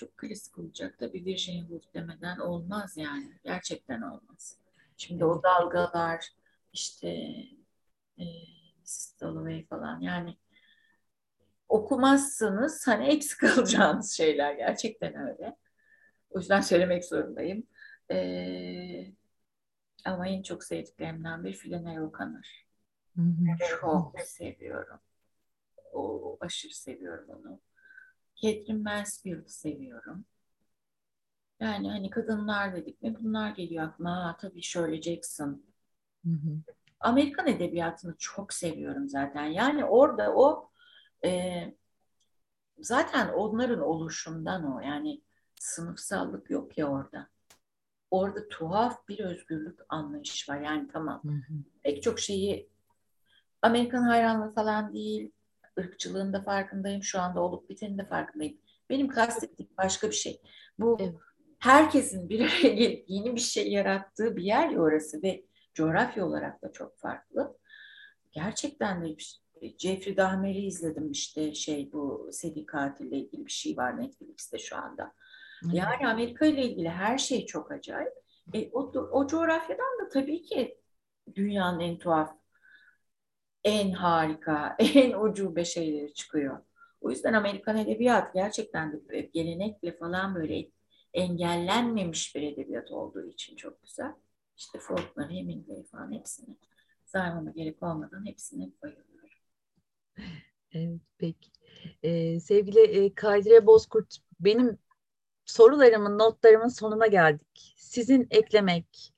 çok 0.03 0.19
klasik 0.19 0.59
olacak. 0.59 0.99
Tabii 0.99 1.25
Virginia 1.25 1.61
Woolf 1.61 1.95
demeden 1.95 2.39
olmaz 2.39 2.97
yani. 2.97 3.33
Gerçekten 3.45 4.03
olmaz. 4.03 4.57
Şimdi 4.97 5.25
o 5.25 5.43
dalgalar 5.43 6.29
işte 6.73 7.09
e, 8.19 8.25
Mrs. 8.83 9.21
Dalloway 9.21 9.67
falan 9.67 10.01
yani 10.01 10.37
okumazsanız 11.69 12.87
hani 12.87 13.09
eksik 13.09 13.41
kalacağınız 13.41 14.13
şeyler 14.13 14.55
gerçekten 14.55 15.15
öyle. 15.15 15.57
O 16.31 16.39
yüzden 16.39 16.61
söylemek 16.61 17.05
zorundayım. 17.05 17.67
Ee, 18.11 19.13
ama 20.05 20.29
en 20.29 20.43
çok 20.43 20.65
sevdiklerimden 20.65 21.45
bir 21.45 21.53
Filenay 21.53 22.01
O'Connor. 22.01 22.67
Çok 23.81 24.21
seviyorum. 24.21 25.01
O 25.93 26.37
aşırı 26.41 26.75
seviyorum 26.75 27.29
onu. 27.29 27.61
Catherine 28.43 28.83
Mansfield'ı 28.83 29.49
seviyorum. 29.49 30.25
Yani 31.61 31.91
hani 31.91 32.11
kadınlar 32.11 32.77
dedik 32.77 33.03
mi 33.03 33.17
bunlar 33.21 33.51
geliyor 33.51 33.85
aklıma. 33.85 34.17
Ha, 34.17 34.37
tabii 34.41 34.63
Shirley 34.63 35.03
Jackson. 35.03 35.63
Hı 36.25 36.31
hı. 36.33 36.59
Amerikan 37.01 37.47
edebiyatını 37.47 38.15
çok 38.19 38.53
seviyorum 38.53 39.09
zaten. 39.09 39.45
Yani 39.45 39.85
orada 39.85 40.35
o 40.35 40.71
e, 41.25 41.63
zaten 42.79 43.29
onların 43.29 43.81
oluşundan 43.81 44.73
o. 44.77 44.81
Yani 44.81 45.23
sınıfsallık 45.61 46.51
yok 46.51 46.79
ya 46.79 46.87
orada. 46.87 47.29
Orada 48.11 48.49
tuhaf 48.49 49.09
bir 49.09 49.19
özgürlük 49.19 49.81
anlayışı 49.89 50.53
var. 50.53 50.61
Yani 50.61 50.89
tamam. 50.93 51.23
Hı 51.25 51.29
hı. 51.29 51.55
Pek 51.83 52.03
çok 52.03 52.21
şeyi 52.21 52.69
Amerikan 53.63 54.03
hayranlığı 54.03 54.55
falan 54.55 54.95
değil 54.95 55.33
ırkçılığın 55.79 56.33
da 56.33 56.43
farkındayım. 56.43 57.03
Şu 57.03 57.21
anda 57.21 57.41
olup 57.41 57.71
bitenin 57.71 57.99
de 57.99 58.05
farkındayım. 58.05 58.59
Benim 58.91 59.09
kastettiğim 59.09 59.73
başka 59.79 60.11
bir 60.11 60.15
şey. 60.15 60.43
Bu 60.79 60.97
evet. 61.01 61.15
herkesin 61.59 62.29
bir 62.29 62.41
araya 62.41 62.75
gelip 62.75 63.05
yeni 63.09 63.35
bir 63.35 63.41
şey 63.41 63.73
yarattığı 63.73 64.37
bir 64.37 64.43
yer 64.43 64.69
ya 64.69 64.81
orası 64.81 65.23
ve 65.23 65.45
coğrafya 65.75 66.27
olarak 66.27 66.63
da 66.63 66.73
çok 66.73 66.99
farklı. 66.99 67.59
Gerçekten 68.33 69.05
de 69.05 69.17
Jeffrey 69.79 70.17
Dahmer'i 70.17 70.67
izledim 70.67 71.11
işte 71.11 71.55
şey 71.55 71.93
bu 71.93 72.29
seri 72.33 72.67
katille 72.67 73.17
ilgili 73.17 73.47
bir 73.47 73.53
şey 73.53 73.77
var 73.77 74.01
Netflix'te 74.01 74.59
şu 74.59 74.77
anda. 74.77 75.13
Yani 75.73 76.09
Amerika 76.09 76.47
ile 76.47 76.63
ilgili 76.63 76.89
her 76.89 77.19
şey 77.19 77.47
çok 77.47 77.73
acayip. 77.73 78.13
E, 78.55 78.71
o, 78.73 78.81
o 79.13 79.27
coğrafyadan 79.27 80.01
da 80.01 80.09
tabii 80.09 80.43
ki 80.43 80.79
dünyanın 81.35 81.81
en 81.81 81.99
tuhaf 81.99 82.42
en 83.65 83.91
harika, 83.91 84.77
en 84.95 85.13
ucube 85.13 85.65
şeyleri 85.65 86.15
çıkıyor. 86.15 86.59
O 87.01 87.11
yüzden 87.11 87.33
Amerikan 87.33 87.77
edebiyat 87.77 88.35
gerçekten 88.35 88.93
de 88.93 89.21
gelenekle 89.21 89.97
falan 89.97 90.35
böyle 90.35 90.69
engellenmemiş 91.15 92.35
bir 92.35 92.43
edebiyat 92.43 92.91
olduğu 92.91 93.27
için 93.27 93.57
çok 93.57 93.83
güzel. 93.83 94.13
İşte 94.57 94.79
Faulkner, 94.79 95.31
Hemingway 95.31 95.85
falan 95.85 96.13
hepsini 96.13 96.57
saymama 97.05 97.51
gerek 97.51 97.83
olmadan 97.83 98.27
hepsine 98.27 98.69
bayılıyorum. 98.83 99.39
Evet, 100.73 101.01
peki. 101.19 101.51
Ee, 102.03 102.41
sevgili 102.41 102.81
e, 102.81 103.15
Kadire 103.15 103.67
Bozkurt, 103.67 104.17
benim 104.41 104.79
sorularımın, 105.45 106.19
notlarımın 106.19 106.69
sonuna 106.69 107.07
geldik. 107.07 107.75
Sizin 107.77 108.27
eklemek, 108.31 109.12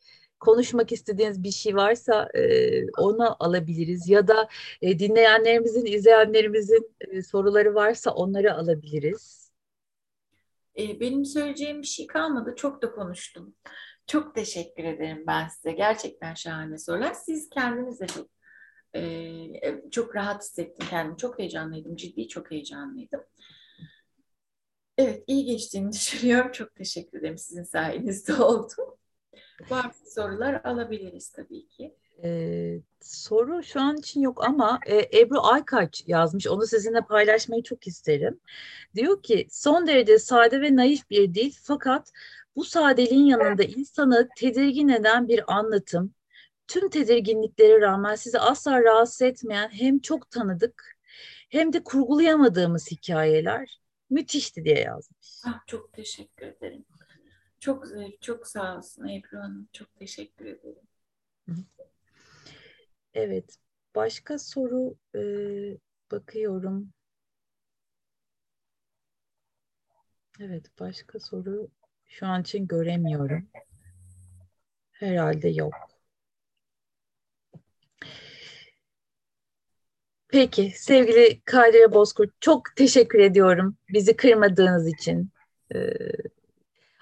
konuşmak 0.45 0.93
istediğiniz 0.93 1.43
bir 1.43 1.51
şey 1.51 1.77
varsa 1.77 2.29
e, 2.35 2.91
onu 2.91 3.45
alabiliriz 3.45 4.09
ya 4.09 4.29
da 4.29 4.49
e, 4.83 4.99
dinleyenlerimizin, 4.99 5.87
izleyenlerimizin 5.87 6.95
e, 7.01 7.23
soruları 7.23 7.75
varsa 7.75 8.11
onları 8.11 8.55
alabiliriz. 8.55 9.51
E, 10.79 11.01
benim 11.01 11.25
söyleyeceğim 11.25 11.83
bir 11.83 11.87
şey 11.87 12.07
kalmadı. 12.07 12.55
Çok 12.57 12.83
da 12.83 12.93
konuştum. 12.93 13.55
Çok 14.07 14.35
teşekkür 14.35 14.85
ederim 14.85 15.25
ben 15.27 15.49
size. 15.49 15.73
Gerçekten 15.73 16.35
şahane 16.35 16.79
sorular. 16.79 17.13
Siz 17.13 17.51
kendiniz 17.51 18.01
de 18.01 18.07
çok 18.07 18.29
e, 18.97 19.91
çok 19.91 20.17
rahat 20.17 20.43
hissettim 20.43 20.87
kendimi. 20.91 21.17
Çok 21.17 21.39
heyecanlıydım. 21.39 21.97
Ciddi 21.97 22.29
çok 22.29 22.51
heyecanlıydım. 22.51 23.21
Evet, 24.99 25.25
iyi 25.27 25.45
geçtiğini 25.45 25.93
düşünüyorum. 25.93 26.53
Çok 26.53 26.75
teşekkür 26.75 27.19
ederim. 27.19 27.39
Sizin 27.39 27.65
sayenizde 27.65 28.35
oldu. 28.35 28.99
Varsa 29.71 30.07
sorular 30.07 30.61
alabiliriz 30.65 31.31
tabii 31.31 31.69
ki. 31.69 31.95
Ee, 32.25 32.81
soru 33.01 33.63
şu 33.63 33.81
an 33.81 33.97
için 33.97 34.21
yok 34.21 34.45
ama 34.45 34.79
e, 34.87 35.21
Ebru 35.21 35.41
Aykaç 35.43 36.05
yazmış. 36.07 36.47
Onu 36.47 36.67
sizinle 36.67 37.01
paylaşmayı 37.01 37.63
çok 37.63 37.87
isterim. 37.87 38.41
Diyor 38.95 39.23
ki 39.23 39.47
son 39.51 39.87
derece 39.87 40.19
sade 40.19 40.61
ve 40.61 40.77
naif 40.77 41.11
bir 41.11 41.35
dil 41.35 41.53
fakat 41.63 42.13
bu 42.57 42.65
sadeliğin 42.65 43.25
yanında 43.25 43.63
insanı 43.63 44.29
tedirgin 44.37 44.89
eden 44.89 45.29
bir 45.29 45.55
anlatım. 45.57 46.15
Tüm 46.69 46.89
tedirginliklere 46.91 47.81
rağmen 47.81 48.15
sizi 48.15 48.39
asla 48.39 48.83
rahatsız 48.83 49.23
etmeyen 49.23 49.69
hem 49.69 49.99
çok 49.99 50.31
tanıdık 50.31 50.97
hem 51.49 51.73
de 51.73 51.85
kurgulayamadığımız 51.85 52.91
hikayeler 52.91 53.81
müthişti 54.11 54.65
diye 54.65 54.79
yazmış. 54.79 55.43
Ah, 55.47 55.67
çok 55.67 55.93
teşekkür 55.93 56.47
ederim. 56.47 56.85
Çok 57.65 57.87
çok 58.21 58.47
sağ 58.47 58.77
olsun 58.77 59.09
Ebru 59.09 59.39
Hanım. 59.39 59.69
Çok 59.73 59.95
teşekkür 59.95 60.47
ederim. 60.47 60.83
Evet. 63.15 63.57
Başka 63.95 64.39
soru 64.39 64.97
e, 65.15 65.21
bakıyorum. 66.11 66.93
Evet, 70.41 70.67
başka 70.81 71.21
soru 71.21 71.69
şu 72.07 72.27
an 72.27 72.41
için 72.41 72.67
göremiyorum. 72.67 73.49
Herhalde 74.93 75.49
yok. 75.49 75.75
Peki, 80.29 80.73
sevgili 80.77 81.41
Kadire 81.45 81.93
Bozkurt, 81.93 82.41
çok 82.41 82.77
teşekkür 82.77 83.19
ediyorum 83.19 83.77
bizi 83.89 84.17
kırmadığınız 84.17 84.89
için. 84.89 85.31
Ee, 85.75 85.89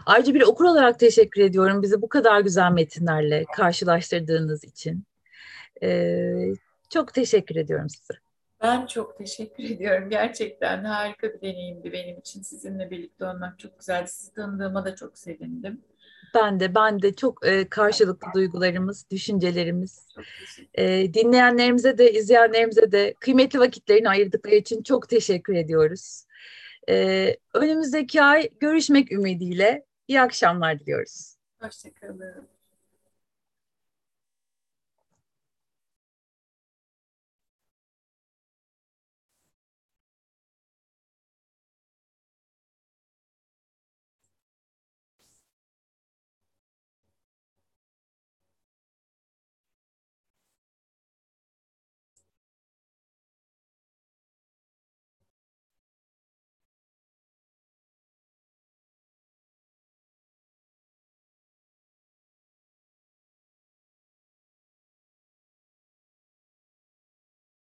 ayrıca 0.06 0.34
bir 0.34 0.42
okur 0.42 0.64
olarak 0.64 0.98
teşekkür 0.98 1.42
ediyorum 1.42 1.82
bizi 1.82 2.02
bu 2.02 2.08
kadar 2.08 2.40
güzel 2.40 2.72
metinlerle 2.72 3.44
karşılaştırdığınız 3.56 4.64
için. 4.64 5.04
Ee, 5.82 6.54
çok 6.90 7.14
teşekkür 7.14 7.56
ediyorum 7.56 7.88
size. 7.88 8.14
Ben 8.62 8.86
çok 8.86 9.18
teşekkür 9.18 9.64
ediyorum. 9.64 10.10
Gerçekten 10.10 10.84
harika 10.84 11.34
bir 11.34 11.40
deneyimdi 11.40 11.92
benim 11.92 12.18
için. 12.18 12.42
Sizinle 12.42 12.90
birlikte 12.90 13.24
olmak 13.24 13.58
çok 13.58 13.78
güzeldi. 13.78 14.08
Sizi 14.08 14.34
tanıdığıma 14.34 14.84
da 14.84 14.96
çok 14.96 15.18
sevindim. 15.18 15.80
Ben 16.34 16.60
de, 16.60 16.74
ben 16.74 17.02
de 17.02 17.14
çok 17.14 17.46
e, 17.46 17.68
karşılıklı 17.68 18.28
duygularımız, 18.34 19.06
düşüncelerimiz. 19.10 20.08
E, 20.74 21.14
dinleyenlerimize 21.14 21.98
de, 21.98 22.12
izleyenlerimize 22.12 22.92
de 22.92 23.14
kıymetli 23.20 23.58
vakitlerini 23.58 24.08
ayırdıkları 24.08 24.54
için 24.54 24.82
çok 24.82 25.08
teşekkür 25.08 25.54
ediyoruz. 25.54 26.24
E, 26.88 27.36
önümüzdeki 27.54 28.22
ay 28.22 28.50
görüşmek 28.60 29.12
ümidiyle 29.12 29.84
iyi 30.12 30.20
akşamlar 30.20 30.80
diliyoruz. 30.80 31.36
Hoşçakalın. 31.60 32.48